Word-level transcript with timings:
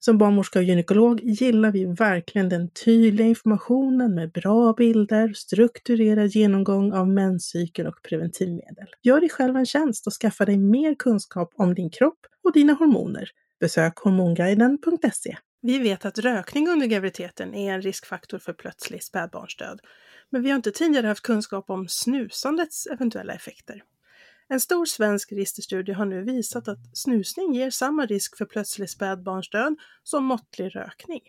Som 0.00 0.18
barnmorska 0.18 0.58
och 0.58 0.64
gynekolog 0.64 1.20
gillar 1.20 1.72
vi 1.72 1.84
verkligen 1.84 2.48
den 2.48 2.70
tydliga 2.70 3.26
informationen 3.26 4.14
med 4.14 4.32
bra 4.32 4.72
bilder, 4.72 5.32
strukturerad 5.32 6.26
genomgång 6.26 6.92
av 6.92 7.08
menscykeln 7.08 7.88
och 7.88 8.02
preventivmedel. 8.02 8.86
Gör 9.02 9.20
dig 9.20 9.28
själv 9.28 9.56
en 9.56 9.66
tjänst 9.66 10.06
och 10.06 10.12
skaffa 10.12 10.44
dig 10.44 10.58
mer 10.58 10.94
kunskap 10.94 11.52
om 11.56 11.74
din 11.74 11.90
kropp 11.90 12.18
och 12.44 12.52
dina 12.52 12.72
hormoner. 12.72 13.30
Besök 13.60 13.98
hormonguiden.se. 13.98 15.36
Vi 15.62 15.78
vet 15.78 16.04
att 16.04 16.18
rökning 16.18 16.68
under 16.68 16.86
graviditeten 16.86 17.54
är 17.54 17.74
en 17.74 17.82
riskfaktor 17.82 18.38
för 18.38 18.52
plötslig 18.52 19.02
spädbarnsdöd, 19.02 19.80
men 20.30 20.42
vi 20.42 20.50
har 20.50 20.56
inte 20.56 20.70
tidigare 20.70 21.06
haft 21.06 21.22
kunskap 21.22 21.70
om 21.70 21.88
snusandets 21.88 22.86
eventuella 22.86 23.32
effekter. 23.32 23.82
En 24.50 24.60
stor 24.60 24.84
svensk 24.84 25.32
registerstudie 25.32 25.94
har 25.94 26.04
nu 26.04 26.22
visat 26.22 26.68
att 26.68 26.78
snusning 26.92 27.54
ger 27.54 27.70
samma 27.70 28.06
risk 28.06 28.36
för 28.36 28.44
plötslig 28.44 28.90
spädbarnsdöd 28.90 29.76
som 30.02 30.24
måttlig 30.24 30.76
rökning. 30.76 31.20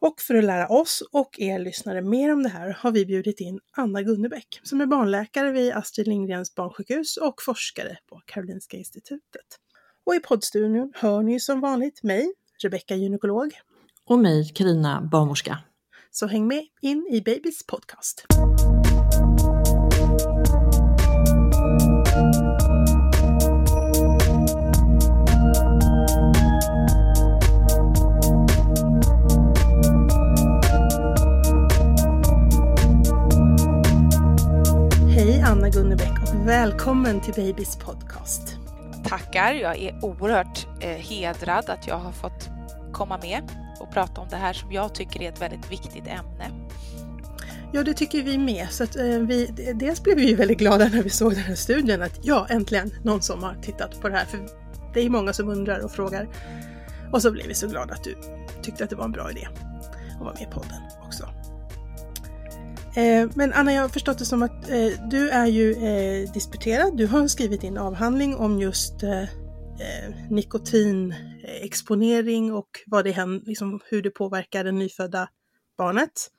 Och 0.00 0.20
för 0.20 0.34
att 0.34 0.44
lära 0.44 0.68
oss 0.68 1.02
och 1.12 1.40
er 1.40 1.58
lyssnare 1.58 2.02
mer 2.02 2.32
om 2.32 2.42
det 2.42 2.48
här 2.48 2.76
har 2.80 2.90
vi 2.92 3.06
bjudit 3.06 3.40
in 3.40 3.60
Anna 3.72 4.02
Gunnebäck 4.02 4.60
som 4.62 4.80
är 4.80 4.86
barnläkare 4.86 5.52
vid 5.52 5.72
Astrid 5.72 6.08
Lindgrens 6.08 6.54
barnsjukhus 6.54 7.16
och 7.16 7.42
forskare 7.42 7.98
på 8.08 8.22
Karolinska 8.26 8.76
institutet. 8.76 9.58
Och 10.06 10.14
i 10.14 10.20
poddstudion 10.20 10.92
hör 10.94 11.22
ni 11.22 11.40
som 11.40 11.60
vanligt 11.60 12.02
mig, 12.02 12.32
Rebecka 12.62 12.94
gynekolog. 12.94 13.52
Och 14.04 14.18
mig, 14.18 14.52
Karina 14.54 15.08
barnmorska. 15.12 15.58
Så 16.10 16.26
häng 16.26 16.46
med 16.46 16.66
in 16.82 17.06
i 17.10 17.20
Babys 17.20 17.66
podcast. 17.66 18.26
Gunnebäck 35.72 36.22
och 36.22 36.48
välkommen 36.48 37.20
till 37.20 37.34
Babys 37.34 37.76
podcast. 37.76 38.56
Tackar, 39.04 39.52
jag 39.52 39.78
är 39.78 40.04
oerhört 40.04 40.66
eh, 40.80 40.88
hedrad 40.88 41.70
att 41.70 41.86
jag 41.86 41.98
har 41.98 42.12
fått 42.12 42.50
komma 42.92 43.18
med 43.22 43.42
och 43.80 43.92
prata 43.92 44.20
om 44.20 44.28
det 44.30 44.36
här 44.36 44.52
som 44.52 44.72
jag 44.72 44.94
tycker 44.94 45.22
är 45.22 45.28
ett 45.28 45.40
väldigt 45.40 45.72
viktigt 45.72 46.06
ämne. 46.06 46.68
Ja, 47.72 47.82
det 47.82 47.94
tycker 47.94 48.22
vi 48.22 48.38
med. 48.38 48.66
Så 48.70 48.84
att, 48.84 48.96
eh, 48.96 49.04
vi, 49.04 49.46
dels 49.74 50.02
blev 50.02 50.16
vi 50.16 50.34
väldigt 50.34 50.58
glada 50.58 50.88
när 50.88 51.02
vi 51.02 51.10
såg 51.10 51.34
den 51.34 51.42
här 51.42 51.54
studien 51.54 52.02
att 52.02 52.20
ja, 52.22 52.46
äntligen 52.50 52.94
någon 53.02 53.22
som 53.22 53.42
har 53.42 53.54
tittat 53.54 54.00
på 54.00 54.08
det 54.08 54.16
här. 54.16 54.24
För 54.24 54.40
det 54.94 55.00
är 55.00 55.10
många 55.10 55.32
som 55.32 55.48
undrar 55.48 55.84
och 55.84 55.92
frågar. 55.92 56.28
Och 57.12 57.22
så 57.22 57.30
blev 57.30 57.46
vi 57.46 57.54
så 57.54 57.68
glada 57.68 57.94
att 57.94 58.04
du 58.04 58.16
tyckte 58.62 58.84
att 58.84 58.90
det 58.90 58.96
var 58.96 59.04
en 59.04 59.12
bra 59.12 59.30
idé 59.30 59.48
att 60.14 60.20
vara 60.20 60.34
med 60.34 60.42
i 60.42 60.46
podden 60.46 60.82
också. 61.06 61.28
Eh, 62.96 63.28
men 63.34 63.52
Anna, 63.52 63.72
jag 63.72 63.82
har 63.82 63.88
förstått 63.88 64.18
det 64.18 64.24
som 64.24 64.42
att 64.42 64.70
eh, 64.70 64.88
du 65.10 65.30
är 65.30 65.46
ju 65.46 65.72
eh, 65.72 66.32
disputerad. 66.32 66.96
Du 66.96 67.06
har 67.06 67.28
skrivit 67.28 67.60
din 67.60 67.78
avhandling 67.78 68.36
om 68.36 68.60
just 68.60 68.94
nikotinexponering 70.30 72.52
och 72.52 72.68
vad 72.86 73.04
det 73.04 73.10
händer, 73.10 73.46
liksom, 73.46 73.80
hur 73.84 74.02
det 74.02 74.10
påverkar 74.10 74.64
det 74.64 74.72
nyfödda 74.72 75.28
barnet. 75.78 76.30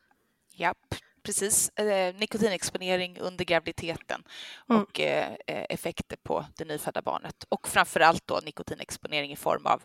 Japp, 0.54 0.96
precis. 1.24 1.72
Nikotinexponering 2.16 3.20
under 3.20 3.46
graviditeten 3.46 4.24
mm. 4.70 4.82
och 4.82 5.00
effekter 5.46 6.18
på 6.24 6.46
det 6.58 6.66
nyfödda 6.66 7.02
barnet. 7.02 7.46
Och 7.50 7.68
framför 7.68 8.00
allt 8.00 8.28
då 8.28 8.40
nikotinexponering 8.46 9.32
i 9.32 9.36
form 9.36 9.66
av, 9.66 9.82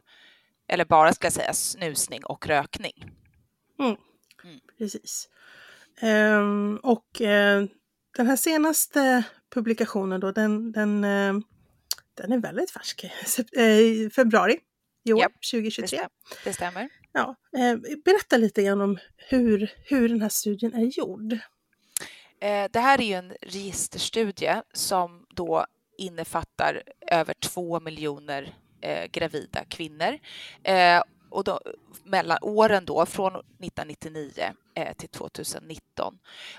eller 0.68 0.84
bara 0.84 1.12
ska 1.12 1.26
jag 1.26 1.32
säga, 1.32 1.52
snusning 1.52 2.24
och 2.24 2.46
rökning. 2.46 3.10
Mm. 3.78 3.96
Mm. 4.44 4.60
Precis. 4.78 5.28
Um, 6.03 6.76
och 6.76 7.20
uh, 7.20 7.69
den 8.16 8.26
här 8.26 8.36
senaste 8.36 9.25
publikationen 9.54 10.20
då, 10.20 10.32
den, 10.32 10.72
den, 10.72 11.04
uh, 11.04 11.41
den 12.14 12.32
är 12.32 12.38
väldigt 12.38 12.70
färsk. 12.70 13.04
Uh, 13.59 14.10
februari 14.10 14.59
i 15.04 15.12
år, 15.12 15.20
yep, 15.20 15.32
2023. 15.53 15.98
Det 16.44 16.53
stämmer. 16.53 16.88
Ja, 17.12 17.36
berätta 18.04 18.36
lite 18.36 18.62
grann 18.62 18.81
om 18.81 18.98
hur, 19.16 19.72
hur 19.84 20.09
den 20.09 20.20
här 20.20 20.28
studien 20.28 20.75
är 20.75 20.98
gjord. 20.98 21.38
Det 22.70 22.80
här 22.80 23.00
är 23.00 23.04
ju 23.04 23.15
en 23.15 23.32
registerstudie 23.42 24.62
som 24.72 25.26
då 25.34 25.66
innefattar 25.98 26.82
över 27.06 27.34
två 27.34 27.80
miljoner 27.80 28.54
gravida 29.12 29.65
kvinnor 29.65 30.19
och 31.30 31.44
då, 31.44 31.60
mellan 32.04 32.38
åren 32.42 32.84
då 32.84 33.06
från 33.06 33.32
1999 33.32 34.32
eh, 34.38 34.50
till 34.99 35.09
2019. 35.09 36.19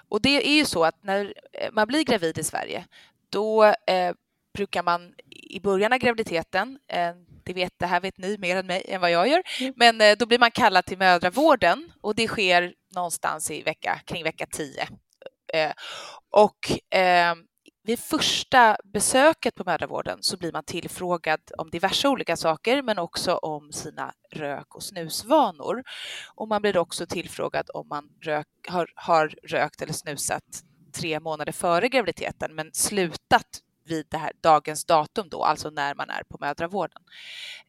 Och 0.09 0.21
det 0.21 0.47
är 0.47 0.55
ju 0.55 0.65
så 0.65 0.85
att 0.85 1.03
när 1.03 1.33
eh, 1.53 1.69
man 1.71 1.87
blir 1.87 2.03
gravid 2.03 2.37
i 2.37 2.43
Sverige 2.43 2.85
då 3.29 3.65
eh, 3.65 4.13
brukar 4.53 4.83
man 4.83 5.13
i 5.29 5.59
början 5.59 5.93
av 5.93 5.99
graviditeten, 5.99 6.79
eh, 6.87 7.11
det, 7.43 7.53
vet, 7.53 7.73
det 7.77 7.85
här 7.85 8.01
vet 8.01 8.17
ni 8.17 8.37
mer 8.37 8.55
än 8.57 8.67
mig 8.67 8.85
än 8.87 9.01
vad 9.01 9.11
jag 9.11 9.27
gör, 9.27 9.43
mm. 9.59 9.73
men 9.75 10.01
eh, 10.01 10.17
då 10.17 10.25
blir 10.25 10.39
man 10.39 10.51
kallad 10.51 10.85
till 10.85 10.97
mödravården 10.97 11.91
och 12.01 12.15
det 12.15 12.27
sker 12.27 12.73
någonstans 12.95 13.51
i 13.51 13.61
vecka, 13.61 14.01
kring 14.05 14.23
vecka 14.23 14.45
10. 14.51 14.87
Eh, 15.53 15.71
och 16.31 16.71
vid 17.89 17.99
första 17.99 18.77
besöket 18.83 19.55
på 19.55 19.63
mödravården 19.65 20.17
så 20.21 20.37
blir 20.37 20.51
man 20.51 20.63
tillfrågad 20.63 21.39
om 21.57 21.69
diverse 21.69 22.07
olika 22.07 22.37
saker 22.37 22.81
men 22.81 22.99
också 22.99 23.35
om 23.35 23.71
sina 23.71 24.13
rök 24.31 24.75
och 24.75 24.83
snusvanor. 24.83 25.83
Och 26.35 26.47
man 26.47 26.61
blir 26.61 26.77
också 26.77 27.05
tillfrågad 27.05 27.69
om 27.73 27.87
man 27.87 28.09
rök, 28.21 28.47
har, 28.67 28.91
har 28.95 29.27
rökt 29.43 29.81
eller 29.81 29.93
snusat 29.93 30.43
tre 30.93 31.19
månader 31.19 31.51
före 31.51 31.89
graviditeten 31.89 32.55
men 32.55 32.73
slutat 32.73 33.61
vid 33.85 34.05
det 34.09 34.17
här 34.17 34.31
dagens 34.41 34.85
datum 34.85 35.29
då, 35.29 35.43
alltså 35.43 35.69
när 35.69 35.95
man 35.95 36.09
är 36.09 36.23
på 36.23 36.37
mödravården. 36.39 37.01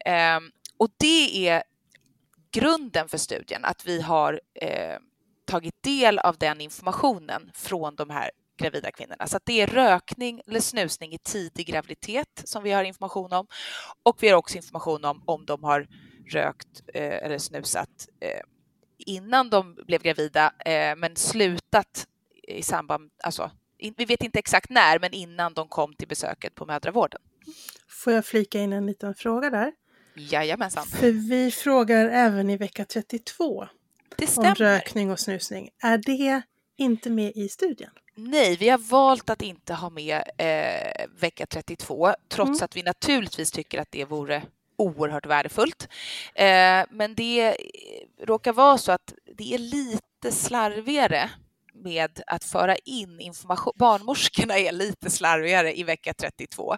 Ehm, 0.04 0.50
och 0.76 0.88
det 0.96 1.48
är 1.48 1.62
grunden 2.52 3.08
för 3.08 3.18
studien, 3.18 3.64
att 3.64 3.86
vi 3.86 4.00
har 4.00 4.40
eh, 4.54 4.98
tagit 5.44 5.82
del 5.82 6.18
av 6.18 6.38
den 6.38 6.60
informationen 6.60 7.50
från 7.54 7.94
de 7.94 8.10
här 8.10 8.30
gravida 8.60 8.90
kvinnorna. 8.90 9.26
Så 9.26 9.38
det 9.44 9.60
är 9.60 9.66
rökning 9.66 10.40
eller 10.46 10.60
snusning 10.60 11.12
i 11.12 11.18
tidig 11.18 11.66
graviditet 11.66 12.42
som 12.44 12.62
vi 12.62 12.70
har 12.70 12.84
information 12.84 13.32
om. 13.32 13.46
Och 14.02 14.22
vi 14.22 14.28
har 14.28 14.36
också 14.36 14.56
information 14.56 15.04
om 15.04 15.22
om 15.26 15.46
de 15.46 15.64
har 15.64 15.88
rökt 16.30 16.82
eh, 16.94 17.24
eller 17.24 17.38
snusat 17.38 18.08
eh, 18.20 18.40
innan 18.98 19.50
de 19.50 19.74
blev 19.86 20.02
gravida 20.02 20.52
eh, 20.64 20.96
men 20.96 21.16
slutat 21.16 22.06
i 22.42 22.62
samband, 22.62 23.10
alltså 23.24 23.50
vi 23.96 24.04
vet 24.04 24.22
inte 24.22 24.38
exakt 24.38 24.70
när, 24.70 24.98
men 24.98 25.12
innan 25.12 25.54
de 25.54 25.68
kom 25.68 25.94
till 25.94 26.08
besöket 26.08 26.54
på 26.54 26.66
mödravården. 26.66 27.20
Får 27.88 28.12
jag 28.12 28.26
flika 28.26 28.60
in 28.60 28.72
en 28.72 28.86
liten 28.86 29.14
fråga 29.14 29.50
där? 29.50 29.72
Jajamensan. 30.14 30.86
För 30.86 31.28
vi 31.28 31.50
frågar 31.50 32.08
även 32.08 32.50
i 32.50 32.56
vecka 32.56 32.84
32 32.84 33.68
det 34.16 34.38
om 34.38 34.54
rökning 34.54 35.10
och 35.10 35.20
snusning. 35.20 35.70
Är 35.82 35.98
det 35.98 36.42
inte 36.80 37.10
med 37.10 37.32
i 37.34 37.48
studien? 37.48 37.90
Nej, 38.14 38.56
vi 38.56 38.68
har 38.68 38.78
valt 38.78 39.30
att 39.30 39.42
inte 39.42 39.74
ha 39.74 39.90
med 39.90 40.22
eh, 40.38 41.06
vecka 41.20 41.46
32 41.46 42.14
trots 42.28 42.50
mm. 42.50 42.64
att 42.64 42.76
vi 42.76 42.82
naturligtvis 42.82 43.50
tycker 43.50 43.80
att 43.80 43.90
det 43.90 44.04
vore 44.04 44.42
oerhört 44.76 45.26
värdefullt. 45.26 45.88
Eh, 46.34 46.84
men 46.90 47.14
det 47.14 47.56
råkar 48.22 48.52
vara 48.52 48.78
så 48.78 48.92
att 48.92 49.14
det 49.36 49.54
är 49.54 49.58
lite 49.58 50.32
slarvigare 50.32 51.30
med 51.74 52.20
att 52.26 52.44
föra 52.44 52.76
in 52.76 53.20
information. 53.20 53.72
Barnmorskorna 53.76 54.58
är 54.58 54.72
lite 54.72 55.10
slarvigare 55.10 55.78
i 55.78 55.82
vecka 55.82 56.14
32 56.14 56.76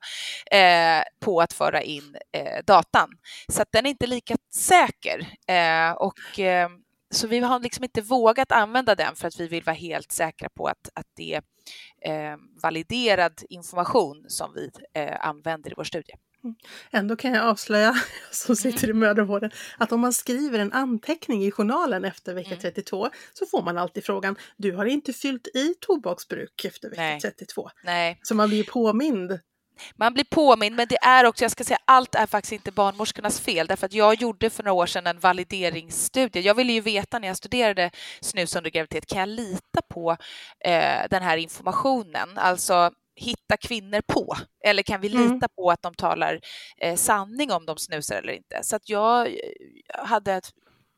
eh, 0.51 1.03
på 1.21 1.41
att 1.41 1.53
föra 1.53 1.83
in 1.83 2.17
eh, 2.33 2.65
datan. 2.65 3.11
Så 3.49 3.63
att 3.63 3.73
den 3.73 3.87
är 3.87 3.91
inte 3.91 4.07
lika 4.07 4.37
säker. 4.55 5.29
Eh, 5.47 5.93
och, 5.93 6.39
eh, 6.39 6.69
så 7.13 7.27
vi 7.27 7.39
har 7.39 7.61
liksom 7.61 7.85
inte 7.85 8.01
vågat 8.01 8.53
använda 8.53 8.95
den 8.95 9.17
för 9.17 9.29
att 9.29 9.41
vi 9.41 9.49
vill 9.49 9.63
vara 9.63 9.77
helt 9.77 10.13
säkra 10.13 10.49
på 10.49 10.67
att, 10.67 10.89
att 10.95 11.07
det 11.17 11.35
är 11.35 12.33
eh, 12.33 12.37
validerad 12.63 13.43
information 13.49 14.25
som 14.29 14.55
vi 14.55 14.71
eh, 14.95 15.27
använder 15.27 15.71
i 15.71 15.75
vår 15.77 15.85
studie. 15.85 16.13
Mm. 16.45 16.57
Ändå 16.91 17.17
kan 17.17 17.33
jag 17.33 17.45
avslöja, 17.45 17.95
som 18.31 18.57
sitter 18.57 18.91
i 18.91 18.93
mödravården, 18.93 19.51
att 19.79 19.93
om 19.93 20.01
man 20.01 20.13
skriver 20.13 20.59
en 20.59 20.73
anteckning 20.73 21.45
i 21.45 21.51
journalen 21.51 22.05
efter 22.05 22.35
vecka 22.35 22.51
mm. 22.51 22.61
32 22.61 23.11
så 23.33 23.47
får 23.47 23.63
man 23.63 23.79
alltid 23.79 24.05
frågan, 24.05 24.37
du 24.57 24.73
har 24.73 24.87
inte 24.87 25.13
fyllt 25.13 25.47
i 25.47 25.75
tobaksbruk 25.81 26.65
efter 26.65 26.91
vecka 26.91 27.03
Nej. 27.03 27.21
32. 27.21 27.71
Nej. 27.85 28.19
Så 28.23 28.35
man 28.35 28.49
blir 28.49 28.65
påmind. 28.65 29.39
Man 29.97 30.15
blir 30.15 30.25
påmind, 30.25 30.77
men 30.77 30.89
det 30.89 30.99
är 31.03 31.25
också, 31.25 31.45
jag 31.45 31.51
ska 31.51 31.65
säga, 31.65 31.79
allt 31.85 32.15
är 32.15 32.27
faktiskt 32.27 32.53
inte 32.53 32.73
barnmorskornas 32.73 33.41
fel, 33.41 33.67
därför 33.67 33.87
att 33.87 33.93
jag 33.93 34.15
gjorde 34.15 34.51
för 34.51 34.63
några 34.63 34.73
år 34.73 34.87
sedan 34.87 35.07
en 35.07 35.19
valideringsstudie. 35.19 36.41
Jag 36.41 36.55
ville 36.55 36.73
ju 36.73 36.81
veta 36.81 37.19
när 37.19 37.29
jag 37.29 37.37
studerade 37.37 37.91
snus 38.21 38.57
under 38.57 38.71
graviditet, 38.71 39.07
kan 39.07 39.19
jag 39.21 39.29
lita 39.29 39.83
på 39.89 40.17
eh, 40.65 41.01
den 41.11 41.23
här 41.23 41.37
informationen? 41.37 42.39
Alltså, 42.39 42.91
hitta 43.17 43.57
kvinnor 43.57 44.01
på? 44.07 44.37
Eller 44.65 44.83
kan 44.83 45.01
vi 45.01 45.09
mm. 45.09 45.23
lita 45.23 45.35
mm. 45.35 45.49
på 45.57 45.71
att 45.71 45.83
de 45.83 45.95
talar 45.95 46.41
eh, 46.79 46.97
sanning 46.97 47.53
om 47.53 47.67
de 47.67 47.77
snusar 47.77 48.17
eller 48.17 48.33
inte? 48.33 48.61
Så 48.63 48.77
att 48.77 48.89
jag 48.89 49.27
eh, 49.27 49.35
hade 50.05 50.33
ett, 50.33 50.51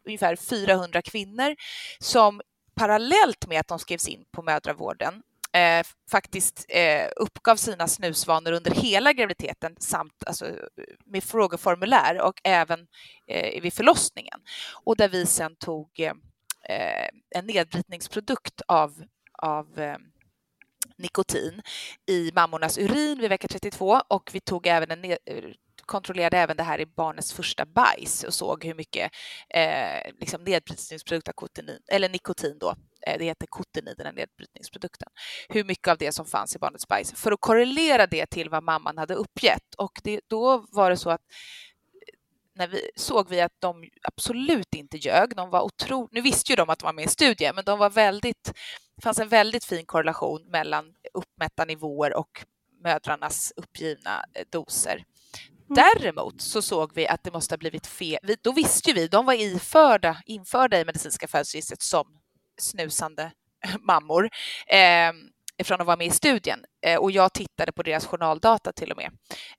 ungefär 0.06 0.36
400 0.36 1.02
kvinnor 1.02 1.56
som 1.98 2.40
parallellt 2.74 3.46
med 3.46 3.60
att 3.60 3.68
de 3.68 3.78
skrevs 3.78 4.08
in 4.08 4.24
på 4.32 4.42
mödravården 4.42 5.22
eh, 5.54 5.84
faktiskt 6.10 6.64
eh, 6.68 7.08
uppgav 7.16 7.56
sina 7.56 7.88
snusvanor 7.88 8.52
under 8.52 8.70
hela 8.70 9.12
graviditeten 9.12 9.76
samt 9.78 10.24
alltså, 10.26 10.46
med 11.04 11.24
frågeformulär 11.24 12.20
och 12.20 12.40
även 12.44 12.86
eh, 13.26 13.62
vid 13.62 13.72
förlossningen. 13.72 14.40
Och 14.84 14.96
där 14.96 15.08
vi 15.08 15.26
sen 15.26 15.56
tog 15.56 16.00
eh, 16.68 17.08
en 17.30 17.46
nedbrytningsprodukt 17.46 18.60
av, 18.68 19.04
av 19.42 19.80
eh, 19.80 19.96
nikotin 20.96 21.62
i 22.06 22.30
mammornas 22.34 22.78
urin 22.78 23.18
vid 23.18 23.28
vecka 23.28 23.48
32 23.48 24.00
och 24.08 24.30
vi 24.32 24.40
tog 24.40 24.66
även 24.66 24.90
en 24.90 25.04
eh, 25.04 25.16
kontrollerade 25.86 26.38
även 26.38 26.56
det 26.56 26.62
här 26.62 26.80
i 26.80 26.86
barnets 26.86 27.32
första 27.32 27.64
bajs 27.66 28.24
och 28.24 28.34
såg 28.34 28.64
hur 28.64 28.74
mycket 28.74 29.12
eh, 29.48 30.12
liksom 30.20 30.44
nedbrytningsprodukt 30.44 31.28
av 31.28 31.32
kotenin, 31.32 31.80
eller 31.88 32.08
nikotin 32.08 32.58
då, 32.58 32.74
det 33.04 33.24
heter 33.24 33.46
kotenin, 33.46 33.94
den 33.96 34.06
här 34.06 34.12
nedbrytningsprodukten, 34.12 35.08
hur 35.48 35.64
mycket 35.64 35.88
av 35.88 35.98
det 35.98 36.12
som 36.12 36.26
fanns 36.26 36.56
i 36.56 36.58
barnets 36.58 36.88
bajs 36.88 37.12
för 37.12 37.32
att 37.32 37.40
korrelera 37.40 38.06
det 38.06 38.26
till 38.26 38.50
vad 38.50 38.62
mamman 38.62 38.98
hade 38.98 39.14
uppgett. 39.14 39.74
Och 39.78 40.00
det, 40.04 40.20
då 40.26 40.66
var 40.70 40.90
det 40.90 40.96
så 40.96 41.10
att 41.10 41.22
när 42.56 42.68
vi 42.68 42.90
såg 42.96 43.28
vi 43.28 43.40
att 43.40 43.60
de 43.60 43.84
absolut 44.02 44.74
inte 44.74 44.96
ljög. 44.96 45.36
De 45.36 45.50
var 45.50 45.60
otro... 45.60 46.08
Nu 46.12 46.20
visste 46.20 46.52
ju 46.52 46.56
de 46.56 46.70
att 46.70 46.78
de 46.78 46.84
var 46.84 46.92
med 46.92 47.04
i 47.04 47.08
studien, 47.08 47.54
men 47.54 47.64
de 47.64 47.78
var 47.78 47.90
väldigt... 47.90 48.52
Det 48.96 49.02
fanns 49.02 49.18
en 49.18 49.28
väldigt 49.28 49.64
fin 49.64 49.86
korrelation 49.86 50.42
mellan 50.50 50.94
uppmätta 51.14 51.64
nivåer 51.64 52.14
och 52.14 52.44
mödrarnas 52.82 53.52
uppgivna 53.56 54.24
eh, 54.34 54.44
doser. 54.50 55.04
Mm. 55.70 55.74
Däremot 55.74 56.40
så 56.40 56.62
såg 56.62 56.94
vi 56.94 57.08
att 57.08 57.24
det 57.24 57.32
måste 57.32 57.52
ha 57.52 57.58
blivit 57.58 57.86
fel. 57.86 58.36
Då 58.42 58.52
visste 58.52 58.92
vi, 58.92 59.08
de 59.08 59.26
var 59.26 59.34
iförda, 59.34 60.22
införda 60.26 60.80
i 60.80 60.84
medicinska 60.84 61.28
födelseregistret 61.28 61.82
som 61.82 62.06
snusande 62.60 63.32
mammor. 63.80 64.30
Eh, 64.66 65.12
från 65.64 65.80
att 65.80 65.86
vara 65.86 65.96
med 65.96 66.06
i 66.06 66.10
studien 66.10 66.64
eh, 66.86 66.98
och 66.98 67.10
jag 67.10 67.32
tittade 67.32 67.72
på 67.72 67.82
deras 67.82 68.06
journaldata 68.06 68.72
till 68.72 68.90
och 68.90 68.96
med. 68.96 69.10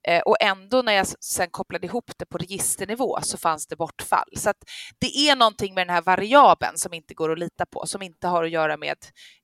Eh, 0.07 0.21
och 0.21 0.37
ändå 0.41 0.81
när 0.81 0.93
jag 0.93 1.07
sen 1.07 1.49
kopplade 1.49 1.87
ihop 1.87 2.11
det 2.17 2.25
på 2.25 2.37
registernivå 2.37 3.19
så 3.21 3.37
fanns 3.37 3.67
det 3.67 3.75
bortfall. 3.75 4.29
Så 4.35 4.49
att 4.49 4.57
det 4.99 5.17
är 5.29 5.35
någonting 5.35 5.73
med 5.73 5.87
den 5.87 5.95
här 5.95 6.01
variabeln 6.01 6.77
som 6.77 6.93
inte 6.93 7.13
går 7.13 7.31
att 7.31 7.39
lita 7.39 7.65
på, 7.65 7.85
som 7.85 8.01
inte 8.01 8.27
har 8.27 8.43
att 8.43 8.49
göra 8.49 8.77
med 8.77 8.97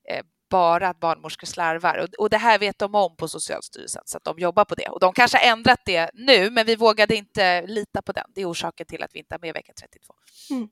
eh, 0.09 0.23
bara 0.49 0.89
att 0.89 0.99
barnmorskor 0.99 1.47
slarvar. 1.47 1.97
Och, 1.97 2.23
och 2.23 2.29
det 2.29 2.37
här 2.37 2.59
vet 2.59 2.79
de 2.79 2.95
om 2.95 3.15
på 3.15 3.27
Socialstyrelsen, 3.27 4.01
så 4.05 4.17
att 4.17 4.23
de 4.23 4.39
jobbar 4.39 4.65
på 4.65 4.75
det. 4.75 4.89
Och 4.89 4.99
de 4.99 5.13
kanske 5.13 5.37
har 5.37 5.51
ändrat 5.51 5.79
det 5.85 6.09
nu, 6.13 6.49
men 6.49 6.65
vi 6.65 6.75
vågade 6.75 7.15
inte 7.15 7.67
lita 7.67 8.01
på 8.01 8.11
den. 8.11 8.25
Det 8.35 8.41
är 8.41 8.51
orsaken 8.51 8.85
till 8.85 9.03
att 9.03 9.09
vi 9.13 9.19
inte 9.19 9.35
har 9.35 9.39
med 9.39 9.53
vecka 9.53 9.73
32. 9.79 10.13
Mm. 10.49 10.69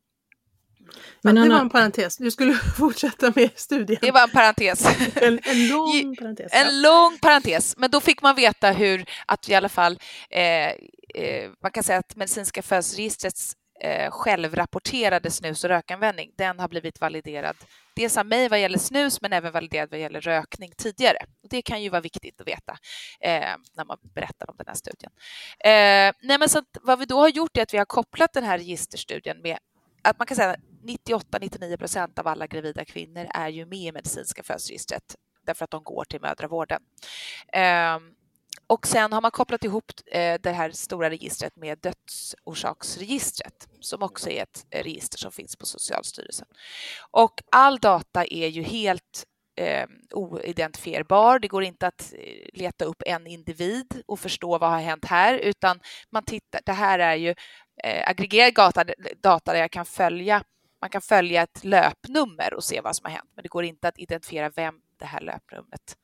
Men 1.21 1.35
ja, 1.35 1.43
det 1.43 1.49
var 1.49 1.59
en 1.59 1.69
parentes. 1.69 2.17
Du 2.17 2.31
skulle 2.31 2.53
fortsätta 2.77 3.33
med 3.35 3.49
studien. 3.55 3.99
Det 4.01 4.11
var 4.11 4.23
en 4.23 4.29
parentes. 4.29 4.85
En, 5.15 5.39
en 5.43 5.67
lång 5.67 6.15
parentes. 6.15 6.53
En 6.53 6.81
lång 6.81 7.17
parentes. 7.21 7.77
Men 7.77 7.91
då 7.91 7.99
fick 7.99 8.21
man 8.21 8.35
veta 8.35 8.71
hur 8.71 9.05
att 9.25 9.49
i 9.49 9.55
alla 9.55 9.69
fall 9.69 9.99
eh, 10.29 10.67
eh, 11.15 11.49
man 11.63 11.71
kan 11.71 11.83
säga 11.83 11.99
att 11.99 12.15
medicinska 12.15 12.61
födelseregistrets 12.61 13.53
eh, 13.81 14.11
självrapporterade 14.11 15.31
snus 15.31 15.63
och 15.63 15.69
rökanvändning, 15.69 16.31
den 16.37 16.59
har 16.59 16.67
blivit 16.67 17.01
validerad 17.01 17.55
dels 17.99 18.17
av 18.17 18.25
mig 18.25 18.49
vad 18.49 18.61
gäller 18.61 18.77
snus 18.77 19.21
men 19.21 19.33
även 19.33 19.51
validerad 19.51 19.89
vad 19.91 19.99
gäller 19.99 20.21
rökning 20.21 20.71
tidigare. 20.77 21.17
Och 21.43 21.49
det 21.49 21.61
kan 21.61 21.83
ju 21.83 21.89
vara 21.89 22.01
viktigt 22.01 22.41
att 22.41 22.47
veta 22.47 22.77
eh, 23.21 23.55
när 23.75 23.85
man 23.85 23.97
berättar 24.15 24.49
om 24.49 24.55
den 24.57 24.67
här 24.67 24.75
studien. 24.75 25.11
Eh, 25.59 26.27
nej 26.27 26.39
men 26.39 26.49
så 26.49 26.63
vad 26.81 26.99
vi 26.99 27.05
då 27.05 27.19
har 27.19 27.29
gjort 27.29 27.57
är 27.57 27.61
att 27.61 27.73
vi 27.73 27.77
har 27.77 27.85
kopplat 27.85 28.33
den 28.33 28.43
här 28.43 28.57
registerstudien 28.57 29.41
med 29.41 29.57
att 30.03 30.17
man 30.17 30.27
kan 30.27 30.37
säga 30.37 30.55
98-99 30.83 31.77
procent 31.77 32.19
av 32.19 32.27
alla 32.27 32.47
gravida 32.47 32.85
kvinnor 32.85 33.27
är 33.33 33.49
ju 33.49 33.65
med 33.65 33.79
i 33.79 33.91
medicinska 33.91 34.43
födelseregistret 34.43 35.15
därför 35.45 35.63
att 35.63 35.71
de 35.71 35.83
går 35.83 36.03
till 36.03 36.21
mödravården. 36.21 36.81
Ehm, 37.53 38.13
och 38.67 38.87
sen 38.87 39.13
har 39.13 39.21
man 39.21 39.31
kopplat 39.31 39.63
ihop 39.63 39.91
eh, 40.11 40.39
det 40.41 40.51
här 40.51 40.71
stora 40.71 41.09
registret 41.09 41.55
med 41.55 41.79
dödsorsaksregistret 41.79 43.67
som 43.79 44.03
också 44.03 44.29
är 44.29 44.43
ett 44.43 44.65
eh, 44.69 44.83
register 44.83 45.17
som 45.17 45.31
finns 45.31 45.55
på 45.55 45.65
Socialstyrelsen. 45.65 46.47
Och 47.11 47.41
all 47.51 47.79
data 47.79 48.25
är 48.25 48.47
ju 48.47 48.63
helt 48.63 49.25
eh, 49.55 49.87
oidentifierbar. 50.13 51.39
Det 51.39 51.47
går 51.47 51.63
inte 51.63 51.87
att 51.87 52.13
eh, 52.13 52.59
leta 52.59 52.85
upp 52.85 53.03
en 53.05 53.27
individ 53.27 54.01
och 54.05 54.19
förstå 54.19 54.57
vad 54.57 54.69
har 54.69 54.79
hänt 54.79 55.05
här, 55.05 55.37
utan 55.37 55.79
man 56.09 56.23
tittar. 56.23 56.61
Det 56.65 56.71
här 56.73 56.99
är 56.99 57.15
ju 57.15 57.35
eh, 57.83 58.09
aggregerad 58.09 58.53
data, 58.53 58.85
data 59.23 59.53
där 59.53 59.59
jag 59.59 59.71
kan 59.71 59.85
följa. 59.85 60.43
Man 60.81 60.89
kan 60.89 61.01
följa 61.01 61.43
ett 61.43 61.63
löpnummer 61.63 62.53
och 62.53 62.63
se 62.63 62.81
vad 62.81 62.95
som 62.95 63.05
har 63.05 63.11
hänt, 63.11 63.31
men 63.35 63.43
det 63.43 63.49
går 63.49 63.63
inte 63.63 63.87
att 63.87 63.99
identifiera 63.99 64.49
vem 64.49 64.75
det 64.99 65.05
här 65.05 65.21
löpnumret 65.21 65.97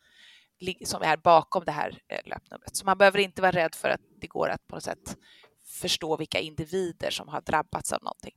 som 0.85 1.01
är 1.01 1.17
bakom 1.17 1.65
det 1.65 1.71
här 1.71 1.99
eh, 2.07 2.19
löpnumret. 2.25 2.75
Så 2.75 2.85
man 2.85 2.97
behöver 2.97 3.19
inte 3.19 3.41
vara 3.41 3.51
rädd 3.51 3.75
för 3.75 3.89
att 3.89 4.01
det 4.21 4.27
går 4.27 4.49
att 4.49 4.67
på 4.67 4.75
något 4.75 4.83
sätt 4.83 5.17
förstå 5.65 6.17
vilka 6.17 6.39
individer 6.39 7.09
som 7.09 7.27
har 7.27 7.41
drabbats 7.41 7.93
av 7.93 8.03
någonting. 8.03 8.35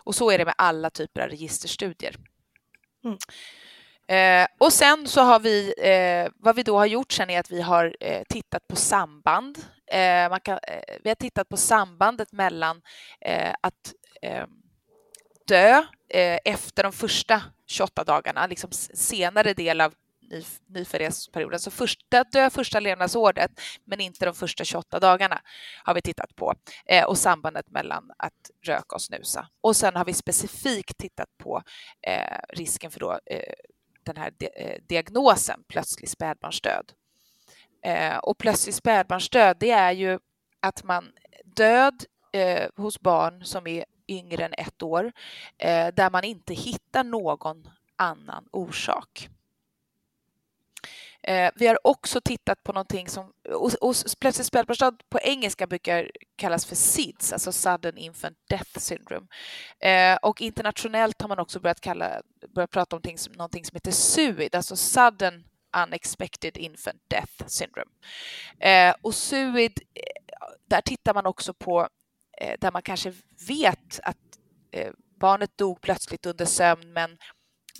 Och 0.00 0.14
så 0.14 0.30
är 0.30 0.38
det 0.38 0.44
med 0.44 0.54
alla 0.58 0.90
typer 0.90 1.20
av 1.20 1.28
registerstudier. 1.28 2.16
Mm. 3.04 3.18
Eh, 4.08 4.48
och 4.58 4.72
sen 4.72 5.08
så 5.08 5.20
har 5.20 5.40
vi, 5.40 5.74
eh, 5.78 6.32
vad 6.36 6.56
vi 6.56 6.62
då 6.62 6.78
har 6.78 6.86
gjort 6.86 7.12
sen 7.12 7.30
är 7.30 7.40
att 7.40 7.50
vi 7.50 7.62
har 7.62 7.96
eh, 8.00 8.22
tittat 8.28 8.68
på 8.68 8.76
samband. 8.76 9.58
Eh, 9.86 10.30
man 10.30 10.40
kan, 10.40 10.58
eh, 10.62 10.96
vi 11.02 11.10
har 11.10 11.14
tittat 11.14 11.48
på 11.48 11.56
sambandet 11.56 12.32
mellan 12.32 12.82
att 13.60 13.92
dö 15.46 15.82
eh, 16.08 16.38
efter 16.44 16.82
de 16.82 16.92
första 16.92 17.42
28 17.66 18.04
dagarna, 18.04 18.46
liksom 18.46 18.70
senare 18.72 19.54
del 19.54 19.80
av 19.80 19.94
ny, 20.30 20.44
nyföddhetsperioden. 20.66 21.58
Så 21.60 21.70
första, 21.70 22.24
dö 22.24 22.50
första 22.50 22.80
levnadsåret, 22.80 23.50
men 23.84 24.00
inte 24.00 24.24
de 24.24 24.34
första 24.34 24.64
28 24.64 25.00
dagarna 25.00 25.40
har 25.84 25.94
vi 25.94 26.02
tittat 26.02 26.36
på 26.36 26.54
eh, 26.86 27.04
och 27.04 27.18
sambandet 27.18 27.70
mellan 27.70 28.10
att 28.18 28.50
röka 28.62 28.94
och 28.94 29.02
snusa. 29.02 29.48
Och 29.60 29.76
sen 29.76 29.96
har 29.96 30.04
vi 30.04 30.12
specifikt 30.12 30.98
tittat 30.98 31.38
på 31.38 31.62
eh, 32.02 32.38
risken 32.48 32.90
för 32.90 33.00
då, 33.00 33.20
eh, 33.26 33.52
den 34.02 34.16
här 34.16 34.32
eh, 34.40 34.82
diagnosen 34.88 35.64
plötslig 35.68 36.08
spädbarnsdöd. 36.08 36.92
Eh, 37.84 38.16
och 38.16 38.38
plötslig 38.38 38.74
spädbarnsdöd, 38.74 39.56
det 39.60 39.70
är 39.70 39.92
ju 39.92 40.18
att 40.60 40.84
man 40.84 41.12
död 41.44 42.04
hos 42.76 43.00
barn 43.00 43.44
som 43.44 43.66
är 43.66 43.84
yngre 44.08 44.44
än 44.44 44.54
ett 44.58 44.82
år 44.82 45.12
eh, 45.58 45.88
där 45.94 46.10
man 46.10 46.24
inte 46.24 46.54
hittar 46.54 47.04
någon 47.04 47.68
annan 47.96 48.48
orsak. 48.50 49.28
Eh, 51.22 51.50
vi 51.54 51.66
har 51.66 51.86
också 51.86 52.20
tittat 52.20 52.62
på 52.62 52.72
någonting 52.72 53.08
som 53.08 53.32
och, 53.54 53.72
och 53.80 53.94
plötsligt 54.20 54.46
spädbarnsdöd 54.46 55.02
på 55.08 55.18
engelska 55.20 55.66
brukar 55.66 56.10
kallas 56.36 56.66
för 56.66 56.76
SIDS, 56.76 57.32
alltså 57.32 57.52
sudden 57.52 57.98
infant 57.98 58.38
death 58.48 58.78
syndrome. 58.78 59.26
Eh, 59.78 60.16
och 60.22 60.40
internationellt 60.40 61.22
har 61.22 61.28
man 61.28 61.38
också 61.38 61.60
börjat, 61.60 61.80
kalla, 61.80 62.22
börjat 62.54 62.70
prata 62.70 62.96
om 62.96 62.98
någonting 62.98 63.18
som, 63.18 63.32
någonting 63.32 63.64
som 63.64 63.76
heter 63.76 63.90
SUID, 63.92 64.54
alltså 64.54 64.76
sudden 64.76 65.44
unexpected 65.84 66.56
infant 66.56 67.02
death 67.08 67.46
syndrome. 67.46 67.90
Eh, 68.58 68.94
och 69.02 69.14
SUID, 69.14 69.80
eh, 69.94 70.02
där 70.66 70.80
tittar 70.80 71.14
man 71.14 71.26
också 71.26 71.54
på 71.54 71.88
Eh, 72.40 72.54
där 72.60 72.72
man 72.72 72.82
kanske 72.82 73.12
vet 73.48 74.00
att 74.02 74.16
eh, 74.72 74.92
barnet 75.20 75.58
dog 75.58 75.80
plötsligt 75.80 76.26
under 76.26 76.44
sömn 76.44 76.92
men 76.92 77.18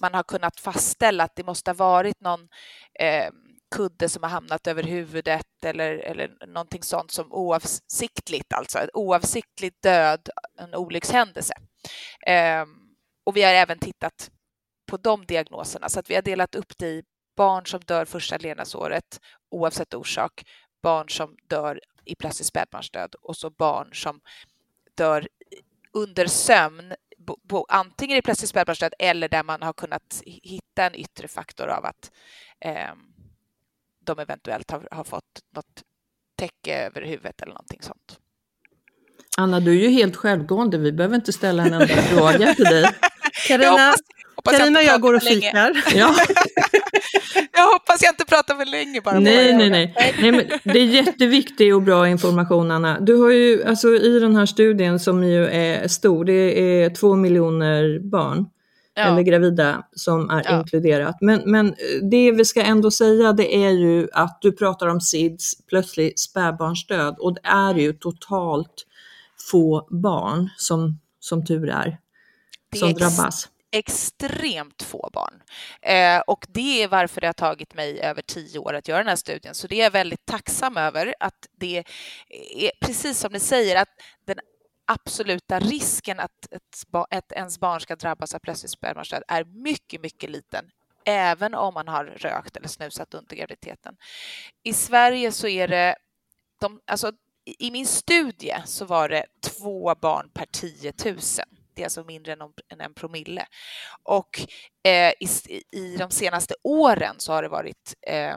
man 0.00 0.14
har 0.14 0.22
kunnat 0.22 0.60
fastställa 0.60 1.24
att 1.24 1.36
det 1.36 1.46
måste 1.46 1.70
ha 1.70 1.74
varit 1.74 2.20
någon 2.20 2.48
eh, 3.00 3.30
kudde 3.74 4.08
som 4.08 4.22
har 4.22 4.30
hamnat 4.30 4.66
över 4.66 4.82
huvudet 4.82 5.64
eller, 5.64 5.92
eller 5.92 6.46
någonting 6.46 6.82
sånt 6.82 7.10
som 7.10 7.32
oavsiktligt, 7.32 8.52
alltså 8.52 8.78
Oavsiktlig 8.92 9.72
död, 9.82 10.28
en 10.58 10.74
olyckshändelse. 10.74 11.54
Eh, 12.26 12.64
och 13.26 13.36
vi 13.36 13.42
har 13.42 13.52
även 13.52 13.78
tittat 13.78 14.30
på 14.90 14.96
de 14.96 15.26
diagnoserna 15.26 15.88
så 15.88 16.00
att 16.00 16.10
vi 16.10 16.14
har 16.14 16.22
delat 16.22 16.54
upp 16.54 16.78
det 16.78 16.88
i 16.88 17.02
barn 17.36 17.66
som 17.66 17.80
dör 17.80 18.04
första 18.04 18.36
levnadsåret 18.36 19.20
oavsett 19.50 19.94
orsak, 19.94 20.44
barn 20.82 21.08
som 21.08 21.36
dör 21.48 21.80
i 22.06 22.14
plötslig 22.14 22.46
spädbarnsdöd 22.46 23.14
och 23.22 23.36
så 23.36 23.50
barn 23.50 23.94
som 23.94 24.20
dör 24.94 25.28
under 25.92 26.26
sömn 26.26 26.94
bo, 27.18 27.36
bo, 27.42 27.66
antingen 27.68 28.18
i 28.18 28.22
plötslig 28.22 28.48
spädbarnsdöd 28.48 28.94
eller 28.98 29.28
där 29.28 29.42
man 29.42 29.62
har 29.62 29.72
kunnat 29.72 30.22
hitta 30.24 30.86
en 30.86 30.94
yttre 30.94 31.28
faktor 31.28 31.68
av 31.68 31.84
att 31.84 32.10
eh, 32.60 32.94
de 34.06 34.18
eventuellt 34.18 34.70
har, 34.70 34.88
har 34.90 35.04
fått 35.04 35.42
något 35.54 35.82
täcke 36.38 36.86
över 36.86 37.02
huvudet 37.02 37.42
eller 37.42 37.52
någonting 37.52 37.82
sånt. 37.82 38.20
Anna, 39.36 39.60
du 39.60 39.70
är 39.70 39.82
ju 39.82 39.88
helt 39.88 40.16
självgående. 40.16 40.78
Vi 40.78 40.92
behöver 40.92 41.16
inte 41.16 41.32
ställa 41.32 41.66
en 41.66 41.72
enda 41.72 41.86
fråga 42.02 42.54
till 42.54 42.64
dig. 42.64 42.84
Carina, 43.48 43.94
Carina 44.44 44.78
och 44.78 44.84
jag 44.84 45.00
går 45.00 45.14
och 45.14 45.22
fikar. 45.22 45.82
Ja. 45.94 46.14
Jag 47.52 47.72
hoppas 47.72 48.02
jag 48.02 48.12
inte 48.12 48.24
pratar 48.24 48.54
för 48.54 48.64
länge 48.64 49.00
bara. 49.00 49.20
Nej, 49.20 49.56
nej, 49.56 49.70
nej. 49.70 49.94
nej 50.20 50.32
men 50.32 50.44
det 50.64 50.78
är 50.78 50.84
jätteviktig 50.84 51.74
och 51.74 51.82
bra 51.82 52.08
information 52.08 52.70
Anna. 52.70 53.00
Du 53.00 53.14
har 53.14 53.30
ju, 53.30 53.64
alltså 53.64 53.88
i 53.88 54.18
den 54.18 54.36
här 54.36 54.46
studien 54.46 55.00
som 55.00 55.24
ju 55.24 55.46
är 55.46 55.88
stor, 55.88 56.24
det 56.24 56.82
är 56.82 56.90
två 56.90 57.16
miljoner 57.16 57.98
barn. 57.98 58.46
Ja. 58.98 59.02
eller 59.02 59.22
gravida 59.22 59.82
som 59.92 60.30
är 60.30 60.42
ja. 60.44 60.58
inkluderat. 60.58 61.16
Men, 61.20 61.42
men 61.46 61.74
det 62.10 62.32
vi 62.32 62.44
ska 62.44 62.62
ändå 62.62 62.90
säga 62.90 63.32
det 63.32 63.56
är 63.56 63.70
ju 63.70 64.08
att 64.12 64.38
du 64.40 64.52
pratar 64.52 64.86
om 64.86 65.00
SIDS, 65.00 65.66
plötslig 65.66 66.18
spädbarnsdöd 66.18 67.16
och 67.18 67.34
det 67.34 67.40
är 67.44 67.74
ju 67.74 67.92
totalt 67.92 68.86
få 69.50 69.88
barn 69.90 70.48
som, 70.56 71.00
som 71.20 71.46
tur 71.46 71.68
är, 71.68 71.98
som 72.76 72.92
drabbas 72.92 73.48
extremt 73.78 74.82
få 74.82 75.10
barn. 75.12 75.42
Eh, 75.82 76.20
och 76.20 76.46
det 76.48 76.82
är 76.82 76.88
varför 76.88 77.20
det 77.20 77.26
har 77.26 77.32
tagit 77.32 77.74
mig 77.74 78.00
över 78.00 78.22
tio 78.22 78.58
år 78.58 78.74
att 78.74 78.88
göra 78.88 78.98
den 78.98 79.08
här 79.08 79.16
studien. 79.16 79.54
Så 79.54 79.66
det 79.66 79.80
är 79.80 79.82
jag 79.82 79.90
väldigt 79.90 80.26
tacksam 80.26 80.76
över 80.76 81.14
att 81.20 81.46
det 81.58 81.84
är 82.54 82.72
precis 82.80 83.18
som 83.18 83.32
ni 83.32 83.40
säger 83.40 83.76
att 83.76 83.88
den 84.24 84.38
absoluta 84.86 85.58
risken 85.58 86.20
att 86.20 86.52
ett, 86.52 86.84
ett 87.10 87.32
ens 87.32 87.60
barn 87.60 87.80
ska 87.80 87.96
drabbas 87.96 88.34
av 88.34 88.38
plötslig 88.38 88.70
spädbarnsdöd 88.70 89.22
är 89.28 89.44
mycket, 89.44 90.00
mycket 90.00 90.30
liten 90.30 90.70
även 91.06 91.54
om 91.54 91.74
man 91.74 91.88
har 91.88 92.04
rökt 92.04 92.56
eller 92.56 92.68
snusat 92.68 93.14
under 93.14 93.36
graviditeten. 93.36 93.96
I 94.62 94.72
Sverige 94.72 95.32
så 95.32 95.48
är 95.48 95.68
det 95.68 95.96
de, 96.60 96.80
alltså, 96.86 97.12
i 97.44 97.70
min 97.70 97.86
studie 97.86 98.56
så 98.64 98.84
var 98.84 99.08
det 99.08 99.26
två 99.40 99.94
barn 99.94 100.30
per 100.34 100.46
10 100.46 100.92
000 101.04 101.18
det 101.76 101.82
är 101.82 101.86
alltså 101.86 102.04
mindre 102.04 102.32
än, 102.32 102.40
än 102.68 102.80
en 102.80 102.94
promille. 102.94 103.46
Och 104.02 104.40
eh, 104.82 105.12
i, 105.20 105.28
i, 105.72 105.96
de 105.96 106.10
senaste 106.10 106.54
åren 106.62 107.14
så 107.18 107.32
har 107.32 107.42
det 107.42 107.48
varit 107.48 107.94
eh, 108.02 108.36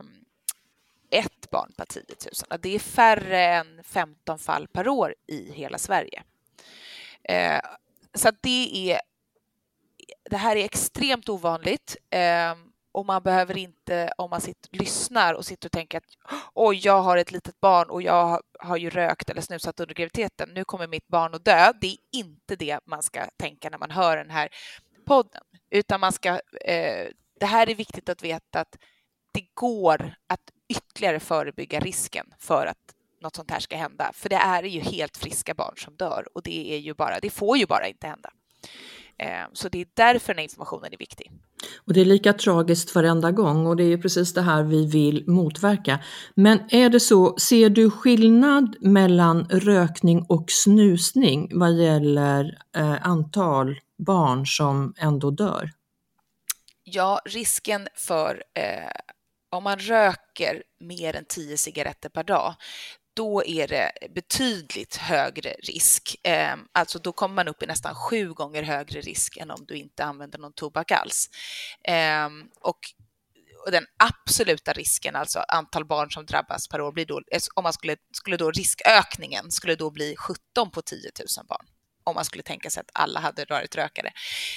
ett 1.09 1.49
barn 1.51 1.73
per 1.77 1.85
10 1.85 2.03
000. 2.49 2.59
Det 2.61 2.75
är 2.75 2.79
färre 2.79 3.45
än 3.45 3.83
15 3.83 4.39
fall 4.39 4.67
per 4.67 4.87
år 4.87 5.15
i 5.27 5.51
hela 5.51 5.77
Sverige. 5.77 6.23
Eh, 7.23 7.59
så 8.13 8.31
det 8.41 8.91
är 8.91 9.01
det 10.29 10.37
här 10.37 10.55
är 10.55 10.65
extremt 10.65 11.29
ovanligt. 11.29 11.97
Eh, 12.09 12.55
och 12.99 13.05
man 13.05 13.23
behöver 13.23 13.57
inte, 13.57 14.13
om 14.17 14.29
man 14.29 14.41
sitter, 14.41 14.77
lyssnar 14.77 15.33
och 15.33 15.45
sitter 15.45 15.67
och 15.67 15.71
tänker 15.71 15.97
att 15.97 16.03
oj, 16.53 16.81
jag 16.83 17.01
har 17.01 17.17
ett 17.17 17.31
litet 17.31 17.59
barn 17.59 17.89
och 17.89 18.01
jag 18.01 18.41
har 18.59 18.77
ju 18.77 18.89
rökt 18.89 19.29
eller 19.29 19.41
snusat 19.41 19.79
under 19.79 19.95
graviditeten, 19.95 20.49
nu 20.49 20.63
kommer 20.63 20.87
mitt 20.87 21.07
barn 21.07 21.35
att 21.35 21.45
dö. 21.45 21.71
Det 21.81 21.87
är 21.87 21.97
inte 22.11 22.55
det 22.55 22.79
man 22.85 23.03
ska 23.03 23.25
tänka 23.37 23.69
när 23.69 23.77
man 23.77 23.91
hör 23.91 24.17
den 24.17 24.29
här 24.29 24.49
podden, 25.05 25.43
utan 25.69 25.99
man 25.99 26.11
ska, 26.11 26.29
eh, 26.65 27.07
det 27.39 27.45
här 27.45 27.69
är 27.69 27.75
viktigt 27.75 28.09
att 28.09 28.23
veta 28.23 28.59
att 28.59 28.77
det 29.31 29.45
går 29.53 30.15
att 30.27 30.51
ytterligare 30.69 31.19
förebygga 31.19 31.79
risken 31.79 32.33
för 32.39 32.65
att 32.65 32.95
något 33.21 33.35
sånt 33.35 33.51
här 33.51 33.59
ska 33.59 33.77
hända, 33.77 34.11
för 34.13 34.29
det 34.29 34.35
är 34.35 34.63
ju 34.63 34.79
helt 34.79 35.17
friska 35.17 35.53
barn 35.53 35.77
som 35.77 35.95
dör 35.95 36.25
och 36.33 36.43
det 36.43 36.73
är 36.73 36.77
ju 36.77 36.93
bara, 36.93 37.19
det 37.19 37.29
får 37.29 37.57
ju 37.57 37.65
bara 37.65 37.87
inte 37.87 38.07
hända. 38.07 38.29
Eh, 39.19 39.47
så 39.53 39.69
det 39.69 39.81
är 39.81 39.87
därför 39.93 40.33
den 40.33 40.37
här 40.37 40.43
informationen 40.43 40.93
är 40.93 40.97
viktig. 40.97 41.31
Och 41.87 41.93
det 41.93 42.01
är 42.01 42.05
lika 42.05 42.33
tragiskt 42.33 42.95
varenda 42.95 43.31
gång 43.31 43.67
och 43.67 43.75
det 43.75 43.83
är 43.83 43.97
precis 43.97 44.33
det 44.33 44.41
här 44.41 44.63
vi 44.63 44.85
vill 44.85 45.23
motverka. 45.27 45.99
Men 46.35 46.59
är 46.69 46.89
det 46.89 46.99
så, 46.99 47.37
ser 47.37 47.69
du 47.69 47.89
skillnad 47.89 48.75
mellan 48.81 49.45
rökning 49.49 50.25
och 50.29 50.45
snusning 50.47 51.59
vad 51.59 51.73
gäller 51.73 52.57
eh, 52.75 53.07
antal 53.07 53.79
barn 53.97 54.45
som 54.45 54.93
ändå 54.97 55.31
dör? 55.31 55.71
Ja, 56.83 57.21
risken 57.25 57.87
för 57.95 58.43
eh, 58.53 58.91
om 59.51 59.63
man 59.63 59.79
röker 59.79 60.63
mer 60.79 61.15
än 61.15 61.25
10 61.25 61.57
cigaretter 61.57 62.09
per 62.09 62.23
dag, 62.23 62.55
då 63.19 63.45
är 63.45 63.67
det 63.67 63.91
betydligt 64.09 64.95
högre 64.95 65.55
risk. 65.63 66.15
Eh, 66.23 66.55
alltså 66.71 66.99
då 66.99 67.11
kommer 67.11 67.35
man 67.35 67.47
upp 67.47 67.63
i 67.63 67.65
nästan 67.65 67.95
sju 67.95 68.33
gånger 68.33 68.63
högre 68.63 69.01
risk 69.01 69.37
än 69.37 69.51
om 69.51 69.65
du 69.67 69.75
inte 69.75 70.05
använder 70.05 70.39
någon 70.39 70.53
tobak 70.53 70.91
alls. 70.91 71.29
Eh, 71.83 72.29
och 72.61 72.79
den 73.71 73.85
absoluta 73.97 74.73
risken, 74.73 75.15
alltså 75.15 75.39
antal 75.39 75.85
barn 75.85 76.11
som 76.11 76.25
drabbas 76.25 76.67
per 76.67 76.81
år, 76.81 76.91
blir 76.91 77.05
då, 77.05 77.21
eh, 77.31 77.41
om 77.55 77.63
man 77.63 77.73
skulle, 77.73 77.95
skulle 78.13 78.37
då 78.37 78.51
riskökningen 78.51 79.51
skulle 79.51 79.75
då 79.75 79.89
bli 79.89 80.15
17 80.17 80.71
på 80.71 80.81
10 80.81 81.11
000 81.37 81.45
barn 81.47 81.65
om 82.03 82.15
man 82.15 82.25
skulle 82.25 82.43
tänka 82.43 82.69
sig 82.69 82.81
att 82.81 82.91
alla 82.93 83.19
hade 83.19 83.45
varit 83.49 83.75
rökare. 83.75 84.11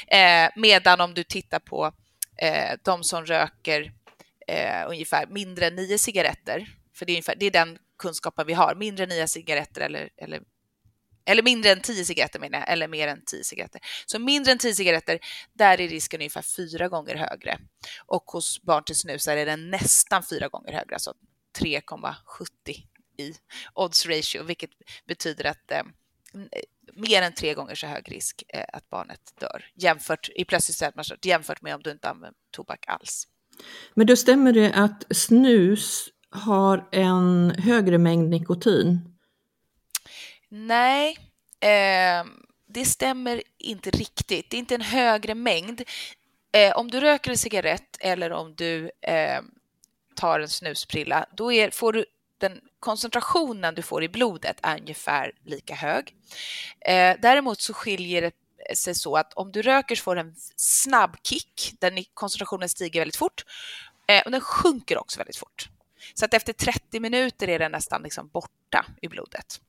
Eh, 0.06 0.50
medan 0.56 1.00
om 1.00 1.14
du 1.14 1.24
tittar 1.24 1.58
på 1.58 1.92
eh, 2.36 2.78
de 2.84 3.04
som 3.04 3.26
röker 3.26 3.92
eh, 4.48 4.88
ungefär 4.88 5.26
mindre 5.26 5.66
än 5.66 5.76
nio 5.76 5.98
cigaretter, 5.98 6.68
för 6.94 7.06
det 7.06 7.12
är, 7.12 7.14
ungefär, 7.14 7.36
det 7.36 7.46
är 7.46 7.50
den 7.50 7.78
kunskapen 8.02 8.46
vi 8.46 8.52
har, 8.52 8.74
mindre 8.74 9.04
än 9.04 9.08
nio 9.08 9.28
cigaretter 9.28 9.80
eller, 9.80 10.08
eller, 10.16 10.42
eller 11.24 11.42
mindre 11.42 11.70
än 11.70 11.80
tio 11.80 12.04
cigaretter 12.04 12.40
menar 12.40 12.58
jag, 12.58 12.72
eller 12.72 12.88
mer 12.88 13.08
än 13.08 13.22
tio 13.26 13.44
cigaretter. 13.44 13.80
Så 14.06 14.18
mindre 14.18 14.52
än 14.52 14.58
tio 14.58 14.74
cigaretter, 14.74 15.18
där 15.52 15.80
är 15.80 15.88
risken 15.88 16.20
ungefär 16.20 16.42
fyra 16.42 16.88
gånger 16.88 17.14
högre. 17.16 17.58
Och 18.06 18.24
hos 18.24 18.62
barn 18.62 18.84
till 18.84 18.96
snusare 18.96 19.40
är 19.40 19.46
den 19.46 19.70
nästan 19.70 20.22
fyra 20.22 20.48
gånger 20.48 20.72
högre, 20.72 20.94
alltså 20.94 21.14
3,70 21.58 22.14
i 23.18 23.34
odds 23.74 24.06
ratio, 24.06 24.42
vilket 24.42 24.70
betyder 25.06 25.44
att 25.44 25.70
eh, 25.70 25.82
mer 26.92 27.22
än 27.22 27.32
tre 27.32 27.54
gånger 27.54 27.74
så 27.74 27.86
hög 27.86 28.12
risk 28.12 28.42
eh, 28.48 28.64
att 28.72 28.90
barnet 28.90 29.20
dör 29.40 29.64
jämfört 29.74 30.28
i 30.34 30.44
plötsligt 30.44 31.26
jämfört 31.26 31.62
med 31.62 31.74
om 31.74 31.82
du 31.82 31.90
inte 31.90 32.08
använder 32.08 32.40
tobak 32.50 32.84
alls. 32.86 33.28
Men 33.94 34.06
då 34.06 34.16
stämmer 34.16 34.52
det 34.52 34.72
att 34.72 35.04
snus 35.10 36.08
har 36.32 36.88
en 36.92 37.54
högre 37.58 37.98
mängd 37.98 38.30
nikotin? 38.30 39.16
Nej, 40.48 41.18
eh, 41.60 42.24
det 42.66 42.84
stämmer 42.84 43.42
inte 43.58 43.90
riktigt. 43.90 44.50
Det 44.50 44.56
är 44.56 44.58
inte 44.58 44.74
en 44.74 44.80
högre 44.80 45.34
mängd. 45.34 45.82
Eh, 46.52 46.76
om 46.76 46.90
du 46.90 47.00
röker 47.00 47.30
en 47.30 47.38
cigarett 47.38 47.96
eller 48.00 48.32
om 48.32 48.54
du 48.54 48.90
eh, 49.00 49.40
tar 50.14 50.40
en 50.40 50.48
snusprilla, 50.48 51.26
då 51.36 51.52
är, 51.52 51.70
får 51.70 51.92
du 51.92 52.04
den 52.38 52.60
koncentrationen 52.80 53.74
du 53.74 53.82
får 53.82 54.02
i 54.04 54.08
blodet 54.08 54.56
är 54.62 54.80
ungefär 54.80 55.32
lika 55.44 55.74
hög. 55.74 56.14
Eh, 56.80 57.16
däremot 57.22 57.60
så 57.60 57.74
skiljer 57.74 58.22
det 58.22 58.76
sig 58.76 58.94
så 58.94 59.16
att 59.16 59.32
om 59.32 59.52
du 59.52 59.62
röker 59.62 59.96
så 59.96 60.02
får 60.02 60.14
du 60.14 60.20
en 60.20 60.34
snabb 60.56 61.16
kick 61.22 61.74
där 61.80 62.04
koncentrationen 62.14 62.68
stiger 62.68 63.00
väldigt 63.00 63.16
fort 63.16 63.44
eh, 64.08 64.22
och 64.22 64.30
den 64.30 64.40
sjunker 64.40 64.98
också 64.98 65.18
väldigt 65.18 65.36
fort. 65.36 65.68
Så 66.14 66.24
att 66.24 66.34
efter 66.34 66.52
30 66.52 67.00
minuter 67.00 67.48
är 67.48 67.58
den 67.58 67.72
nästan 67.72 68.02
liksom 68.02 68.28
borta 68.28 68.86
i 69.02 69.08
blodet. 69.08 69.60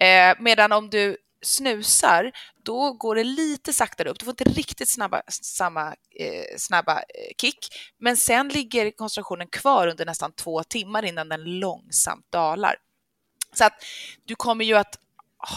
Eh, 0.00 0.34
medan 0.38 0.72
om 0.72 0.90
du 0.90 1.16
snusar, 1.42 2.32
då 2.62 2.92
går 2.92 3.14
det 3.14 3.24
lite 3.24 3.72
saktare 3.72 4.08
upp. 4.08 4.18
Du 4.18 4.24
får 4.24 4.32
inte 4.32 4.44
riktigt 4.44 4.88
snabba, 4.88 5.22
samma 5.28 5.86
eh, 6.16 6.56
snabba 6.58 6.98
eh, 6.98 7.34
kick, 7.40 7.68
men 7.98 8.16
sen 8.16 8.48
ligger 8.48 8.90
koncentrationen 8.90 9.46
kvar 9.46 9.88
under 9.88 10.06
nästan 10.06 10.32
två 10.32 10.62
timmar 10.62 11.04
innan 11.04 11.28
den 11.28 11.58
långsamt 11.58 12.32
dalar. 12.32 12.76
Så 13.52 13.64
att 13.64 13.84
du 14.24 14.34
kommer 14.34 14.64
ju 14.64 14.74
att 14.74 14.98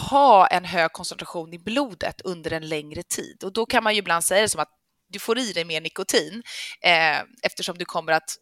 ha 0.06 0.46
en 0.46 0.64
hög 0.64 0.92
koncentration 0.92 1.52
i 1.54 1.58
blodet 1.58 2.20
under 2.20 2.50
en 2.52 2.68
längre 2.68 3.02
tid 3.02 3.44
och 3.44 3.52
då 3.52 3.66
kan 3.66 3.84
man 3.84 3.92
ju 3.92 3.98
ibland 3.98 4.24
säga 4.24 4.42
det 4.42 4.48
som 4.48 4.60
att 4.60 4.70
du 5.08 5.18
får 5.18 5.38
i 5.38 5.52
dig 5.52 5.64
mer 5.64 5.80
nikotin 5.80 6.42
eh, 6.82 7.20
eftersom 7.42 7.78
du 7.78 7.84
kommer 7.84 8.12
att 8.12 8.36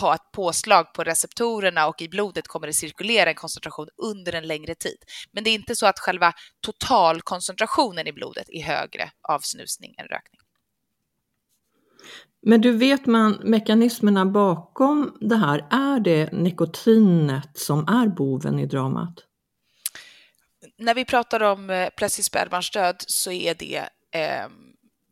ha 0.00 0.14
ett 0.14 0.32
påslag 0.32 0.92
på 0.94 1.04
receptorerna 1.04 1.86
och 1.86 2.02
i 2.02 2.08
blodet 2.08 2.48
kommer 2.48 2.66
det 2.66 2.72
cirkulera 2.72 3.30
en 3.30 3.34
koncentration 3.34 3.88
under 3.96 4.32
en 4.32 4.46
längre 4.46 4.74
tid. 4.74 4.96
Men 5.32 5.44
det 5.44 5.50
är 5.50 5.54
inte 5.54 5.76
så 5.76 5.86
att 5.86 5.98
själva 5.98 6.32
totalkoncentrationen 6.60 8.06
i 8.06 8.12
blodet 8.12 8.48
är 8.48 8.62
högre 8.62 9.10
av 9.28 9.40
snusning 9.40 9.94
än 9.98 10.06
rökning. 10.06 10.40
Men 12.42 12.60
du 12.60 12.72
vet 12.72 13.06
man 13.06 13.40
mekanismerna 13.44 14.26
bakom 14.26 15.18
det 15.20 15.36
här, 15.36 15.66
är 15.70 16.00
det 16.00 16.32
nikotinet 16.32 17.58
som 17.58 17.88
är 17.88 18.06
boven 18.06 18.58
i 18.58 18.66
dramat? 18.66 19.14
När 20.78 20.94
vi 20.94 21.04
pratar 21.04 21.42
om 21.42 21.70
eh, 21.70 21.88
plötslig 21.96 22.24
spädbarnsdöd 22.24 22.96
så 22.98 23.32
är 23.32 23.54
det 23.54 23.88
eh, 24.10 24.48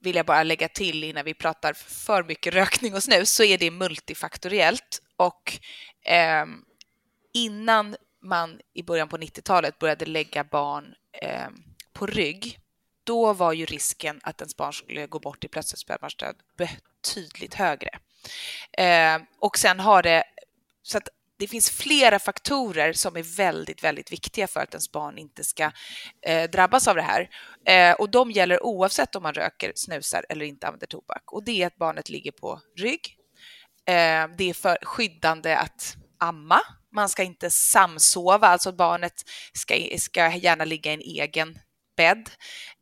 vill 0.07 0.17
jag 0.17 0.27
bara 0.27 0.43
lägga 0.43 0.69
till 0.69 1.05
innan 1.05 1.25
vi 1.25 1.35
pratar 1.35 1.73
för 1.73 2.25
mycket 2.25 2.55
rökning 2.55 2.95
och 2.95 3.03
snus, 3.03 3.31
så 3.31 3.45
är 3.45 3.59
det 3.59 3.71
multifaktoriellt. 3.71 5.03
Och 5.17 5.59
eh, 6.05 6.47
innan 7.35 7.97
man 8.23 8.61
i 8.75 8.83
början 8.83 9.09
på 9.09 9.19
90-talet 9.19 9.79
började 9.79 10.07
lägga 10.07 10.45
barn 10.45 10.95
eh, 11.23 11.49
på 11.93 12.07
rygg, 12.07 12.59
då 13.05 13.33
var 13.33 13.53
ju 13.53 13.67
risken 13.67 14.21
att 14.23 14.41
ens 14.41 14.57
barn 14.57 14.73
skulle 14.73 15.07
gå 15.07 15.19
bort 15.19 15.45
i 15.45 15.49
plötslig 15.49 15.79
spädbarnsdöd 15.79 16.37
betydligt 16.57 17.55
högre. 17.55 17.91
Eh, 18.73 19.19
och 19.41 19.59
sen 19.59 19.81
har 19.81 20.03
det, 20.03 20.25
så 20.83 20.99
att 20.99 21.09
det 21.39 21.49
finns 21.49 21.71
flera 21.71 22.19
faktorer 22.19 22.93
som 22.93 23.17
är 23.17 23.37
väldigt, 23.37 23.85
väldigt 23.85 24.13
viktiga 24.13 24.47
för 24.47 24.61
att 24.61 24.75
ens 24.75 24.93
barn 24.93 25.19
inte 25.19 25.45
ska 25.45 25.71
eh, 26.27 26.51
drabbas 26.51 26.89
av 26.89 26.97
det 26.97 27.03
här. 27.03 27.29
Eh, 27.67 27.95
och 27.95 28.11
de 28.11 28.31
gäller 28.31 28.63
oavsett 28.63 29.17
om 29.17 29.23
man 29.23 29.35
röker, 29.35 29.73
snusar 29.75 30.27
eller 30.29 30.45
inte 30.45 30.67
använder 30.67 30.87
tobak. 30.87 31.33
Och 31.33 31.45
det 31.45 31.63
är 31.63 31.67
att 31.67 31.77
barnet 31.77 32.09
ligger 32.09 32.33
på 32.33 32.61
rygg. 32.79 33.17
Eh, 33.89 34.29
det 34.39 34.51
är 34.51 34.55
för 34.55 34.79
skyddande 34.83 35.55
att 35.55 35.97
amma. 36.19 36.61
Man 36.93 37.09
ska 37.09 37.23
inte 37.23 37.51
samsova, 37.51 38.49
alltså 38.49 38.73
barnet 38.73 39.23
ska, 39.53 39.75
ska 39.99 40.37
gärna 40.37 40.65
ligga 40.65 40.91
i 40.91 40.95
en 40.95 41.01
egen 41.01 41.59
bädd. 41.97 42.31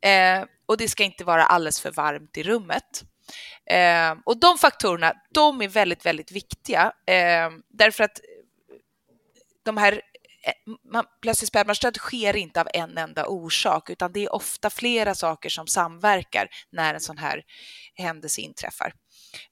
Eh, 0.01 0.45
och 0.65 0.77
det 0.77 0.87
ska 0.87 1.03
inte 1.03 1.23
vara 1.23 1.45
alldeles 1.45 1.81
för 1.81 1.91
varmt 1.91 2.37
i 2.37 2.43
rummet. 2.43 3.03
Eh, 3.69 4.15
och 4.25 4.39
de 4.39 4.57
faktorerna, 4.57 5.13
de 5.33 5.61
är 5.61 5.67
väldigt, 5.67 6.05
väldigt 6.05 6.31
viktiga 6.31 6.93
eh, 7.07 7.49
därför 7.69 8.03
att 8.03 8.19
de 9.65 9.77
här 9.77 9.93
eh, 10.43 10.73
man, 10.91 11.05
plötslig 11.21 11.47
spädbarnsdöd 11.47 11.97
sker 11.97 12.35
inte 12.35 12.61
av 12.61 12.67
en 12.73 12.97
enda 12.97 13.27
orsak, 13.27 13.89
utan 13.89 14.11
det 14.11 14.25
är 14.25 14.33
ofta 14.33 14.69
flera 14.69 15.15
saker 15.15 15.49
som 15.49 15.67
samverkar 15.67 16.47
när 16.69 16.93
en 16.93 16.99
sån 16.99 17.17
här 17.17 17.43
händelse 17.95 18.41
inträffar. 18.41 18.93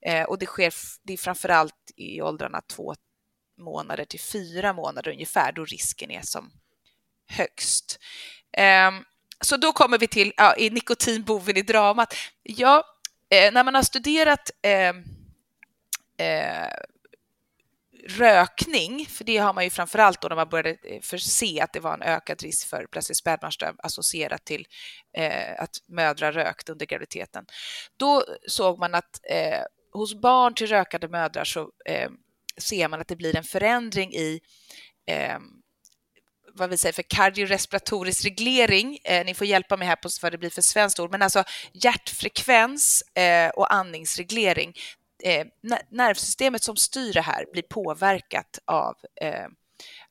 Eh, 0.06 0.24
och 0.24 0.40
det 0.40 0.46
sker 0.46 0.74
det 1.04 1.14
är 1.14 1.18
framför 1.18 1.50
allt 1.50 1.92
i 1.96 2.22
åldrarna 2.22 2.62
två 2.62 2.96
månader 3.58 4.06
till 4.06 4.20
fyra 4.20 4.74
månader 4.74 5.12
ungefär, 5.12 5.52
då 5.52 5.66
risken 5.66 6.12
är 6.12 6.22
som 6.22 6.52
högst. 7.28 8.00
Eh, 8.58 8.92
så 9.42 9.58
då 9.58 9.72
kommer 9.72 9.98
vi 9.98 10.08
till 10.08 10.34
ja, 10.38 10.56
nikotinboven 10.58 11.58
i 11.58 11.62
dramat. 11.62 12.16
Ja, 12.44 12.84
eh, 13.30 13.54
när 13.54 13.64
man 13.64 13.76
har 13.76 13.84
studerat 13.84 14.52
ehm, 14.62 15.04
eh, 16.18 16.68
rökning, 18.08 19.06
för 19.06 19.24
det 19.24 19.38
har 19.38 19.54
man 19.54 19.64
ju 19.64 19.70
framför 19.70 20.00
allt 20.00 20.22
då 20.22 20.28
när 20.28 20.36
man 20.36 20.50
började 20.50 20.70
eh, 20.70 21.02
förse 21.02 21.64
att 21.64 21.74
det 21.74 21.80
var 21.80 21.94
en 21.94 22.02
ökad 22.02 22.42
risk 22.42 22.68
för 22.68 22.88
plötslig 22.92 23.16
spädbarnsdöd 23.16 23.76
associerat 23.78 24.46
till 24.46 24.68
eh, 25.18 25.62
att 25.62 25.70
mödrar 25.88 26.32
rökt 26.32 26.70
under 26.70 26.86
graviditeten. 26.86 27.46
Då 27.98 28.24
såg 28.48 28.80
man 28.80 28.96
att 28.96 29.20
eh, 29.30 29.62
hos 29.94 30.22
barn 30.22 30.54
till 30.54 30.68
rökande 30.68 31.08
mödrar 31.08 31.44
så 31.44 31.70
eh, 31.86 32.10
ser 32.58 32.88
man 32.88 33.02
att 33.02 33.08
det 33.08 33.16
blir 33.16 33.36
en 33.36 33.44
förändring 33.44 34.14
i 34.14 34.40
eh, 35.08 35.38
vad 36.56 36.70
vi 36.70 36.78
säger 36.78 36.94
för 36.94 37.04
kardiorespiratorisk 37.04 38.26
reglering. 38.26 38.98
Eh, 39.04 39.26
ni 39.26 39.34
får 39.34 39.48
hjälpa 39.48 39.78
mig 39.78 39.88
här 39.88 39.96
på 39.96 40.10
vad 40.22 40.32
det 40.32 40.38
blir 40.38 40.50
för 40.50 40.62
svenskt 40.62 41.00
ord, 41.00 41.12
men 41.12 41.22
alltså 41.22 41.44
hjärtfrekvens 41.74 43.02
eh, 43.02 43.50
och 43.50 43.74
andningsreglering 43.74 44.74
eh, 45.26 45.48
nervsystemet 45.90 46.64
som 46.64 46.76
styr 46.76 47.14
det 47.14 47.22
här 47.22 47.46
blir 47.52 47.64
påverkat 47.64 48.60
av 48.66 48.96
eh, 49.22 49.48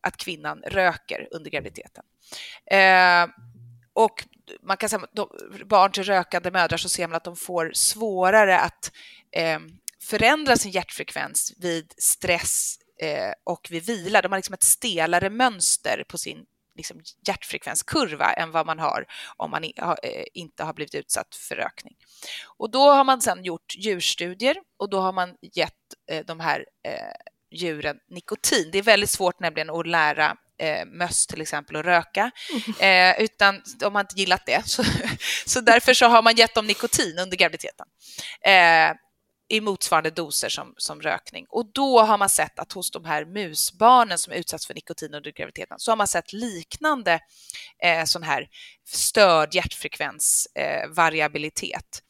att 0.00 0.16
kvinnan 0.16 0.62
röker 0.66 1.28
under 1.30 1.50
graviditeten. 1.50 2.04
Eh, 2.66 3.26
och 3.92 4.24
man 4.62 4.76
kan 4.76 4.88
säga 4.88 5.02
att 5.02 5.68
barn 5.68 5.92
till 5.92 6.04
rökande 6.04 6.50
mödrar 6.50 6.76
så 6.78 6.88
ser 6.88 7.08
man 7.08 7.16
att 7.16 7.24
de 7.24 7.36
får 7.36 7.70
svårare 7.74 8.58
att 8.58 8.92
eh, 9.32 9.58
förändra 10.02 10.56
sin 10.56 10.70
hjärtfrekvens 10.70 11.52
vid 11.58 11.94
stress 11.98 12.78
eh, 13.02 13.32
och 13.44 13.68
vid 13.70 13.86
vila. 13.86 14.22
De 14.22 14.32
har 14.32 14.38
liksom 14.38 14.54
ett 14.54 14.62
stelare 14.62 15.30
mönster 15.30 16.04
på 16.08 16.18
sin 16.18 16.44
liksom 16.76 17.00
hjärtfrekvenskurva 17.26 18.32
än 18.32 18.50
vad 18.50 18.66
man 18.66 18.78
har 18.78 19.06
om 19.36 19.50
man 19.50 19.64
eh, 19.64 20.24
inte 20.34 20.64
har 20.64 20.72
blivit 20.72 20.94
utsatt 20.94 21.34
för 21.34 21.56
rökning. 21.56 21.94
Och 22.46 22.70
då 22.70 22.90
har 22.90 23.04
man 23.04 23.20
sedan 23.20 23.44
gjort 23.44 23.74
djurstudier 23.76 24.56
och 24.78 24.90
då 24.90 25.00
har 25.00 25.12
man 25.12 25.34
gett 25.54 25.72
eh, 26.10 26.24
de 26.26 26.40
här 26.40 26.66
eh, 26.88 26.92
djuren 27.50 27.98
nikotin. 28.10 28.70
Det 28.72 28.78
är 28.78 28.82
väldigt 28.82 29.10
svårt 29.10 29.40
nämligen 29.40 29.70
att 29.70 29.86
lära 29.86 30.36
möss 30.86 31.26
till 31.26 31.40
exempel 31.40 31.76
att 31.76 31.84
röka, 31.84 32.30
mm. 32.80 33.24
utan 33.24 33.62
de 33.78 33.94
har 33.94 34.00
inte 34.00 34.20
gillat 34.20 34.46
det. 34.46 34.66
Så, 34.66 34.84
så 35.46 35.60
därför 35.60 35.94
så 35.94 36.06
har 36.06 36.22
man 36.22 36.36
gett 36.36 36.54
dem 36.54 36.66
nikotin 36.66 37.18
under 37.18 37.36
graviditeten 37.36 37.86
i 39.52 39.60
motsvarande 39.60 40.10
doser 40.10 40.48
som, 40.48 40.74
som 40.76 41.02
rökning. 41.02 41.46
Och 41.48 41.72
då 41.72 42.00
har 42.00 42.18
man 42.18 42.28
sett 42.28 42.58
att 42.58 42.72
hos 42.72 42.90
de 42.90 43.04
här 43.04 43.24
musbarnen 43.24 44.18
som 44.18 44.32
utsatts 44.32 44.66
för 44.66 44.74
nikotin 44.74 45.14
under 45.14 45.30
graviditeten 45.30 45.78
så 45.78 45.90
har 45.90 45.96
man 45.96 46.08
sett 46.08 46.32
liknande 46.32 47.20
eh, 47.82 48.04
sån 48.04 48.22
här 48.22 48.48
störd 48.86 49.54
hjärtfrekvensvariabilitet. 49.54 52.02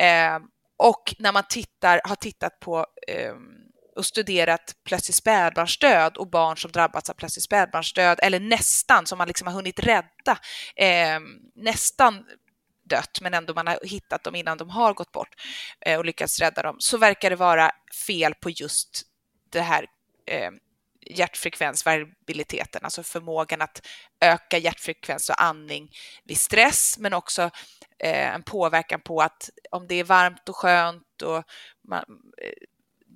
Eh, 0.00 0.34
eh, 0.34 0.40
och 0.76 1.14
när 1.18 1.32
man 1.32 1.44
tittar, 1.48 2.00
har 2.04 2.16
tittat 2.16 2.60
på 2.60 2.86
eh, 3.08 3.34
och 3.96 4.06
studerat 4.06 4.74
plötslig 4.84 5.14
spädbarnsdöd 5.14 6.16
och 6.16 6.30
barn 6.30 6.56
som 6.56 6.72
drabbats 6.72 7.10
av 7.10 7.14
plötslig 7.14 7.42
spädbarnsdöd 7.42 8.18
eller 8.22 8.40
nästan, 8.40 9.06
som 9.06 9.18
man 9.18 9.28
liksom 9.28 9.46
har 9.46 9.54
hunnit 9.54 9.80
rädda, 9.80 10.38
eh, 10.76 11.20
nästan 11.54 12.24
dött 12.92 13.20
men 13.20 13.34
ändå 13.34 13.54
man 13.54 13.66
har 13.66 13.78
hittat 13.82 14.24
dem 14.24 14.34
innan 14.34 14.58
de 14.58 14.70
har 14.70 14.94
gått 14.94 15.12
bort 15.12 15.34
eh, 15.80 15.98
och 15.98 16.04
lyckats 16.04 16.40
rädda 16.40 16.62
dem, 16.62 16.76
så 16.78 16.98
verkar 16.98 17.30
det 17.30 17.36
vara 17.36 17.70
fel 18.06 18.34
på 18.34 18.50
just 18.50 19.02
det 19.50 19.60
här 19.60 19.86
eh, 20.26 20.50
hjärtfrekvensvariabiliteten, 21.06 22.84
alltså 22.84 23.02
förmågan 23.02 23.62
att 23.62 23.86
öka 24.20 24.58
hjärtfrekvens 24.58 25.30
och 25.30 25.42
andning 25.42 25.90
vid 26.24 26.38
stress, 26.38 26.98
men 26.98 27.14
också 27.14 27.50
eh, 27.98 28.34
en 28.34 28.42
påverkan 28.42 29.00
på 29.00 29.20
att 29.20 29.50
om 29.70 29.86
det 29.86 29.94
är 29.94 30.04
varmt 30.04 30.48
och 30.48 30.56
skönt 30.56 31.22
och 31.22 31.44
man, 31.88 32.04
eh, 32.42 32.52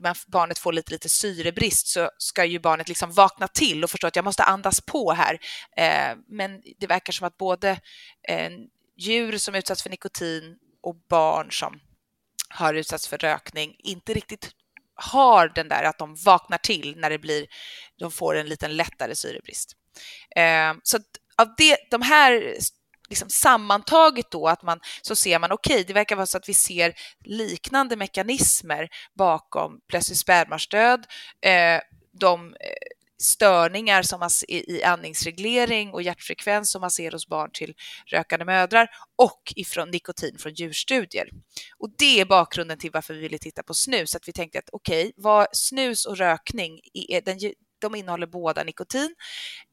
man, 0.02 0.14
barnet 0.26 0.58
får 0.58 0.72
lite, 0.72 0.92
lite 0.92 1.08
syrebrist 1.08 1.86
så 1.86 2.10
ska 2.18 2.44
ju 2.44 2.58
barnet 2.58 2.88
liksom 2.88 3.12
vakna 3.12 3.48
till 3.48 3.84
och 3.84 3.90
förstå 3.90 4.06
att 4.06 4.16
jag 4.16 4.24
måste 4.24 4.42
andas 4.42 4.80
på 4.80 5.12
här. 5.12 5.38
Eh, 5.76 6.16
men 6.28 6.62
det 6.78 6.86
verkar 6.86 7.12
som 7.12 7.26
att 7.26 7.36
både 7.36 7.70
eh, 8.28 8.50
djur 8.96 9.38
som 9.38 9.54
utsatts 9.54 9.82
för 9.82 9.90
nikotin 9.90 10.56
och 10.82 10.96
barn 11.08 11.52
som 11.52 11.80
har 12.48 12.74
utsatts 12.74 13.08
för 13.08 13.18
rökning 13.18 13.76
inte 13.78 14.14
riktigt 14.14 14.50
har 14.94 15.48
den 15.48 15.68
där 15.68 15.84
att 15.84 15.98
de 15.98 16.14
vaknar 16.14 16.58
till 16.58 16.96
när 16.96 17.10
det 17.10 17.18
blir, 17.18 17.46
de 17.98 18.12
får 18.12 18.36
en 18.36 18.48
liten 18.48 18.76
lättare 18.76 19.14
syrebrist. 19.14 19.76
Eh, 20.36 20.74
så 20.82 20.98
av 21.38 21.54
det, 21.56 21.78
de 21.90 22.02
här 22.02 22.56
liksom 23.08 23.30
sammantaget 23.30 24.30
då 24.30 24.48
att 24.48 24.62
man 24.62 24.80
så 25.02 25.16
ser 25.16 25.38
man 25.38 25.52
okej, 25.52 25.74
okay, 25.74 25.84
det 25.84 25.92
verkar 25.92 26.16
vara 26.16 26.26
så 26.26 26.38
att 26.38 26.48
vi 26.48 26.54
ser 26.54 26.94
liknande 27.24 27.96
mekanismer 27.96 28.88
bakom 29.14 29.80
plötslig 29.88 30.18
spädbarnsdöd. 30.18 31.06
Eh, 31.40 31.80
de 32.20 32.54
eh, 32.60 32.85
störningar 33.18 34.02
som 34.02 34.20
man, 34.20 34.30
i 34.48 34.82
andningsreglering 34.82 35.90
och 35.90 36.02
hjärtfrekvens 36.02 36.70
som 36.70 36.80
man 36.80 36.90
ser 36.90 37.12
hos 37.12 37.28
barn 37.28 37.50
till 37.52 37.74
rökande 38.06 38.44
mödrar 38.44 38.88
och 39.16 39.52
ifrån 39.56 39.90
nikotin 39.90 40.38
från 40.38 40.54
djurstudier. 40.54 41.28
Och 41.78 41.90
det 41.98 42.20
är 42.20 42.24
bakgrunden 42.24 42.78
till 42.78 42.90
varför 42.90 43.14
vi 43.14 43.20
ville 43.20 43.38
titta 43.38 43.62
på 43.62 43.74
snus, 43.74 44.16
att 44.16 44.28
vi 44.28 44.32
tänkte 44.32 44.58
att 44.58 44.70
okej, 44.72 45.00
okay, 45.00 45.12
vad 45.16 45.46
snus 45.52 46.06
och 46.06 46.16
rökning, 46.16 46.80
är, 47.08 47.20
den, 47.20 47.38
de 47.80 47.94
innehåller 47.94 48.26
båda 48.26 48.64
nikotin. 48.64 49.14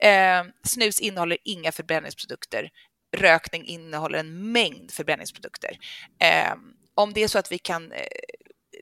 Eh, 0.03 0.43
snus 0.67 0.99
innehåller 0.99 1.37
inga 1.43 1.71
förbränningsprodukter. 1.71 2.69
Rökning 3.17 3.65
innehåller 3.65 4.19
en 4.19 4.51
mängd 4.51 4.91
förbränningsprodukter. 4.91 5.77
Eh, 6.21 6.53
om 6.95 7.13
det 7.13 7.23
är 7.23 7.27
så 7.27 7.39
att 7.39 7.51
vi 7.51 7.57
kan 7.57 7.91
eh, 7.91 8.07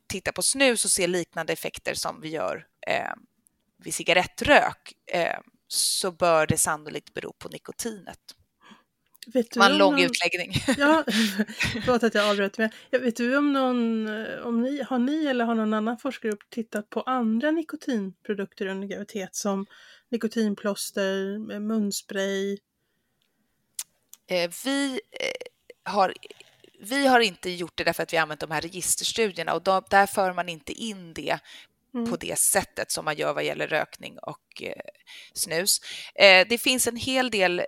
titta 0.07 0.31
på 0.31 0.41
snus 0.41 0.85
och 0.85 0.91
se 0.91 1.07
liknande 1.07 1.53
effekter 1.53 1.93
som 1.93 2.21
vi 2.21 2.29
gör 2.29 2.65
ehm, 2.87 3.19
vid 3.83 3.93
cigarettrök 3.93 4.93
eh, 5.13 5.39
så 5.67 6.11
bör 6.11 6.47
det 6.47 6.57
sannolikt 6.57 7.13
bero 7.13 7.33
på 7.33 7.49
nikotinet. 7.49 8.19
Vet 9.27 9.57
var 9.57 9.69
en 9.69 9.77
lång 9.77 9.91
någon... 9.91 10.05
utläggning. 10.05 10.53
Ja, 10.77 11.03
förlåt 11.85 12.03
att 12.03 12.13
jag 12.13 12.29
avbröt. 12.29 12.57
Men 12.57 12.69
vet 12.91 13.15
du 13.15 13.37
om 13.37 13.53
någon, 13.53 14.07
om 14.43 14.61
ni, 14.61 14.83
har 14.83 14.99
ni 14.99 15.25
eller 15.25 15.45
har 15.45 15.55
någon 15.55 15.73
annan 15.73 15.97
forskargrupp 15.97 16.49
tittat 16.49 16.89
på 16.89 17.01
andra 17.01 17.51
nikotinprodukter 17.51 18.65
under 18.65 18.87
graviditet 18.87 19.35
som 19.35 19.65
nikotinplåster, 20.09 21.37
munspray? 21.59 22.57
Eh, 24.27 24.51
vi 24.63 25.01
eh, 25.11 25.91
har 25.91 26.13
vi 26.83 27.07
har 27.07 27.19
inte 27.19 27.49
gjort 27.49 27.77
det 27.77 27.83
därför 27.83 28.03
att 28.03 28.13
vi 28.13 28.17
har 28.17 28.21
använt 28.21 28.39
de 28.39 28.51
här 28.51 28.61
registerstudierna 28.61 29.53
och 29.53 29.61
då, 29.61 29.83
där 29.89 30.07
för 30.07 30.33
man 30.33 30.49
inte 30.49 30.73
in 30.73 31.13
det 31.13 31.39
mm. 31.93 32.09
på 32.09 32.15
det 32.17 32.39
sättet 32.39 32.91
som 32.91 33.05
man 33.05 33.15
gör 33.15 33.33
vad 33.33 33.43
gäller 33.43 33.67
rökning 33.67 34.17
och 34.21 34.61
eh, 34.61 34.73
snus. 35.33 35.81
Eh, 36.15 36.47
det 36.49 36.57
finns 36.57 36.87
en 36.87 36.95
hel 36.95 37.31
del 37.31 37.59
eh, 37.59 37.65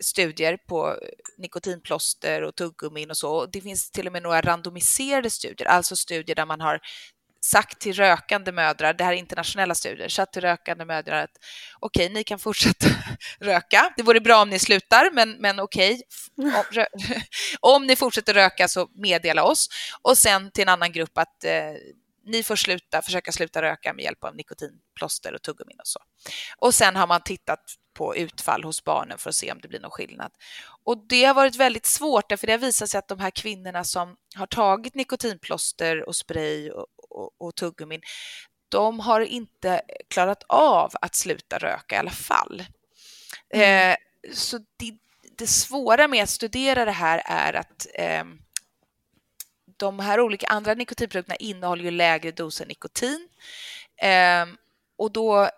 studier 0.00 0.56
på 0.56 0.96
nikotinplåster 1.38 2.42
och 2.42 2.54
tuggummin 2.54 3.10
och 3.10 3.16
så. 3.16 3.46
Det 3.46 3.60
finns 3.60 3.90
till 3.90 4.06
och 4.06 4.12
med 4.12 4.22
några 4.22 4.40
randomiserade 4.40 5.30
studier, 5.30 5.68
alltså 5.68 5.96
studier 5.96 6.36
där 6.36 6.46
man 6.46 6.60
har 6.60 6.80
sagt 7.46 7.78
till 7.78 7.92
rökande 7.92 8.52
mödrar, 8.52 8.94
det 8.94 9.04
här 9.04 9.12
är 9.12 9.16
internationella 9.16 9.74
studier, 9.74 10.08
sagt 10.08 10.32
till 10.32 10.42
rökande 10.42 10.84
mödrar 10.84 11.24
att 11.24 11.30
okej, 11.80 12.06
okay, 12.06 12.14
ni 12.14 12.24
kan 12.24 12.38
fortsätta 12.38 12.86
röka. 13.40 13.92
Det 13.96 14.02
vore 14.02 14.20
bra 14.20 14.42
om 14.42 14.50
ni 14.50 14.58
slutar, 14.58 15.10
men, 15.12 15.30
men 15.30 15.60
okej, 15.60 16.02
okay. 16.36 16.84
om, 17.60 17.72
om, 17.74 17.86
ni 17.86 17.96
fortsätter 17.96 18.34
röka 18.34 18.68
så 18.68 18.88
meddela 18.94 19.44
oss. 19.44 19.68
Och 20.02 20.18
sen 20.18 20.50
till 20.50 20.62
en 20.62 20.68
annan 20.68 20.92
grupp 20.92 21.18
att 21.18 21.44
eh, 21.44 21.52
ni 22.26 22.42
får 22.42 22.56
sluta, 22.56 23.02
försöka 23.02 23.32
sluta 23.32 23.62
röka 23.62 23.92
med 23.92 24.04
hjälp 24.04 24.24
av 24.24 24.36
nikotinplåster 24.36 25.34
och 25.34 25.42
tuggummin 25.42 25.80
och 25.80 25.86
så. 25.86 26.00
Och 26.56 26.74
sen 26.74 26.96
har 26.96 27.06
man 27.06 27.22
tittat 27.22 27.60
på 27.94 28.16
utfall 28.16 28.64
hos 28.64 28.84
barnen 28.84 29.18
för 29.18 29.30
att 29.30 29.36
se 29.36 29.52
om 29.52 29.60
det 29.60 29.68
blir 29.68 29.80
någon 29.80 29.90
skillnad. 29.90 30.32
Och 30.84 31.06
det 31.08 31.24
har 31.24 31.34
varit 31.34 31.56
väldigt 31.56 31.86
svårt, 31.86 32.32
för 32.38 32.46
det 32.46 32.52
har 32.52 32.58
visat 32.58 32.88
sig 32.88 32.98
att 32.98 33.08
de 33.08 33.20
här 33.20 33.30
kvinnorna 33.30 33.84
som 33.84 34.16
har 34.34 34.46
tagit 34.46 34.94
nikotinplåster 34.94 36.08
och 36.08 36.16
spray 36.16 36.70
och, 36.70 36.86
och, 37.10 37.30
och 37.38 37.54
tuggummin, 37.54 38.00
de 38.68 39.00
har 39.00 39.20
inte 39.20 39.82
klarat 40.08 40.42
av 40.48 40.92
att 41.00 41.14
sluta 41.14 41.58
röka 41.58 41.94
i 41.94 41.98
alla 41.98 42.10
fall. 42.10 42.64
Mm. 43.54 43.90
Eh, 43.90 43.96
så 44.34 44.58
det, 44.58 44.98
det 45.38 45.46
svåra 45.46 46.08
med 46.08 46.22
att 46.22 46.30
studera 46.30 46.84
det 46.84 46.90
här 46.90 47.22
är 47.24 47.52
att 47.52 47.86
eh, 47.94 48.24
de 49.76 49.98
här 49.98 50.20
olika 50.20 50.46
andra 50.46 50.74
nikotinprodukterna 50.74 51.36
innehåller 51.36 51.84
ju 51.84 51.90
lägre 51.90 52.30
doser 52.30 52.66
nikotin. 52.66 53.28
Eh, 54.02 54.46
och 54.98 55.12
då 55.12 55.42
eh, 55.42 55.48